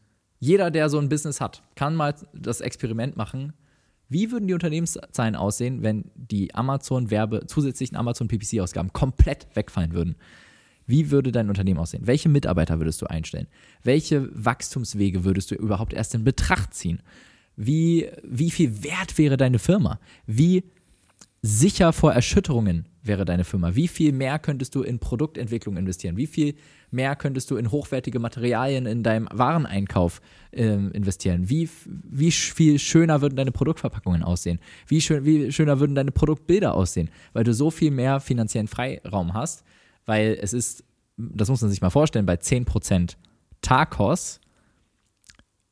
[0.46, 3.54] jeder, der so ein Business hat, kann mal das Experiment machen.
[4.10, 10.16] Wie würden die Unternehmenszahlen aussehen, wenn die Amazon-Werbe, zusätzlichen Amazon-PPC-Ausgaben komplett wegfallen würden?
[10.86, 12.06] Wie würde dein Unternehmen aussehen?
[12.06, 13.48] Welche Mitarbeiter würdest du einstellen?
[13.82, 17.02] Welche Wachstumswege würdest du überhaupt erst in Betracht ziehen?
[17.56, 20.00] Wie, wie viel wert wäre deine Firma?
[20.28, 20.64] Wie
[21.42, 23.76] sicher vor Erschütterungen wäre deine Firma?
[23.76, 26.18] Wie viel mehr könntest du in Produktentwicklung investieren?
[26.18, 26.56] Wie viel
[26.92, 30.22] mehr könntest du in hochwertige Materialien in deinem Wareneinkauf
[30.52, 31.50] äh, investieren?
[31.50, 34.60] Wie, wie viel schöner würden deine Produktverpackungen aussehen?
[34.88, 37.10] Wie, schön, wie schöner würden deine Produktbilder aussehen?
[37.34, 39.64] Weil du so viel mehr finanziellen Freiraum hast,
[40.06, 40.84] weil es ist,
[41.18, 43.16] das muss man sich mal vorstellen, bei 10%
[43.62, 44.40] Tacos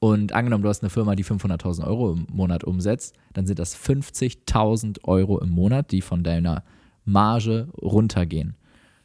[0.03, 3.73] und angenommen, du hast eine Firma, die 500.000 Euro im Monat umsetzt, dann sind das
[3.73, 6.65] 50.000 Euro im Monat, die von deiner
[7.05, 8.55] Marge runtergehen.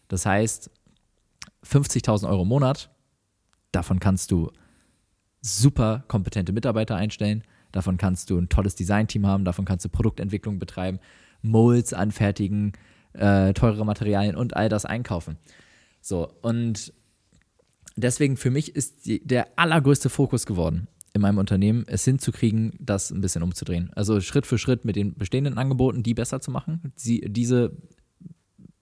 [0.09, 0.71] Das heißt,
[1.65, 2.91] 50.000 Euro im Monat,
[3.73, 4.51] davon kannst du
[5.41, 10.59] super kompetente Mitarbeiter einstellen, davon kannst du ein tolles Designteam haben, davon kannst du Produktentwicklung
[10.59, 10.99] betreiben,
[11.43, 12.73] Molds anfertigen,
[13.13, 15.37] äh, teure Materialien und all das einkaufen.
[16.01, 16.93] So, und
[17.97, 20.89] deswegen für mich ist die, der allergrößte Fokus geworden
[21.19, 23.91] in meinem Unternehmen, es hinzukriegen, das ein bisschen umzudrehen.
[23.95, 27.77] Also Schritt für Schritt mit den bestehenden Angeboten, die besser zu machen, sie, diese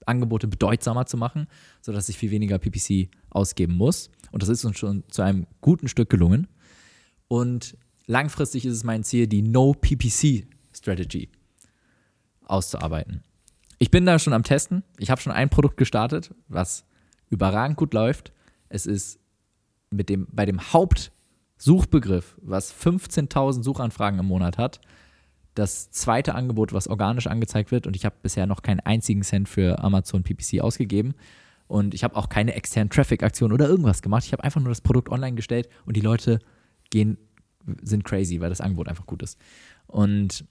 [0.05, 1.47] Angebote bedeutsamer zu machen,
[1.81, 4.09] sodass ich viel weniger PPC ausgeben muss.
[4.31, 6.47] Und das ist uns schon zu einem guten Stück gelungen.
[7.27, 11.29] Und langfristig ist es mein Ziel, die No-PPC-Strategy
[12.45, 13.23] auszuarbeiten.
[13.79, 14.83] Ich bin da schon am Testen.
[14.97, 16.85] Ich habe schon ein Produkt gestartet, was
[17.29, 18.31] überragend gut läuft.
[18.69, 19.19] Es ist
[19.89, 20.73] mit dem, bei dem
[21.57, 24.79] Hauptsuchbegriff, was 15.000 Suchanfragen im Monat hat,
[25.55, 27.87] das zweite Angebot, was organisch angezeigt wird.
[27.87, 31.15] Und ich habe bisher noch keinen einzigen Cent für Amazon PPC ausgegeben.
[31.67, 34.23] Und ich habe auch keine externen Traffic-Aktionen oder irgendwas gemacht.
[34.25, 36.39] Ich habe einfach nur das Produkt online gestellt und die Leute
[36.91, 37.17] gehen,
[37.81, 39.39] sind crazy, weil das Angebot einfach gut ist.
[39.87, 40.45] Und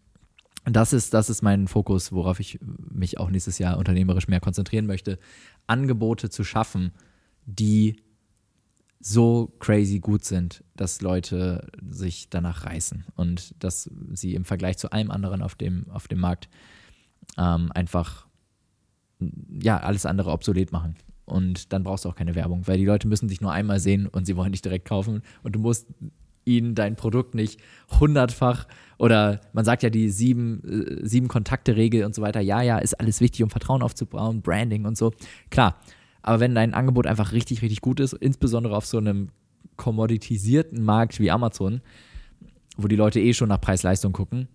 [0.64, 4.86] das ist, das ist mein Fokus, worauf ich mich auch nächstes Jahr unternehmerisch mehr konzentrieren
[4.86, 5.20] möchte.
[5.68, 6.90] Angebote zu schaffen,
[7.46, 8.02] die
[9.06, 14.90] so crazy gut sind, dass Leute sich danach reißen und dass sie im Vergleich zu
[14.90, 16.48] allem anderen auf dem, auf dem Markt
[17.38, 18.26] ähm, einfach
[19.60, 20.96] ja, alles andere obsolet machen.
[21.24, 24.08] Und dann brauchst du auch keine Werbung, weil die Leute müssen dich nur einmal sehen
[24.08, 25.86] und sie wollen dich direkt kaufen und du musst
[26.44, 27.60] ihnen dein Produkt nicht
[28.00, 28.66] hundertfach
[28.98, 32.40] oder man sagt ja die sieben, äh, sieben Kontakte-Regel und so weiter.
[32.40, 35.12] Ja, ja, ist alles wichtig, um Vertrauen aufzubauen, Branding und so.
[35.50, 35.80] Klar,
[36.26, 39.28] aber wenn dein Angebot einfach richtig, richtig gut ist, insbesondere auf so einem
[39.76, 41.80] kommoditisierten Markt wie Amazon,
[42.76, 44.48] wo die Leute eh schon nach Preis-Leistung gucken,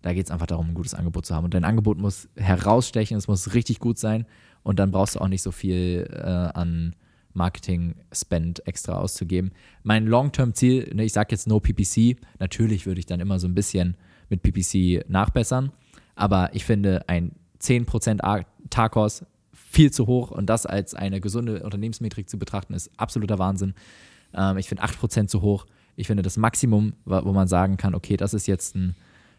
[0.00, 1.44] da geht es einfach darum, ein gutes Angebot zu haben.
[1.44, 4.24] Und dein Angebot muss herausstechen, es muss richtig gut sein
[4.62, 6.96] und dann brauchst du auch nicht so viel äh, an
[7.34, 9.52] Marketing-Spend extra auszugeben.
[9.82, 13.54] Mein Long-Term-Ziel, ne, ich sage jetzt no PPC, natürlich würde ich dann immer so ein
[13.54, 13.98] bisschen
[14.30, 15.72] mit PPC nachbessern,
[16.14, 19.26] aber ich finde ein 10% Tacos
[19.70, 23.74] viel zu hoch und das als eine gesunde Unternehmensmetrik zu betrachten, ist absoluter Wahnsinn.
[24.34, 25.66] Ähm, ich finde 8% zu hoch.
[25.94, 28.94] Ich finde das Maximum, wo man sagen kann, okay, das ist jetzt ein,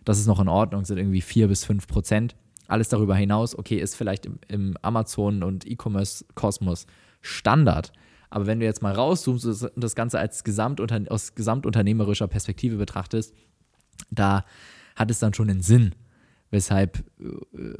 [0.05, 2.35] das ist noch in Ordnung, sind irgendwie 4 bis 5 Prozent.
[2.67, 6.85] Alles darüber hinaus, okay, ist vielleicht im, im Amazon- und E-Commerce-Kosmos
[7.21, 7.91] Standard.
[8.29, 13.33] Aber wenn du jetzt mal rauszoomst und das Ganze als Gesamtunter aus gesamtunternehmerischer Perspektive betrachtest,
[14.11, 14.45] da
[14.95, 15.95] hat es dann schon einen Sinn,
[16.51, 17.73] weshalb äh,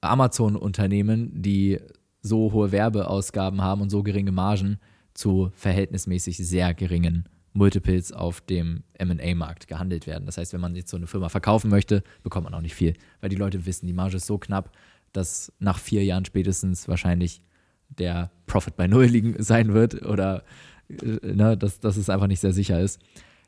[0.00, 1.78] Amazon-Unternehmen, die
[2.20, 4.78] so hohe Werbeausgaben haben und so geringe Margen,
[5.14, 10.26] zu verhältnismäßig sehr geringen Multiples auf dem MA-Markt gehandelt werden.
[10.26, 12.94] Das heißt, wenn man jetzt so eine Firma verkaufen möchte, bekommt man auch nicht viel,
[13.20, 14.72] weil die Leute wissen, die Marge ist so knapp,
[15.12, 17.42] dass nach vier Jahren spätestens wahrscheinlich
[17.88, 20.42] der Profit bei Null liegen sein wird oder
[20.88, 23.00] äh, ne, dass, dass es einfach nicht sehr sicher ist.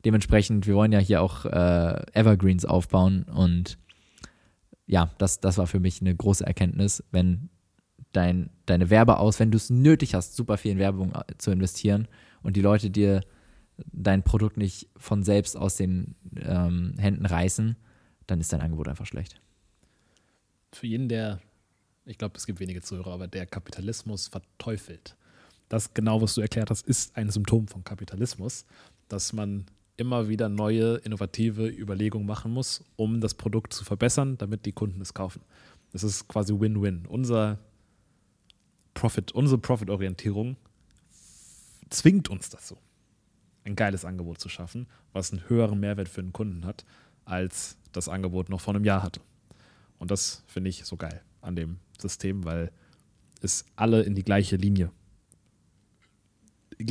[0.05, 3.76] Dementsprechend, wir wollen ja hier auch äh, Evergreens aufbauen und
[4.86, 7.50] ja, das, das war für mich eine große Erkenntnis, wenn
[8.12, 12.08] dein, deine Werbeaus, wenn du es nötig hast, super viel in Werbung äh, zu investieren
[12.42, 13.20] und die Leute dir
[13.92, 17.76] dein Produkt nicht von selbst aus den ähm, Händen reißen,
[18.26, 19.40] dann ist dein Angebot einfach schlecht.
[20.72, 21.40] Für jeden, der,
[22.04, 25.16] ich glaube, es gibt wenige Zuhörer, aber der Kapitalismus verteufelt.
[25.68, 28.64] Das genau, was du erklärt hast, ist ein Symptom von Kapitalismus,
[29.08, 29.66] dass man
[29.97, 35.01] immer wieder neue, innovative Überlegungen machen muss, um das Produkt zu verbessern, damit die Kunden
[35.01, 35.43] es kaufen.
[35.93, 37.06] Das ist quasi Win-Win.
[37.06, 37.59] Unser
[38.94, 40.56] Profit, unsere Profit-Orientierung
[41.90, 42.77] zwingt uns dazu
[43.64, 46.85] ein geiles Angebot zu schaffen, was einen höheren Mehrwert für den Kunden hat,
[47.24, 49.20] als das Angebot noch vor einem Jahr hatte.
[49.98, 52.70] Und das finde ich so geil an dem System, weil
[53.40, 54.90] es alle in die gleiche Linie,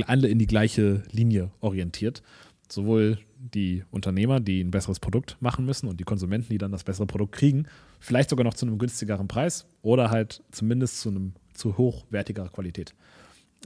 [0.06, 2.24] alle in die gleiche Linie orientiert.
[2.68, 6.84] Sowohl die Unternehmer, die ein besseres Produkt machen müssen und die Konsumenten, die dann das
[6.84, 7.68] bessere Produkt kriegen,
[8.00, 12.94] vielleicht sogar noch zu einem günstigeren Preis oder halt zumindest zu einem zu hochwertigerer Qualität.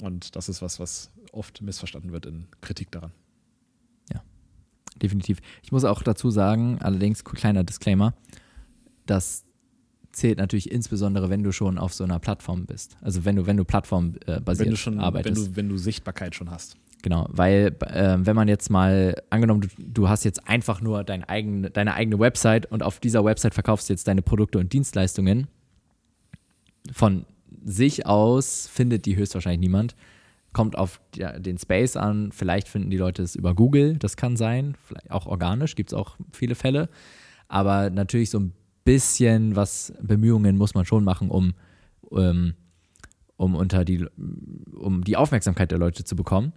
[0.01, 3.11] Und das ist was, was oft missverstanden wird in Kritik daran.
[4.13, 4.21] Ja,
[5.01, 5.39] definitiv.
[5.63, 8.13] Ich muss auch dazu sagen, allerdings kleiner Disclaimer,
[9.05, 9.45] das
[10.11, 12.97] zählt natürlich insbesondere, wenn du schon auf so einer Plattform bist.
[13.01, 15.37] Also wenn du, wenn du plattformbasiert äh, wenn du schon, arbeitest.
[15.37, 16.77] Wenn du, wenn du Sichtbarkeit schon hast.
[17.01, 21.23] Genau, weil äh, wenn man jetzt mal, angenommen, du, du hast jetzt einfach nur dein
[21.23, 25.47] eigen, deine eigene Website und auf dieser Website verkaufst du jetzt deine Produkte und Dienstleistungen,
[26.91, 27.25] von
[27.63, 29.95] sich aus findet die höchstwahrscheinlich niemand
[30.53, 32.31] kommt auf den Space an.
[32.31, 34.75] Vielleicht finden die Leute es über Google, das kann sein.
[34.83, 36.89] Vielleicht auch organisch, gibt es auch viele Fälle.
[37.47, 38.53] Aber natürlich so ein
[38.83, 41.53] bisschen was Bemühungen muss man schon machen, um,
[42.01, 42.53] um, ähm,
[43.37, 44.05] um unter die,
[44.75, 46.53] um die Aufmerksamkeit der Leute zu bekommen.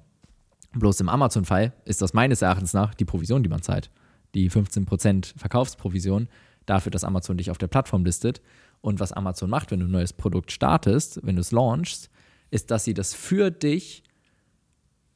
[0.74, 3.90] Bloß im Amazon-Fall ist das meines Erachtens nach die Provision, die man zahlt.
[4.34, 6.28] Die 15% Verkaufsprovision
[6.66, 8.40] dafür, dass Amazon dich auf der Plattform listet.
[8.80, 12.10] Und was Amazon macht, wenn du ein neues Produkt startest, wenn du es launchst,
[12.50, 14.02] ist, dass sie das für dich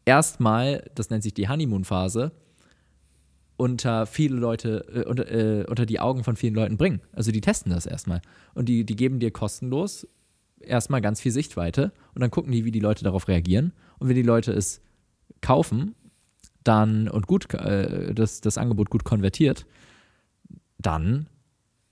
[0.04, 2.32] erstmal, das nennt sich die Honeymoon-Phase,
[3.56, 7.00] unter viele Leute, äh, unter, äh, unter die Augen von vielen Leuten bringen.
[7.12, 8.20] Also die testen das erstmal.
[8.54, 10.06] Und die, die geben dir kostenlos
[10.60, 13.72] erstmal ganz viel Sichtweite und dann gucken die, wie die Leute darauf reagieren.
[13.98, 14.80] Und wenn die Leute es
[15.40, 15.94] kaufen,
[16.64, 19.66] dann und gut äh, das, das Angebot gut konvertiert,
[20.78, 21.26] dann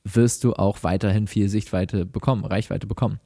[0.04, 3.20] wirst du auch weiterhin viel Sichtweite bekommen, Reichweite bekommen.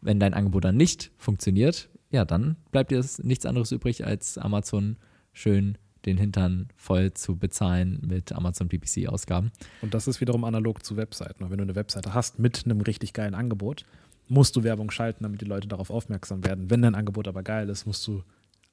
[0.00, 4.96] Wenn dein Angebot dann nicht funktioniert, ja, dann bleibt dir nichts anderes übrig, als Amazon
[5.32, 9.52] schön den Hintern voll zu bezahlen mit Amazon PPC-Ausgaben.
[9.82, 11.50] Und das ist wiederum analog zu Webseiten.
[11.50, 13.84] Wenn du eine Webseite hast mit einem richtig geilen Angebot,
[14.28, 16.70] musst du Werbung schalten, damit die Leute darauf aufmerksam werden.
[16.70, 18.22] Wenn dein Angebot aber geil ist, musst du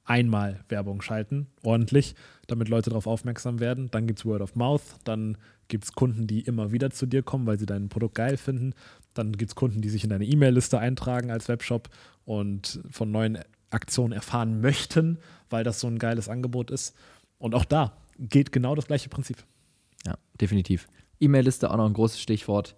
[0.08, 2.14] einmal Werbung schalten, ordentlich,
[2.46, 3.90] damit Leute darauf aufmerksam werden.
[3.90, 5.36] Dann gibt es Word of Mouth, dann
[5.68, 8.74] gibt es Kunden, die immer wieder zu dir kommen, weil sie dein Produkt geil finden.
[9.12, 11.90] Dann gibt es Kunden, die sich in deine E-Mail-Liste eintragen als Webshop
[12.24, 13.38] und von neuen
[13.70, 15.18] Aktionen erfahren möchten,
[15.50, 16.96] weil das so ein geiles Angebot ist.
[17.38, 19.44] Und auch da geht genau das gleiche Prinzip.
[20.06, 20.88] Ja, definitiv.
[21.20, 22.76] E-Mail-Liste auch noch ein großes Stichwort.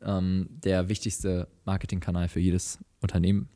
[0.00, 3.48] Ähm, der wichtigste Marketingkanal für jedes Unternehmen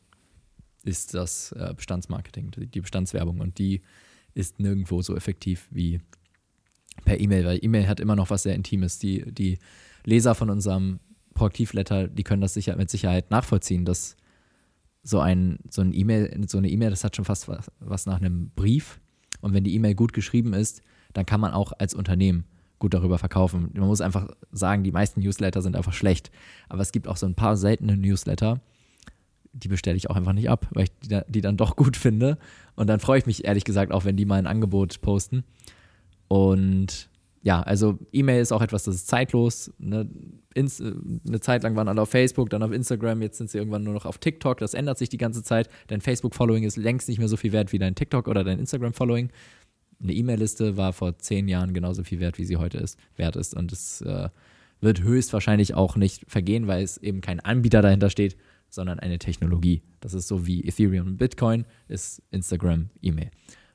[0.85, 3.41] ist das äh, Bestandsmarketing, die Bestandswerbung.
[3.41, 3.83] Und die
[4.35, 6.01] ist nirgendwo so effektiv wie
[7.05, 8.99] per E-Mail, weil E-Mail hat immer noch was sehr Intimes.
[8.99, 9.59] Die, die
[10.05, 11.01] Leser von unserem
[11.35, 14.17] Proaktivletter, die können das sicher, mit Sicherheit nachvollziehen, dass
[15.03, 18.21] so ein so ein E-Mail, so eine E-Mail, das hat schon fast was, was nach
[18.21, 19.01] einem Brief.
[19.41, 20.83] Und wenn die E-Mail gut geschrieben ist,
[21.13, 22.45] dann kann man auch als Unternehmen
[22.79, 23.71] gut darüber verkaufen.
[23.75, 26.31] Man muss einfach sagen, die meisten Newsletter sind einfach schlecht.
[26.69, 28.61] Aber es gibt auch so ein paar seltene Newsletter,
[29.53, 32.39] die bestelle ich auch einfach nicht ab, weil ich die, die, dann doch gut finde.
[32.77, 35.45] Und dann freue ich mich ehrlich gesagt auch, wenn die mal ein Angebot posten.
[36.29, 37.11] Und
[37.43, 39.73] ja, also E-Mail ist auch etwas, das ist zeitlos.
[39.79, 40.09] Ne?
[40.55, 40.93] Ins, äh,
[41.27, 43.95] eine Zeit lang waren alle auf Facebook, dann auf Instagram, jetzt sind sie irgendwann nur
[43.95, 44.59] noch auf TikTok.
[44.59, 45.69] Das ändert sich die ganze Zeit.
[45.89, 49.31] Dein Facebook-Following ist längst nicht mehr so viel wert wie dein TikTok oder dein Instagram-Following.
[50.03, 53.55] Eine E-Mail-Liste war vor zehn Jahren genauso viel wert, wie sie heute ist, wert ist.
[53.55, 54.29] Und es äh,
[54.81, 58.37] wird höchstwahrscheinlich auch nicht vergehen, weil es eben kein Anbieter dahinter steht,
[58.71, 59.83] sondern eine Technologie.
[60.01, 63.31] Das ist so wie Ethereum und Bitcoin, ist Instagram, E-Mail.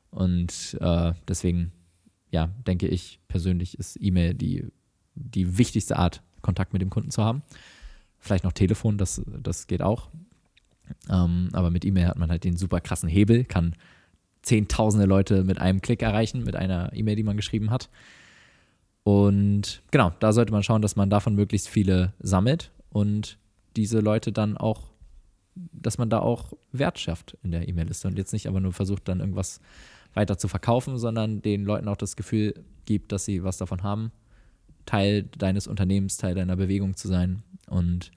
[0.10, 1.72] Und äh, deswegen,
[2.32, 4.66] ja, denke ich persönlich, ist E-Mail die,
[5.16, 7.44] die wichtigste Art, Kontakt mit dem Kunden zu haben.
[8.20, 10.10] Vielleicht noch Telefon, das, das geht auch.
[11.10, 13.76] Ähm, aber mit E-Mail hat man halt den super krassen Hebel, kann
[14.42, 17.90] zehntausende Leute mit einem Klick erreichen, mit einer E-Mail, die man geschrieben hat.
[19.04, 23.38] Und genau, da sollte man schauen, dass man davon möglichst viele sammelt und
[23.76, 24.92] diese Leute dann auch,
[25.56, 29.08] dass man da auch Wert schafft in der E-Mail-Liste und jetzt nicht aber nur versucht,
[29.08, 29.60] dann irgendwas
[30.14, 32.54] weiter zu verkaufen, sondern den Leuten auch das Gefühl
[32.86, 34.12] gibt, dass sie was davon haben,
[34.86, 37.44] Teil deines Unternehmens, Teil deiner Bewegung zu sein.
[37.68, 38.12] Und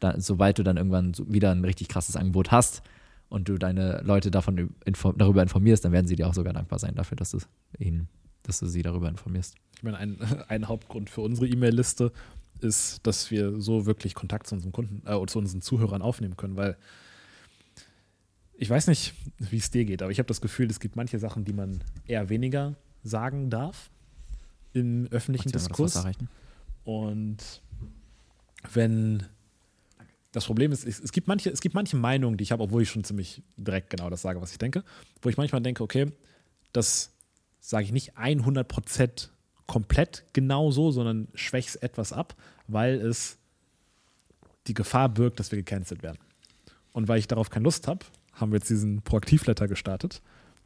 [0.00, 2.82] da, sobald du dann irgendwann wieder ein richtig krasses Angebot hast
[3.28, 6.78] und du deine Leute davon info darüber informierst, dann werden sie dir auch sogar dankbar
[6.78, 7.38] sein dafür, dass du
[7.78, 8.08] ihnen,
[8.42, 9.54] dass du sie darüber informierst.
[9.76, 10.18] Ich meine, ein,
[10.48, 12.12] ein Hauptgrund für unsere E-Mail-Liste
[12.62, 16.56] ist, dass wir so wirklich Kontakt zu unseren Kunden äh, zu unseren Zuhörern aufnehmen können,
[16.56, 16.76] weil
[18.54, 21.18] ich weiß nicht, wie es dir geht, aber ich habe das Gefühl, es gibt manche
[21.18, 23.90] Sachen, die man eher weniger sagen darf
[24.72, 26.04] im öffentlichen Diskurs.
[26.84, 27.38] Und
[28.72, 29.24] wenn
[30.32, 32.90] das Problem ist, es gibt manche, es gibt manche Meinungen, die ich habe, obwohl ich
[32.90, 34.82] schon ziemlich direkt genau das sage, was ich denke,
[35.20, 36.06] wo ich manchmal denke, okay,
[36.72, 37.10] das
[37.60, 39.28] sage ich nicht 100%
[39.66, 42.34] komplett genau so, sondern schwäche es etwas ab,
[42.66, 43.38] weil es
[44.66, 46.18] die Gefahr birgt, dass wir gecancelt werden.
[46.92, 50.22] Und weil ich darauf keine Lust habe, haben wir jetzt diesen Proaktivletter gestartet,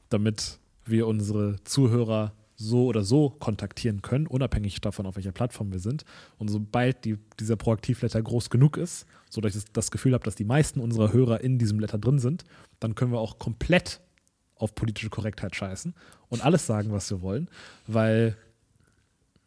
[0.08, 5.78] damit wir unsere Zuhörer so oder so kontaktieren können, unabhängig davon, auf welcher Plattform wir
[5.78, 6.04] sind.
[6.38, 10.44] Und sobald die, dieser Proaktivletter groß genug ist, sodass ich das Gefühl habe, dass die
[10.44, 12.44] meisten unserer Hörer in diesem Letter drin sind,
[12.80, 14.00] dann können wir auch komplett
[14.54, 15.94] auf politische Korrektheit scheißen
[16.28, 17.50] und alles sagen, was wir wollen,
[17.86, 18.36] weil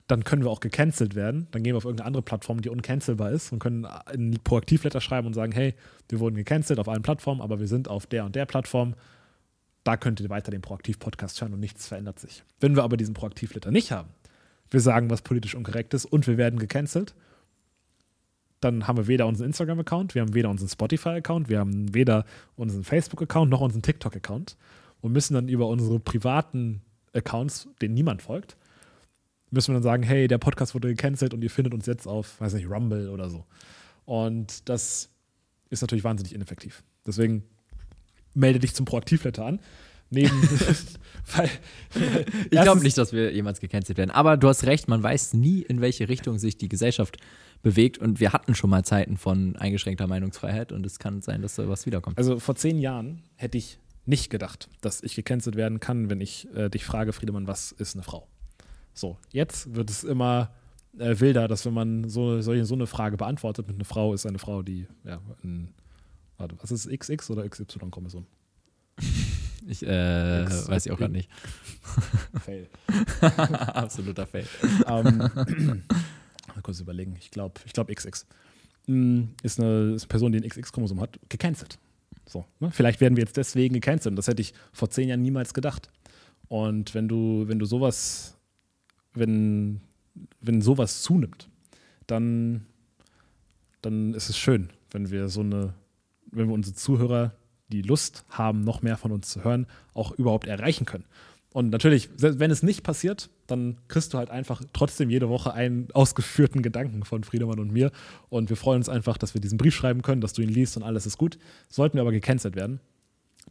[0.09, 1.47] dann können wir auch gecancelt werden.
[1.51, 5.27] Dann gehen wir auf irgendeine andere Plattform, die uncancelbar ist und können ein Proaktivletter schreiben
[5.27, 5.73] und sagen, hey,
[6.09, 8.95] wir wurden gecancelt auf allen Plattformen, aber wir sind auf der und der Plattform
[9.83, 12.43] da könnt ihr weiter den Proaktiv-Podcast hören und nichts verändert sich.
[12.59, 14.09] Wenn wir aber diesen Proaktiv-Letter nicht haben,
[14.69, 17.15] wir sagen, was politisch unkorrekt ist und wir werden gecancelt,
[18.59, 22.25] dann haben wir weder unseren Instagram-Account, wir haben weder unseren Spotify-Account, wir haben weder
[22.55, 24.57] unseren Facebook-Account noch unseren TikTok-Account
[25.01, 26.81] und müssen dann über unsere privaten
[27.13, 28.57] Accounts, denen niemand folgt,
[29.51, 32.39] müssen wir dann sagen, hey, der Podcast wurde gecancelt und ihr findet uns jetzt auf,
[32.39, 33.45] weiß nicht, Rumble oder so.
[34.05, 35.09] Und das
[35.69, 36.83] ist natürlich wahnsinnig ineffektiv.
[37.05, 37.43] Deswegen
[38.33, 39.59] melde dich zum Proaktivletter an.
[40.11, 40.31] Neben,
[41.35, 41.49] weil,
[42.45, 44.09] ich glaube nicht, dass wir jemals gecancelt werden.
[44.09, 47.17] Aber du hast recht, man weiß nie, in welche Richtung sich die Gesellschaft
[47.61, 47.99] bewegt.
[47.99, 51.67] Und wir hatten schon mal Zeiten von eingeschränkter Meinungsfreiheit und es kann sein, dass da
[51.67, 52.17] was wiederkommt.
[52.17, 56.47] Also vor zehn Jahren hätte ich nicht gedacht, dass ich gecancelt werden kann, wenn ich
[56.55, 58.27] äh, dich frage, Friedemann, was ist eine Frau?
[58.99, 60.51] So, jetzt wird es immer
[60.97, 64.25] äh, wilder, dass wenn man so, so, so eine Frage beantwortet mit einer Frau, ist
[64.25, 65.73] eine Frau, die ja, ein
[66.37, 68.25] Warte, was ist XX oder XY-Chromosom?
[69.67, 71.29] Ich äh, X, weiß ich auch gerade nicht.
[72.43, 72.69] Fail.
[73.21, 74.47] Absoluter Fail.
[74.87, 77.15] Um, mal kurz überlegen.
[77.19, 78.25] Ich glaube, ich glaube XX.
[78.87, 81.77] Mm, ist eine, ist eine Person, die ein XX-Chromosom hat, gecancelt.
[82.25, 82.71] So, ne?
[82.71, 84.17] Vielleicht werden wir jetzt deswegen gecancelt.
[84.17, 85.91] Das hätte ich vor zehn Jahren niemals gedacht.
[86.47, 88.38] Und wenn du, wenn du sowas,
[89.13, 89.81] wenn,
[90.41, 91.49] wenn sowas zunimmt,
[92.07, 92.65] dann,
[93.81, 95.73] dann ist es schön, wenn wir so eine
[96.31, 97.33] wenn wir unsere Zuhörer,
[97.69, 101.05] die Lust haben, noch mehr von uns zu hören, auch überhaupt erreichen können.
[101.51, 105.87] Und natürlich, wenn es nicht passiert, dann kriegst du halt einfach trotzdem jede Woche einen
[105.93, 107.91] ausgeführten Gedanken von Friedemann und mir.
[108.29, 110.77] Und wir freuen uns einfach, dass wir diesen Brief schreiben können, dass du ihn liest
[110.77, 111.39] und alles ist gut.
[111.67, 112.79] Sollten wir aber gecancelt werden,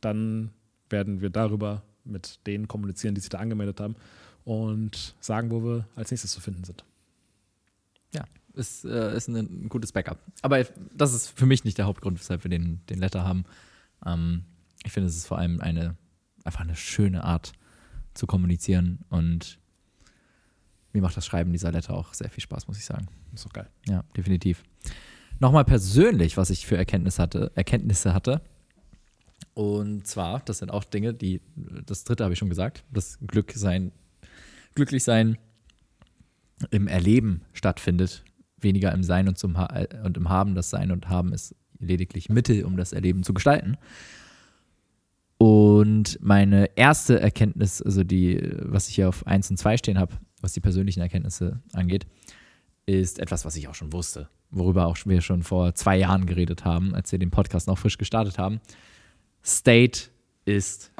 [0.01, 0.51] dann
[0.91, 3.97] werden wir darüber mit denen kommunizieren, die sich da angemeldet haben
[4.49, 6.83] und sagen, wo wir als nächstes zu finden sind.
[8.15, 10.19] Ja, ist, äh, ist ein, gutes Backup.
[10.41, 10.65] Aber
[10.97, 13.45] das ist für mich nicht der Hauptgrund, weshalb wir den, den Letter haben.
[14.07, 14.45] Ähm,
[14.87, 15.97] ich finde, es ist vor allem eine,
[16.45, 17.53] einfach eine schöne Art
[18.15, 19.59] zu kommunizieren und
[20.95, 23.07] mir macht das Schreiben dieser Letter auch sehr viel Spaß, muss ich sagen.
[23.35, 23.69] Ist doch geil.
[23.87, 24.65] Ja, definitiv.
[25.41, 28.41] Nochmal persönlich, was ich für Erkenntnisse hatte, Erkenntnisse hatte.
[29.53, 31.43] Und zwar, das sind auch Dinge, die,
[31.85, 33.93] das dritte habe ich schon gesagt, das Glück sein,
[34.79, 35.37] glücklich sein
[36.71, 38.25] im Erleben stattfindet
[38.63, 39.69] weniger im Sein und, zum ha
[40.05, 40.55] und im Haben.
[40.55, 43.77] Das Sein und Haben ist lediglich Mittel, um das Erleben zu gestalten.
[45.39, 50.15] Und meine erste Erkenntnis, also die, was ich hier auf 1 und 2 stehen habe,
[50.41, 52.07] was die persönlichen Erkenntnisse angeht,
[52.87, 56.65] ist etwas, was ich auch schon wusste, worüber auch wir schon vor zwei Jahren geredet
[56.65, 58.61] haben, als wir den Podcast noch frisch gestartet haben.
[59.45, 60.09] State
[60.45, 60.91] ist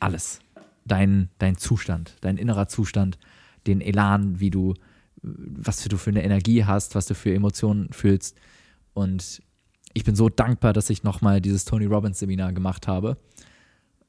[0.00, 0.40] alles.
[0.86, 3.18] Dein, dein Zustand, dein innerer Zustand,
[3.66, 4.74] den Elan, wie du
[5.22, 8.36] was du für eine Energie hast, was du für Emotionen fühlst.
[8.94, 9.42] Und
[9.92, 13.16] ich bin so dankbar, dass ich nochmal dieses Tony Robbins Seminar gemacht habe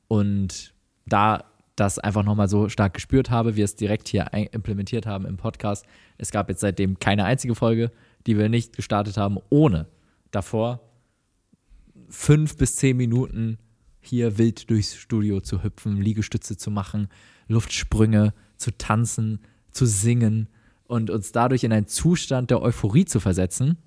[0.08, 0.74] und
[1.06, 1.46] da
[1.76, 5.86] das einfach nochmal so stark gespürt habe, wir es direkt hier implementiert haben im Podcast.
[6.18, 7.92] Es gab jetzt seitdem keine einzige Folge,
[8.26, 9.88] die wir nicht gestartet haben, ohne
[10.32, 10.82] davor
[12.10, 13.60] fünf bis zehn Minuten
[14.02, 17.10] hier wild durchs Studio zu hüpfen, Liegestütze zu machen,
[17.48, 19.40] Luftsprünge zu tanzen,
[19.72, 20.50] zu singen
[20.86, 23.78] und uns dadurch in einen Zustand der Euphorie zu versetzen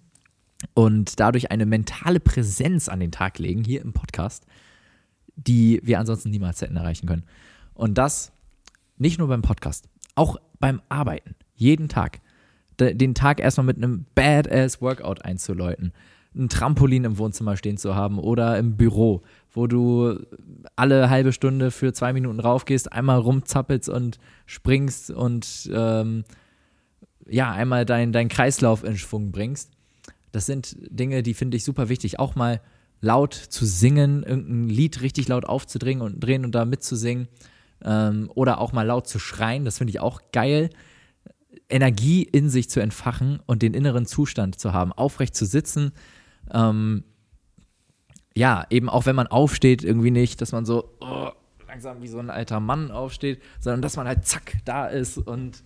[0.74, 4.46] und dadurch eine mentale Präsenz an den Tag legen, hier im Podcast,
[5.36, 7.24] die wir ansonsten niemals hätten erreichen können.
[7.74, 8.32] Und das
[8.98, 12.20] nicht nur beim Podcast, auch beim Arbeiten, jeden Tag.
[12.78, 15.92] Den Tag erstmal mit einem Badass Workout einzuläuten,
[16.34, 19.22] ein Trampolin im Wohnzimmer stehen zu haben oder im Büro,
[19.52, 20.18] wo du
[20.76, 26.24] alle halbe Stunde für zwei Minuten raufgehst, einmal rumzappelst und springst und ähm,
[27.28, 29.70] ja, einmal deinen dein Kreislauf in Schwung bringst.
[30.32, 32.18] Das sind Dinge, die finde ich super wichtig.
[32.18, 32.60] Auch mal
[33.00, 37.28] laut zu singen, irgendein Lied richtig laut aufzudrehen und drehen und da mitzusingen.
[37.82, 40.70] Ähm, oder auch mal laut zu schreien, das finde ich auch geil.
[41.68, 45.92] Energie in sich zu entfachen und den inneren Zustand zu haben, aufrecht zu sitzen.
[46.52, 47.04] Ähm,
[48.40, 51.28] ja, eben auch wenn man aufsteht, irgendwie nicht, dass man so oh,
[51.68, 55.62] langsam wie so ein alter Mann aufsteht, sondern dass man halt zack da ist und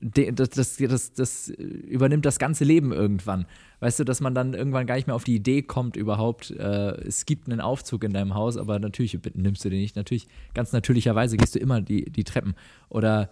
[0.00, 3.46] das, das, das, das übernimmt das ganze Leben irgendwann.
[3.80, 6.92] Weißt du, dass man dann irgendwann gar nicht mehr auf die Idee kommt, überhaupt, äh,
[7.00, 9.96] es gibt einen Aufzug in deinem Haus, aber natürlich nimmst du den nicht.
[9.96, 12.54] Natürlich, ganz natürlicherweise gehst du immer die, die Treppen.
[12.90, 13.28] Oder,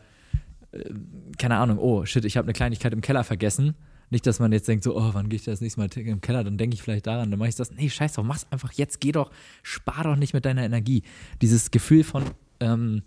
[0.73, 0.91] äh,
[1.39, 3.77] keine Ahnung, oh shit, ich habe eine Kleinigkeit im Keller vergessen.
[4.11, 6.45] Nicht, dass man jetzt denkt, so, oh, wann gehe ich das nächste Mal im Keller,
[6.45, 7.73] dann denke ich vielleicht daran, dann mache ich das.
[7.73, 9.31] Nee, scheiß doch, mach's einfach jetzt, geh doch,
[9.63, 11.03] spar doch nicht mit deiner Energie.
[11.43, 12.25] Dieses Gefühl von,
[12.61, 13.03] ähm,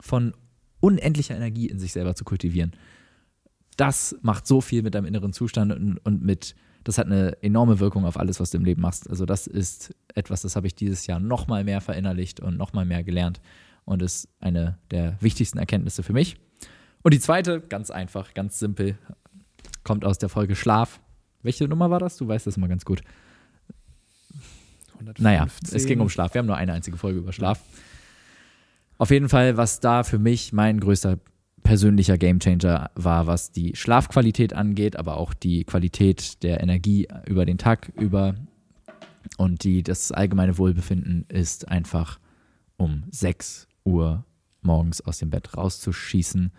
[0.00, 0.34] von
[0.80, 2.72] unendlicher Energie in sich selber zu kultivieren.
[3.76, 7.78] Das macht so viel mit deinem inneren Zustand und, und mit, das hat eine enorme
[7.78, 9.08] Wirkung auf alles, was du im Leben machst.
[9.08, 12.72] Also das ist etwas, das habe ich dieses Jahr noch mal mehr verinnerlicht und noch
[12.72, 13.40] mal mehr gelernt
[13.84, 16.36] und ist eine der wichtigsten Erkenntnisse für mich.
[17.02, 18.98] Und die zweite, ganz einfach, ganz simpel,
[19.84, 21.00] kommt aus der Folge Schlaf.
[21.42, 22.16] Welche Nummer war das?
[22.16, 23.02] Du weißt das immer ganz gut.
[24.94, 25.22] 115.
[25.24, 26.34] Naja, es ging um Schlaf.
[26.34, 27.60] Wir haben nur eine einzige Folge über Schlaf.
[28.98, 31.18] Auf jeden Fall, was da für mich mein größter
[31.62, 37.58] persönlicher Gamechanger war, was die Schlafqualität angeht, aber auch die Qualität der Energie über den
[37.58, 38.34] Tag über
[39.38, 42.18] und die, das allgemeine Wohlbefinden ist einfach
[42.76, 44.24] um 6 Uhr
[44.60, 46.52] morgens aus dem Bett rauszuschießen.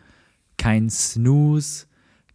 [0.57, 1.87] Kein Snooze,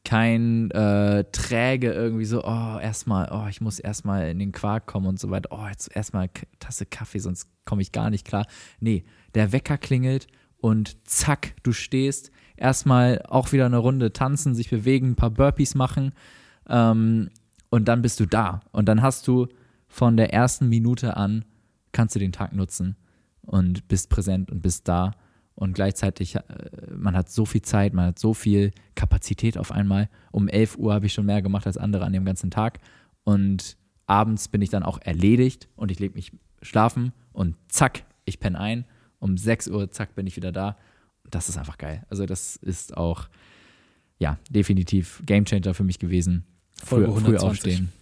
[0.08, 5.06] kein äh, träge irgendwie so, oh, erstmal, oh, ich muss erstmal in den Quark kommen
[5.06, 5.50] und so weiter.
[5.52, 6.30] Oh, jetzt erstmal
[6.60, 8.46] Tasse Kaffee, sonst komme ich gar nicht klar.
[8.80, 9.04] Nee,
[9.34, 10.26] der Wecker klingelt
[10.56, 12.30] und zack, du stehst.
[12.56, 16.12] Erstmal auch wieder eine Runde tanzen, sich bewegen, ein paar Burpees machen
[16.70, 17.28] ähm,
[17.68, 18.62] und dann bist du da.
[18.72, 19.46] Und dann hast du
[19.88, 21.44] von der ersten Minute an,
[21.92, 22.96] kannst du den Tag nutzen
[23.42, 25.12] und bist präsent und bist da.
[25.58, 26.42] Und gleichzeitig, äh,
[26.96, 30.08] man hat so viel Zeit, man hat so viel Kapazität auf einmal.
[30.30, 32.78] Um 11 Uhr habe ich schon mehr gemacht als andere an dem ganzen Tag.
[33.24, 33.76] Und
[34.06, 36.32] abends bin ich dann auch erledigt und ich lege mich
[36.62, 38.84] schlafen und zack, ich penne ein
[39.18, 40.76] um 6 Uhr, zack, bin ich wieder da.
[41.28, 42.06] Das ist einfach geil.
[42.08, 43.28] Also, das ist auch,
[44.18, 46.44] ja, definitiv Gamechanger für mich gewesen.
[46.84, 47.92] Früh, früh aufstehen.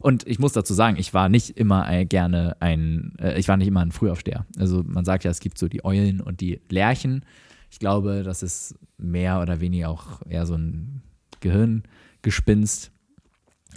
[0.00, 3.56] Und ich muss dazu sagen, ich war nicht immer äh, gerne ein, äh, ich war
[3.56, 4.46] nicht immer ein Frühaufsteher.
[4.58, 7.24] Also man sagt ja, es gibt so die Eulen und die Lerchen.
[7.70, 11.02] Ich glaube, das ist mehr oder weniger auch eher so ein
[11.40, 12.92] Gehirngespinst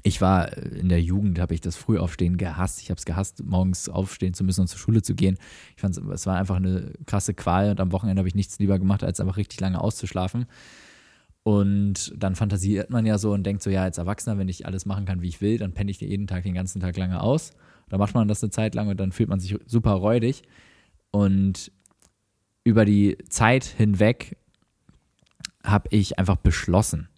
[0.03, 2.79] ich war in der Jugend, habe ich das Frühaufstehen gehasst.
[2.79, 5.37] Ich habe es gehasst, morgens aufstehen zu müssen und zur Schule zu gehen.
[5.75, 8.77] Ich fand es war einfach eine krasse Qual und am Wochenende habe ich nichts lieber
[8.77, 10.45] gemacht, als einfach richtig lange auszuschlafen.
[11.47, 14.87] Und dann fantasiert man ja so und denkt so, ja, als Erwachsener, wenn ich alles
[14.87, 17.51] machen kann, wie ich will, dann penne ich jeden Tag den ganzen Tag lange aus.
[17.87, 20.41] Da macht man das eine Zeit lang und dann fühlt man sich super räudig.
[21.11, 21.71] Und
[22.63, 24.37] über die Zeit hinweg
[25.63, 27.09] habe ich einfach beschlossen,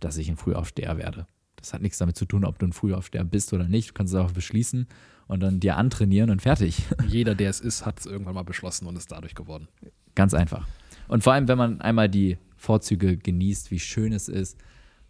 [0.00, 1.28] dass ich ein Frühaufsteher werde.
[1.54, 3.90] Das hat nichts damit zu tun, ob du ein Frühaufsteher bist oder nicht.
[3.90, 4.88] Du kannst es auch beschließen
[5.28, 6.82] und dann dir antrainieren und fertig.
[7.06, 9.68] Jeder, der es ist, hat es irgendwann mal beschlossen und ist dadurch geworden.
[10.16, 10.66] Ganz einfach.
[11.06, 14.58] Und vor allem, wenn man einmal die Vorzüge genießt, wie schön es ist,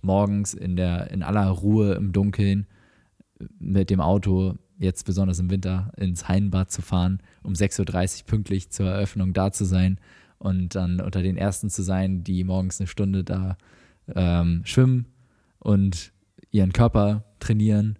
[0.02, 2.66] morgens in, der, in aller Ruhe im Dunkeln
[3.58, 8.70] mit dem Auto, jetzt besonders im Winter, ins Hallenbad zu fahren, um 6.30 Uhr pünktlich
[8.70, 9.98] zur Eröffnung da zu sein
[10.38, 13.58] und dann unter den Ersten zu sein, die morgens eine Stunde da
[14.14, 15.06] ähm, schwimmen
[15.58, 16.12] und
[16.50, 17.98] ihren Körper trainieren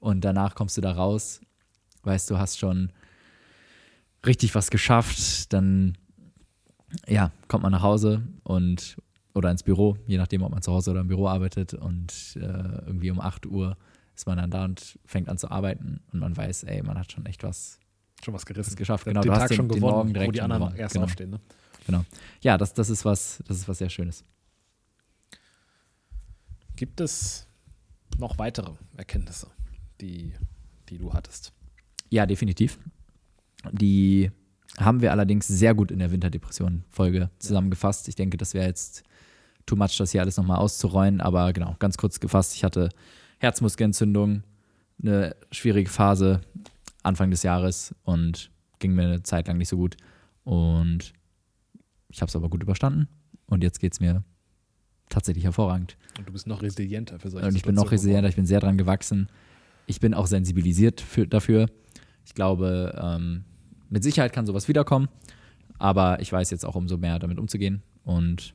[0.00, 1.40] und danach kommst du da raus,
[2.02, 2.92] weißt du, hast schon
[4.26, 5.96] richtig was geschafft, dann
[7.06, 8.96] ja, kommt man nach Hause und
[9.34, 11.74] oder ins Büro, je nachdem, ob man zu Hause oder im Büro arbeitet.
[11.74, 13.76] Und äh, irgendwie um 8 Uhr
[14.16, 17.12] ist man dann da und fängt an zu arbeiten und man weiß, ey, man hat
[17.12, 17.78] schon echt was,
[18.24, 18.72] Schon was gerissen.
[18.72, 19.06] was geschafft.
[19.06, 20.62] Den, Genau, den du Tag hast den, schon den gewonnen, Morgen direkt wo die anderen
[20.62, 20.78] gewonnen.
[20.80, 21.04] erst genau.
[21.04, 21.30] aufstehen.
[21.30, 21.40] Ne?
[21.86, 22.04] Genau.
[22.40, 24.24] Ja, das, das, ist was, das ist was sehr Schönes.
[26.74, 27.46] Gibt es
[28.18, 29.48] noch weitere Erkenntnisse,
[30.00, 30.32] die,
[30.88, 31.52] die du hattest?
[32.10, 32.78] Ja, definitiv.
[33.72, 34.30] Die
[34.78, 38.08] haben wir allerdings sehr gut in der Winterdepression-Folge zusammengefasst.
[38.08, 39.02] Ich denke, das wäre jetzt
[39.66, 41.20] too much, das hier alles nochmal auszuräuen.
[41.20, 42.88] Aber genau, ganz kurz gefasst, ich hatte
[43.38, 44.42] Herzmuskelentzündung,
[45.02, 46.40] eine schwierige Phase
[47.02, 49.96] Anfang des Jahres und ging mir eine Zeit lang nicht so gut.
[50.44, 51.12] Und
[52.08, 53.08] ich habe es aber gut überstanden.
[53.46, 54.24] Und jetzt geht es mir
[55.08, 55.96] tatsächlich hervorragend.
[56.18, 58.60] Und du bist noch resilienter für solche Und ich bin noch resilienter, ich bin sehr
[58.60, 59.28] dran gewachsen.
[59.86, 61.66] Ich bin auch sensibilisiert für, dafür.
[62.26, 63.44] Ich glaube, ähm,
[63.88, 65.08] mit Sicherheit kann sowas wiederkommen,
[65.78, 67.82] aber ich weiß jetzt auch umso mehr damit umzugehen.
[68.04, 68.54] Und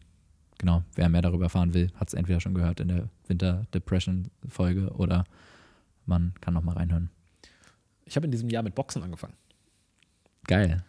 [0.58, 4.30] genau, wer mehr darüber erfahren will, hat es entweder schon gehört in der Winter Depression
[4.48, 5.26] Folge oder
[6.06, 7.10] man kann noch mal reinhören.
[8.06, 9.36] Ich habe in diesem Jahr mit Boxen angefangen.
[10.46, 10.84] Geil.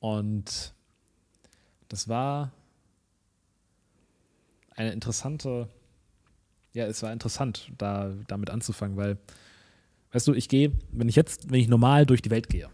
[0.00, 0.74] Und
[1.88, 2.52] das war
[4.74, 5.68] eine interessante,
[6.72, 9.18] ja, es war interessant, da damit anzufangen, weil,
[10.12, 12.68] weißt du, ich gehe, wenn ich jetzt, wenn ich normal durch die Welt gehe,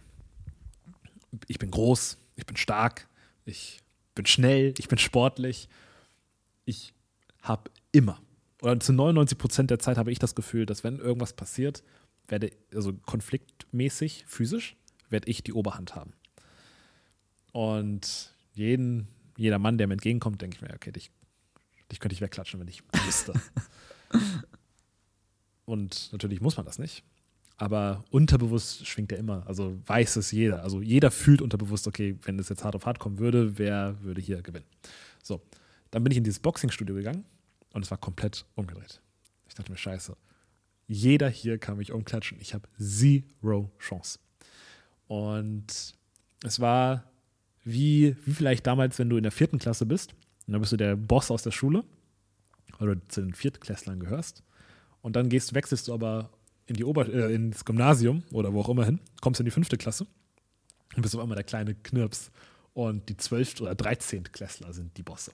[1.48, 3.08] ich bin groß, ich bin stark,
[3.44, 3.80] ich
[4.14, 5.68] bin schnell, ich bin sportlich,
[6.64, 6.94] ich
[7.42, 8.20] habe immer,
[8.62, 11.82] oder zu 99 Prozent der Zeit habe ich das Gefühl, dass wenn irgendwas passiert,
[12.28, 14.76] werde, also konfliktmäßig, physisch,
[15.10, 16.12] werde ich die Oberhand haben.
[17.52, 21.10] Und jeden, jeder Mann, der mir entgegenkommt, denke ich mir, okay, dich,
[21.90, 23.34] dich könnte ich wegklatschen, wenn ich müsste.
[25.64, 27.04] Und natürlich muss man das nicht.
[27.62, 29.46] Aber unterbewusst schwingt er immer.
[29.46, 30.64] Also weiß es jeder.
[30.64, 34.20] Also jeder fühlt unterbewusst, okay, wenn es jetzt hart auf hart kommen würde, wer würde
[34.20, 34.66] hier gewinnen?
[35.22, 35.40] So,
[35.92, 37.24] dann bin ich in dieses Boxingstudio gegangen
[37.72, 39.00] und es war komplett umgedreht.
[39.46, 40.16] Ich dachte mir, scheiße.
[40.88, 42.36] Jeder hier kann mich umklatschen.
[42.40, 44.18] Ich habe zero Chance.
[45.06, 45.94] Und
[46.42, 47.04] es war
[47.62, 50.14] wie, wie vielleicht damals, wenn du in der vierten Klasse bist.
[50.48, 51.84] Und dann bist du der Boss aus der Schule,
[52.80, 54.42] du zu den Viertklässlern gehörst.
[55.00, 56.28] Und dann gehst, wechselst du aber
[56.66, 59.76] in die Ober äh, ins Gymnasium oder wo auch immer hin, kommst in die fünfte
[59.76, 60.06] Klasse
[60.94, 62.30] und bist auf einmal der kleine Knirps.
[62.74, 65.32] Und die zwölf oder dreizehnt Klässler sind die Bosse.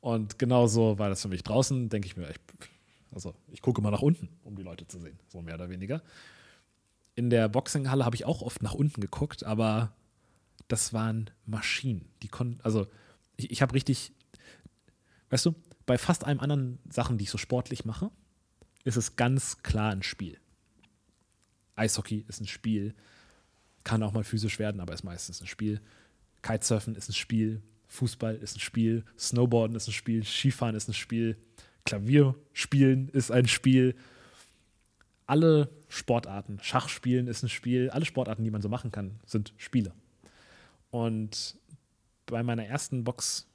[0.00, 1.42] Und genau so war das für mich.
[1.42, 2.36] Draußen denke ich mir, ich,
[3.12, 6.02] also ich gucke mal nach unten, um die Leute zu sehen, so mehr oder weniger.
[7.16, 9.92] In der Boxinghalle habe ich auch oft nach unten geguckt, aber
[10.68, 12.08] das waren Maschinen.
[12.22, 12.86] Die konnten, also
[13.36, 14.12] ich, ich habe richtig,
[15.30, 15.54] weißt du,
[15.86, 18.10] bei fast allen anderen Sachen, die ich so sportlich mache,
[18.84, 20.38] ist es ganz klar ein Spiel.
[21.76, 22.94] Eishockey ist ein Spiel,
[23.82, 25.80] kann auch mal physisch werden, aber ist meistens ein Spiel.
[26.42, 30.94] Kitesurfen ist ein Spiel, Fußball ist ein Spiel, Snowboarden ist ein Spiel, Skifahren ist ein
[30.94, 31.36] Spiel,
[31.84, 33.94] Klavierspielen ist ein Spiel.
[35.26, 39.94] Alle Sportarten, Schachspielen ist ein Spiel, alle Sportarten, die man so machen kann, sind Spiele.
[40.90, 41.58] Und
[42.26, 43.46] bei meiner ersten Boxstunde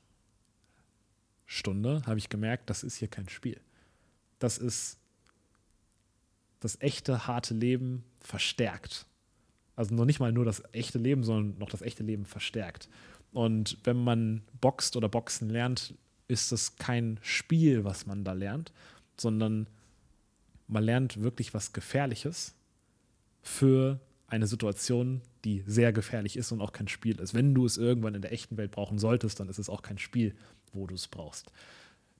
[2.05, 3.59] habe ich gemerkt, das ist hier kein Spiel.
[4.39, 4.99] Das ist
[6.59, 9.05] das echte, harte Leben verstärkt.
[9.75, 12.89] Also noch nicht mal nur das echte Leben, sondern noch das echte Leben verstärkt.
[13.31, 15.93] Und wenn man boxt oder boxen lernt,
[16.27, 18.71] ist das kein Spiel, was man da lernt,
[19.17, 19.67] sondern
[20.67, 22.55] man lernt wirklich was Gefährliches
[23.41, 27.33] für eine Situation, die sehr gefährlich ist und auch kein Spiel ist.
[27.33, 29.97] Wenn du es irgendwann in der echten Welt brauchen solltest, dann ist es auch kein
[29.97, 30.35] Spiel,
[30.71, 31.51] wo du es brauchst.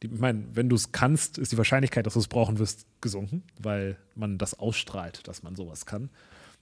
[0.02, 2.86] Die, ich meine, wenn du es kannst, ist die Wahrscheinlichkeit, dass du es brauchen wirst,
[3.02, 6.10] gesunken, weil man das ausstrahlt, dass man sowas kann,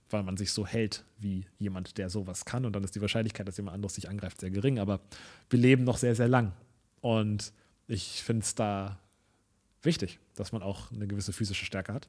[0.10, 2.66] weil man sich so hält wie jemand, der sowas kann.
[2.66, 4.80] Und dann ist die Wahrscheinlichkeit, dass jemand anderes dich angreift, sehr gering.
[4.80, 5.00] Aber
[5.50, 6.54] wir leben noch sehr, sehr lang.
[7.02, 7.54] Und
[7.88, 9.00] ich finde es da
[9.84, 12.08] wichtig, dass man auch eine gewisse physische Stärke hat.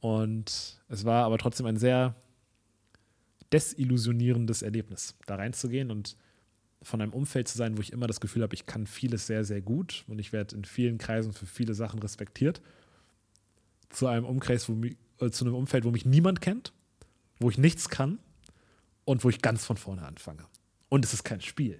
[0.00, 2.14] Und es war aber trotzdem ein sehr
[3.52, 6.16] desillusionierendes Erlebnis, da reinzugehen und
[6.82, 9.44] von einem Umfeld zu sein, wo ich immer das Gefühl habe, ich kann vieles sehr,
[9.44, 12.60] sehr gut und ich werde in vielen Kreisen für viele Sachen respektiert,
[13.90, 16.72] zu einem Umkreis, wo äh, zu einem Umfeld, wo mich niemand kennt,
[17.38, 18.18] wo ich nichts kann
[19.04, 20.44] und wo ich ganz von vorne anfange.
[20.88, 21.78] Und es ist kein Spiel.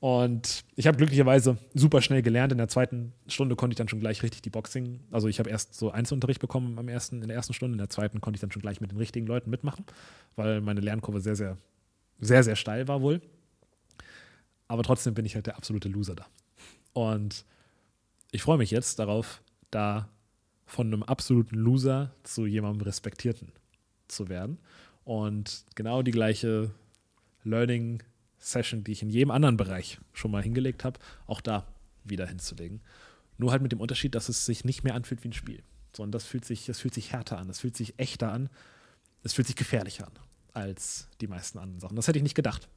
[0.00, 2.52] Und ich habe glücklicherweise super schnell gelernt.
[2.52, 5.00] In der zweiten Stunde konnte ich dann schon gleich richtig die Boxing.
[5.10, 7.72] Also ich habe erst so Einzelunterricht bekommen am ersten, in der ersten Stunde.
[7.74, 9.86] In der zweiten konnte ich dann schon gleich mit den richtigen Leuten mitmachen,
[10.36, 11.56] weil meine Lernkurve sehr, sehr,
[12.20, 13.22] sehr, sehr steil war wohl.
[14.68, 16.26] Aber trotzdem bin ich halt der absolute Loser da.
[16.92, 17.44] Und
[18.30, 20.08] ich freue mich jetzt darauf, da
[20.66, 23.52] von einem absoluten Loser zu jemandem Respektierten
[24.08, 24.58] zu werden.
[25.04, 26.70] Und genau die gleiche
[27.42, 28.02] Learning
[28.38, 31.66] Session, die ich in jedem anderen Bereich schon mal hingelegt habe, auch da
[32.04, 32.80] wieder hinzulegen.
[33.38, 35.62] Nur halt mit dem Unterschied, dass es sich nicht mehr anfühlt wie ein Spiel.
[35.94, 38.48] Sondern das fühlt sich, das fühlt sich härter an, das fühlt sich echter an,
[39.22, 40.12] es fühlt sich gefährlicher an
[40.52, 41.96] als die meisten anderen Sachen.
[41.96, 42.68] Das hätte ich nicht gedacht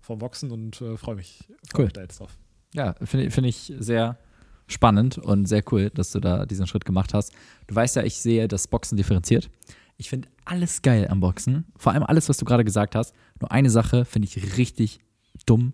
[0.00, 1.84] vom Boxen und äh, freue mich, freu Cool.
[1.86, 2.36] mich da jetzt drauf.
[2.74, 4.18] Ja, finde find ich sehr
[4.66, 7.32] spannend und sehr cool, dass du da diesen Schritt gemacht hast.
[7.66, 9.50] Du weißt ja, ich sehe das Boxen differenziert.
[9.96, 11.64] Ich finde alles geil am Boxen.
[11.76, 13.14] Vor allem alles, was du gerade gesagt hast.
[13.40, 15.00] Nur eine Sache finde ich richtig
[15.46, 15.72] dumm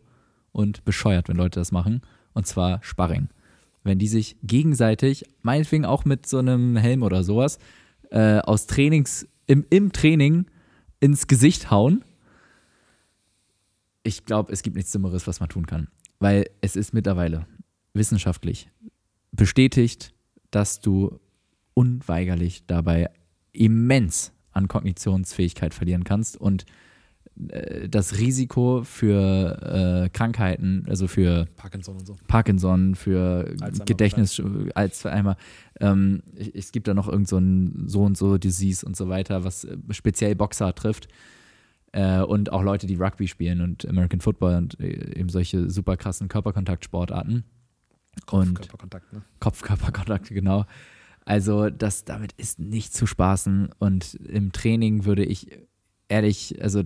[0.52, 2.02] und bescheuert, wenn Leute das machen.
[2.32, 3.28] Und zwar Sparring.
[3.82, 7.58] Wenn die sich gegenseitig, meinetwegen auch mit so einem Helm oder sowas,
[8.10, 10.46] äh, aus Trainings, im, im Training
[11.00, 12.02] ins Gesicht hauen.
[14.04, 15.88] Ich glaube, es gibt nichts Dümmeres, was man tun kann.
[16.20, 17.46] Weil es ist mittlerweile
[17.92, 18.70] wissenschaftlich
[19.32, 20.14] bestätigt,
[20.50, 21.18] dass du
[21.74, 23.10] unweigerlich dabei
[23.52, 26.64] immens an Kognitionsfähigkeit verlieren kannst und
[27.48, 32.16] äh, das Risiko für äh, Krankheiten, also für Parkinson und so.
[32.28, 34.42] Parkinson, für Alzheimer Gedächtnis,
[34.74, 35.36] Alzheimer.
[35.80, 36.22] Ähm,
[36.54, 39.64] es gibt da noch irgend so ein so und so Disease und so weiter, was
[39.64, 41.08] äh, speziell Boxer trifft.
[41.94, 45.96] Äh, und auch Leute, die Rugby spielen und American Football und äh, eben solche super
[45.96, 47.44] krassen Körperkontaktsportarten.
[48.32, 49.22] Und Körperkontakt, ne?
[49.38, 50.66] Kopf-Körper-Kontakt, genau.
[51.24, 53.70] Also, das, damit ist nicht zu spaßen.
[53.78, 55.56] Und im Training würde ich
[56.08, 56.82] ehrlich, also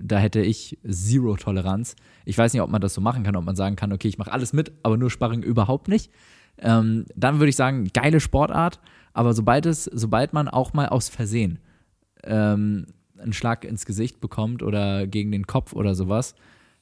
[0.00, 1.94] da hätte ich Zero Toleranz.
[2.24, 4.16] Ich weiß nicht, ob man das so machen kann, ob man sagen kann, okay, ich
[4.16, 6.10] mache alles mit, aber nur Sparring überhaupt nicht.
[6.56, 8.80] Ähm, dann würde ich sagen, geile Sportart,
[9.12, 11.58] aber sobald es, sobald man auch mal aus Versehen
[12.24, 12.86] ähm,
[13.20, 16.34] einen Schlag ins Gesicht bekommt oder gegen den Kopf oder sowas,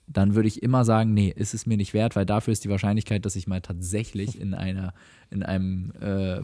[0.07, 2.71] dann würde ich immer sagen, nee, ist es mir nicht wert, weil dafür ist die
[2.71, 4.95] Wahrscheinlichkeit, dass ich mal tatsächlich in einer,
[5.31, 6.41] in einem äh,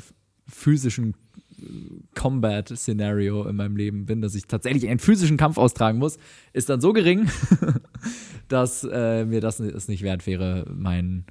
[0.46, 1.14] physischen
[2.14, 6.18] Combat-Szenario in meinem Leben bin, dass ich tatsächlich einen physischen Kampf austragen muss,
[6.52, 7.30] ist dann so gering,
[8.48, 11.24] dass äh, mir das es nicht wert wäre, mein,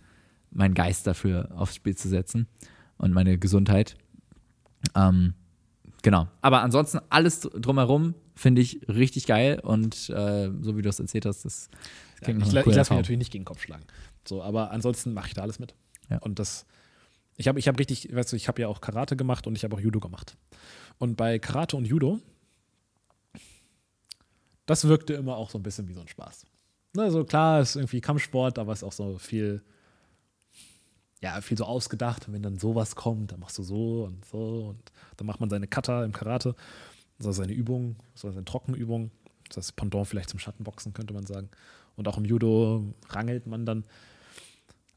[0.49, 2.47] mein Geist dafür aufs Spiel zu setzen
[2.97, 3.95] und meine Gesundheit.
[4.95, 5.33] Ähm,
[6.01, 6.27] genau.
[6.41, 11.25] Aber ansonsten alles drumherum finde ich richtig geil und äh, so wie du das erzählt
[11.25, 11.69] hast, das,
[12.19, 13.83] das Ja, ich la- ich lasse mich natürlich nicht gegen den Kopf schlagen.
[14.27, 15.75] So, aber ansonsten mache ich da alles mit.
[16.09, 16.17] Ja.
[16.19, 16.65] Und das,
[17.35, 19.63] ich habe ich hab richtig, weißt du, ich habe ja auch Karate gemacht und ich
[19.63, 20.35] habe auch Judo gemacht.
[20.97, 22.19] Und bei Karate und Judo,
[24.65, 26.45] das wirkte immer auch so ein bisschen wie so ein Spaß.
[26.95, 29.61] Ne, so klar, ist irgendwie Kampfsport, aber es ist auch so viel,
[31.21, 32.27] ja, viel so ausgedacht.
[32.27, 35.49] Und wenn dann sowas kommt, dann machst du so und so und dann macht man
[35.49, 36.55] seine Kata im Karate,
[37.23, 39.11] so seine Übung, so seine Trockenübung.
[39.53, 41.49] Das Pendant vielleicht zum Schattenboxen, könnte man sagen.
[41.95, 43.83] Und auch im Judo rangelt man dann.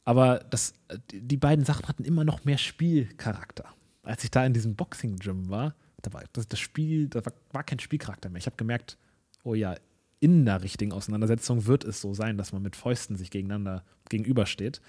[0.05, 0.74] Aber das,
[1.11, 3.65] die die beiden Sachen hatten immer noch mehr Spielcharakter.
[4.03, 7.65] Als ich da in diesem Boxing-Gym war, da war das, das Spiel, da war, war
[7.65, 8.39] kein Spielcharakter mehr.
[8.39, 8.98] Ich habe gemerkt,
[9.43, 9.74] oh ja,
[10.20, 14.81] in der richtigen Auseinandersetzung wird es so sein, dass man mit Fäusten sich gegeneinander gegenübersteht.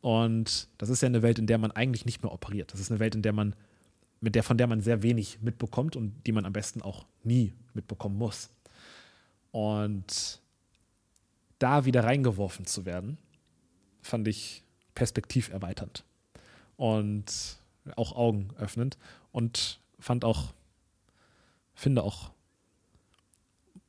[0.00, 2.72] Und das ist ja eine Welt, in der man eigentlich nicht mehr operiert.
[2.72, 3.54] Das ist eine Welt, in der man,
[4.24, 7.52] mit der, von der man sehr wenig mitbekommt und die man am besten auch nie
[7.74, 8.48] mitbekommen muss.
[9.50, 10.40] Und
[11.58, 13.18] da wieder reingeworfen zu werden,
[14.00, 14.62] fand ich
[14.94, 16.04] perspektiverweiternd
[16.78, 17.58] und
[17.96, 18.96] auch Augen öffnend
[19.30, 20.54] und fand auch,
[21.74, 22.30] finde auch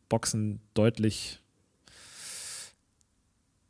[0.10, 1.40] Boxen deutlich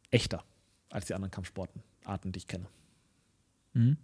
[0.09, 0.43] echter
[0.89, 2.65] als die anderen Kampfsporten, Arten, die ich kenne.
[3.73, 3.97] Mhm.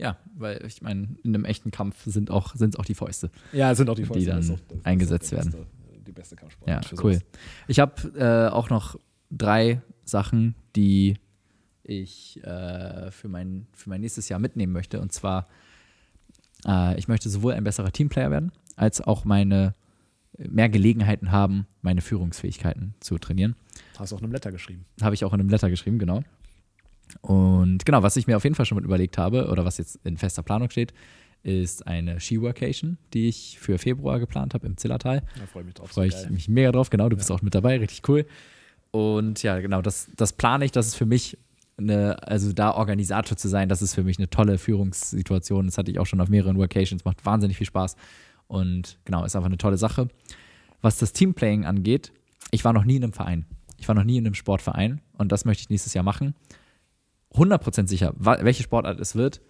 [0.00, 3.30] Ja, weil ich meine, in einem echten Kampf sind auch sind auch die Fäuste.
[3.52, 5.50] Ja, es sind auch die, Die Fäuste, dann das ist auch- eingesetzt werden.
[5.50, 5.66] Beste,
[6.06, 6.84] die beste Kampfsportart.
[6.90, 7.14] Ja, cool.
[7.14, 7.24] sowas.
[7.68, 8.98] Ich habe äh, auch noch
[9.30, 11.16] drei Sachen, die
[11.84, 15.00] ich äh, für, mein, für mein nächstes Jahr mitnehmen möchte.
[15.00, 15.48] Und zwar,
[16.66, 19.74] äh, ich möchte sowohl ein besserer Teamplayer werden, als auch meine
[20.38, 23.54] mehr Gelegenheiten haben, meine Führungsfähigkeiten zu trainieren.
[23.98, 24.86] Hast du auch in einem Letter geschrieben.
[25.02, 26.22] Habe ich auch in einem Letter geschrieben, genau.
[27.20, 29.98] Und genau, was ich mir auf jeden Fall schon mit überlegt habe, oder was jetzt
[30.04, 30.92] in fester Planung steht,
[31.42, 35.22] ist eine Ski-Workation, die ich für Februar geplant habe im Zillertal.
[35.38, 35.90] Da freue ich mich drauf.
[35.90, 36.30] Freue ich Geil.
[36.30, 37.08] mich mega drauf, genau.
[37.08, 38.26] Du bist auch mit dabei, richtig cool.
[38.90, 40.72] Und ja, genau, das, das plane ich.
[40.72, 41.38] Das ist für mich
[41.78, 45.66] eine, also da Organisator zu sein, das ist für mich eine tolle Führungssituation.
[45.66, 47.96] Das hatte ich auch schon auf mehreren Workations, macht wahnsinnig viel Spaß.
[48.46, 50.08] Und genau, ist einfach eine tolle Sache.
[50.82, 52.12] Was das Teamplaying angeht,
[52.50, 53.46] ich war noch nie in einem Verein.
[53.78, 56.34] Ich war noch nie in einem Sportverein und das möchte ich nächstes Jahr machen.
[57.34, 59.40] 100% sicher, welche Sportart es wird,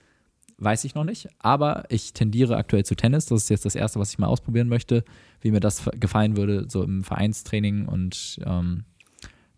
[0.58, 1.28] weiß ich noch nicht.
[1.38, 3.26] Aber ich tendiere aktuell zu Tennis.
[3.26, 5.04] Das ist jetzt das Erste, was ich mal ausprobieren möchte,
[5.40, 8.84] wie mir das gefallen würde, so im Vereinstraining und ähm,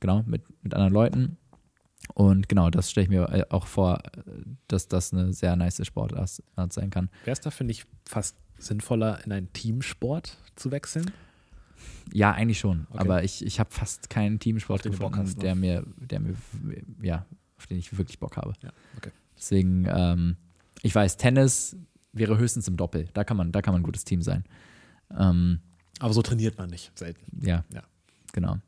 [0.01, 1.37] genau, mit, mit anderen Leuten.
[2.15, 4.21] Und genau, das stelle ich mir äh, auch vor, äh,
[4.69, 7.11] dass das eine sehr nice Sportart sein kann.
[7.25, 11.11] Wäre es da, finde ich, fast sinnvoller, in einen Teamsport zu wechseln?
[12.13, 12.87] Ja, eigentlich schon.
[12.91, 12.99] Okay.
[12.99, 16.35] Aber ich, ich habe fast keinen Teamsport gefunden, der mir, der mir,
[17.01, 17.27] ja,
[17.63, 18.53] auf den ich wirklich Bock habe.
[18.63, 19.11] Ja, okay.
[19.37, 20.37] Deswegen, ähm,
[20.83, 21.77] ich weiß, Tennis
[22.13, 23.09] wäre höchstens im Doppel.
[23.15, 24.45] Da kann man, da kann man ein gutes Team sein.
[25.17, 25.61] Ähm,
[26.01, 27.25] Aber so trainiert man nicht, selten.
[27.47, 27.83] ja, Ja.
[28.33, 28.59] genau.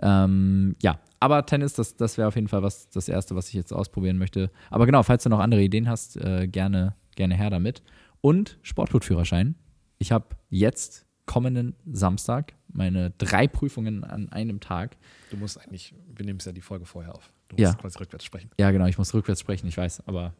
[0.00, 3.54] Ähm, ja, aber Tennis, das, das wäre auf jeden Fall was, das Erste, was ich
[3.54, 4.50] jetzt ausprobieren möchte.
[4.70, 7.82] Aber genau, falls du noch andere Ideen hast, äh, gerne, gerne her damit.
[8.20, 9.54] Und Sportgutführerschein.
[9.98, 14.96] Ich habe jetzt kommenden Samstag meine drei Prüfungen an einem Tag.
[15.30, 17.32] Du musst eigentlich, wir nehmen es ja die Folge vorher auf.
[17.56, 17.80] Du musst Ja.
[17.80, 18.50] quasi rückwärts sprechen.
[18.58, 20.34] Ja, genau, ich muss rückwärts sprechen, ich weiß, aber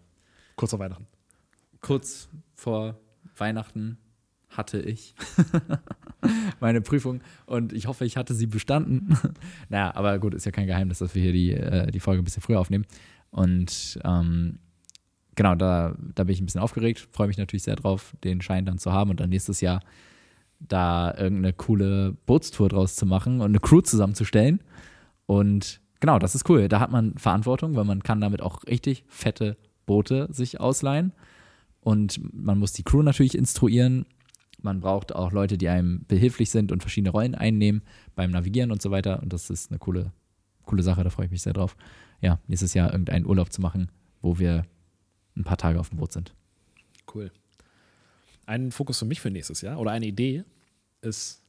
[0.57, 1.07] Kurz vor Weihnachten.
[1.81, 2.99] kurz vor
[3.37, 3.99] Weihnachten
[4.51, 5.15] hatte ich
[6.61, 9.17] meine Prüfung und ich hoffe, ich hatte sie bestanden.
[9.69, 12.25] naja, aber gut, ist ja kein Geheimnis, dass wir hier die, äh, die Folge ein
[12.25, 12.87] bisschen früher aufnehmen.
[13.31, 14.59] Und ähm,
[15.35, 18.67] genau, da, da bin ich ein bisschen aufgeregt, freue mich natürlich sehr drauf, den Schein
[18.67, 19.81] dann zu haben und dann nächstes Jahr
[20.61, 24.63] da irgendeine coole Bootstour draus zu machen und eine Crew zusammenzustellen.
[25.27, 26.69] Und genau, das ist cool.
[26.69, 29.57] Da hat man Verantwortung, weil man kann damit auch richtig fette
[29.87, 31.13] Boote sich ausleihen.
[31.81, 34.05] Und man muss die Crew natürlich instruieren.
[34.61, 37.83] Man braucht auch Leute, die einem behilflich sind und verschiedene Rollen einnehmen
[38.15, 39.23] beim Navigieren und so weiter.
[39.23, 40.13] Und das ist eine coole,
[40.65, 41.77] coole Sache, da freue ich mich sehr drauf.
[42.21, 44.67] Ja, nächstes Jahr irgendeinen Urlaub zu machen, wo wir
[45.37, 46.35] ein paar Tage auf dem Boot sind.
[47.13, 47.31] Cool.
[48.45, 50.45] Ein Fokus für mich für nächstes Jahr oder eine Idee
[51.01, 51.43] ist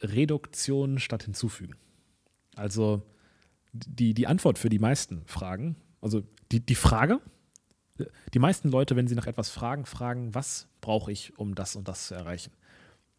[0.00, 1.74] Reduktion statt hinzufügen.
[2.56, 3.02] Also
[3.72, 7.20] die, die Antwort für die meisten Fragen, also die, die Frage,
[8.34, 11.88] die meisten Leute, wenn sie nach etwas fragen, fragen, was brauche ich, um das und
[11.88, 12.52] das zu erreichen?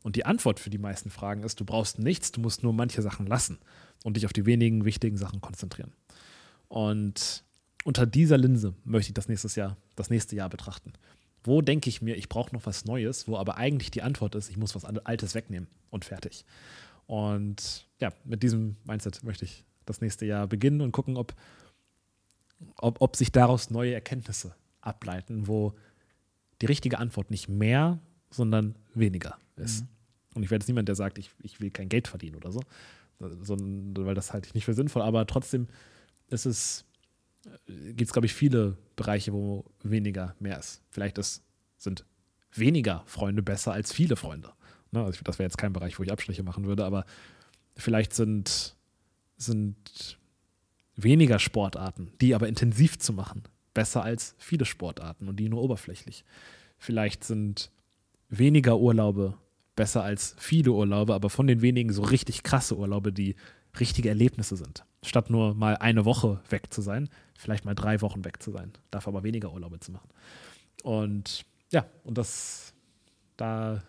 [0.03, 3.01] Und die Antwort für die meisten Fragen ist, du brauchst nichts, du musst nur manche
[3.01, 3.59] Sachen lassen
[4.03, 5.93] und dich auf die wenigen wichtigen Sachen konzentrieren.
[6.67, 7.43] Und
[7.83, 10.93] unter dieser Linse möchte ich das nächstes Jahr, das nächste Jahr betrachten.
[11.43, 14.49] Wo denke ich mir, ich brauche noch was Neues, wo aber eigentlich die Antwort ist,
[14.49, 16.45] ich muss was Altes wegnehmen und fertig.
[17.07, 21.33] Und ja, mit diesem Mindset möchte ich das nächste Jahr beginnen und gucken, ob,
[22.77, 25.73] ob, ob sich daraus neue Erkenntnisse ableiten, wo
[26.61, 27.99] die richtige Antwort nicht mehr,
[28.29, 29.85] sondern weniger ist.
[30.33, 32.61] Und ich werde jetzt niemand, der sagt, ich, ich will kein Geld verdienen oder so,
[33.19, 35.67] sondern, weil das halte ich nicht für sinnvoll, aber trotzdem
[36.29, 36.85] ist es,
[37.67, 40.81] gibt es, glaube ich, viele Bereiche, wo weniger mehr ist.
[40.89, 41.43] Vielleicht ist,
[41.77, 42.05] sind
[42.53, 44.51] weniger Freunde besser als viele Freunde.
[44.91, 45.03] Ne?
[45.03, 47.05] Also das wäre jetzt kein Bereich, wo ich Abstriche machen würde, aber
[47.75, 48.75] vielleicht sind,
[49.37, 50.17] sind
[50.95, 53.43] weniger Sportarten, die aber intensiv zu machen,
[53.73, 56.25] besser als viele Sportarten und die nur oberflächlich.
[56.77, 57.71] Vielleicht sind
[58.29, 59.37] weniger Urlaube
[59.75, 63.35] besser als viele Urlaube, aber von den wenigen so richtig krasse Urlaube, die
[63.79, 64.85] richtige Erlebnisse sind.
[65.03, 68.73] Statt nur mal eine Woche weg zu sein, vielleicht mal drei Wochen weg zu sein,
[68.91, 70.09] dafür aber weniger Urlaube zu machen.
[70.83, 72.73] Und ja, und das,
[73.37, 73.81] da,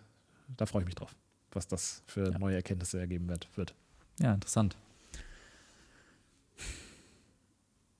[0.55, 1.15] da freue ich mich drauf,
[1.55, 2.39] was das für Ja.
[2.39, 3.47] neue Erkenntnisse ergeben wird.
[3.55, 3.73] wird.
[4.19, 4.75] Ja, interessant.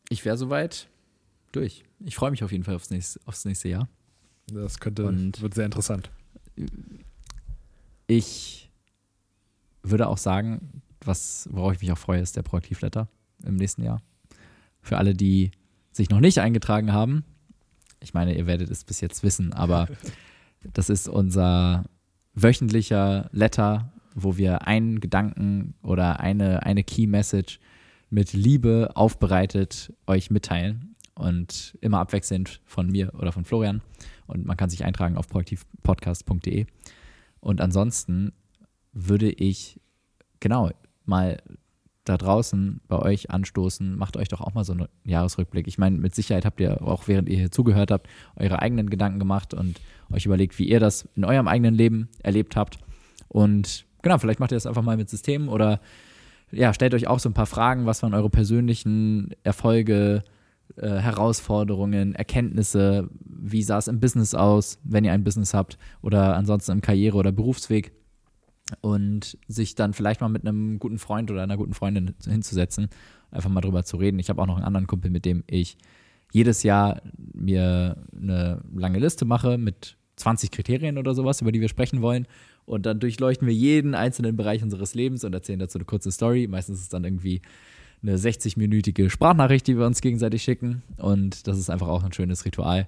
[0.10, 0.88] Ich wäre soweit
[1.52, 1.84] durch.
[2.00, 3.88] Ich freue mich auf jeden Fall aufs nächste, aufs nächste Jahr.
[4.48, 6.12] Das könnte, Und- wird sehr interessant.
[8.08, 8.70] Ich
[9.82, 13.08] würde auch sagen, was, worauf ich mich auch freue, ist der Proaktivletter
[13.44, 14.02] im nächsten Jahr.
[14.82, 15.52] Für alle, die
[15.92, 17.24] sich noch nicht eingetragen haben,
[18.00, 19.88] ich meine, ihr werdet es bis jetzt wissen, aber
[20.74, 21.86] das ist unser
[22.34, 27.60] wöchentlicher Letter, wo wir einen Gedanken oder eine, eine Key Message
[28.10, 33.82] mit Liebe aufbereitet euch mitteilen und immer abwechselnd von mir oder von Florian.
[34.28, 36.66] Und man kann sich eintragen auf proaktivpodcast.de.
[37.40, 38.34] Und ansonsten
[38.94, 39.80] würde ich
[40.40, 40.72] genau
[41.06, 41.42] mal
[42.04, 45.68] da draußen bei euch anstoßen, macht euch doch auch mal so einen Jahresrückblick.
[45.68, 49.20] Ich meine, mit Sicherheit habt ihr auch, während ihr hier zugehört habt, eure eigenen Gedanken
[49.20, 49.80] gemacht und
[50.12, 52.78] euch überlegt, wie ihr das in eurem eigenen Leben erlebt habt.
[53.30, 55.80] Und genau, vielleicht macht ihr das einfach mal mit Systemen oder
[56.52, 60.24] ja, stellt euch auch so ein paar Fragen, was waren eure persönlichen Erfolge,
[60.76, 66.36] äh, Herausforderungen, Erkenntnisse, wie sah es im Business aus, wenn ihr ein Business habt oder
[66.36, 67.94] ansonsten im Karriere- oder Berufsweg
[68.82, 72.90] und sich dann vielleicht mal mit einem guten Freund oder einer guten Freundin hinzusetzen,
[73.32, 74.20] einfach mal drüber zu reden.
[74.20, 75.78] Ich habe auch noch einen anderen Kumpel, mit dem ich
[76.32, 77.02] jedes Jahr
[77.34, 82.28] mir eine lange Liste mache mit 20 Kriterien oder sowas, über die wir sprechen wollen.
[82.66, 86.48] Und dann durchleuchten wir jeden einzelnen Bereich unseres Lebens und erzählen dazu eine kurze Story.
[86.48, 87.42] Meistens ist es dann irgendwie
[88.02, 90.82] eine 60-minütige Sprachnachricht, die wir uns gegenseitig schicken.
[90.98, 92.86] Und das ist einfach auch ein schönes Ritual.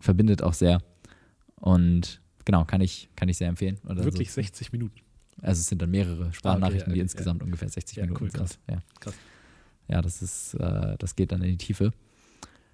[0.00, 0.82] Verbindet auch sehr.
[1.56, 3.78] Und genau, kann ich, kann ich sehr empfehlen.
[3.84, 4.40] Wirklich so.
[4.40, 5.00] 60 Minuten.
[5.42, 8.30] Also es sind dann mehrere Sprachnachrichten, okay, die ja, insgesamt ungefähr 60 Ja, Minuten cool,
[8.30, 8.58] krass.
[8.66, 8.76] sind.
[8.76, 8.82] Ja.
[9.00, 9.14] Krass.
[9.88, 11.92] ja, das ist, äh, das geht dann in die Tiefe.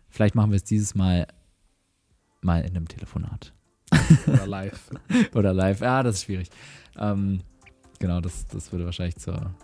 [0.09, 1.27] Vielleicht machen wir es dieses Mal
[2.41, 3.53] mal in einem Telefonat
[4.27, 4.91] Oder live.
[5.35, 5.81] oder live.
[5.81, 6.51] Ja, das ist schwierig.
[6.97, 7.41] Ähm,
[7.99, 9.55] genau, das, das würde wahrscheinlich zur,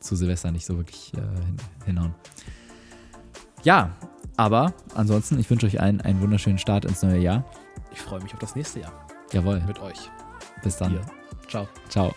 [0.00, 1.56] zu Silvester nicht so wirklich äh, hin,
[1.86, 2.14] hinhauen.
[3.64, 3.96] Ja,
[4.36, 7.44] Aber ansonsten, ich wünsche euch allen einen wunderschönen Start ins neue Jahr.
[7.92, 9.60] Ich freue mich auf das nächste Jahr Jawohl.
[9.66, 10.10] mit euch.
[10.62, 10.92] Bis dann.
[10.92, 11.19] Dir.
[11.50, 11.66] Ciao.
[11.88, 12.14] Ciao.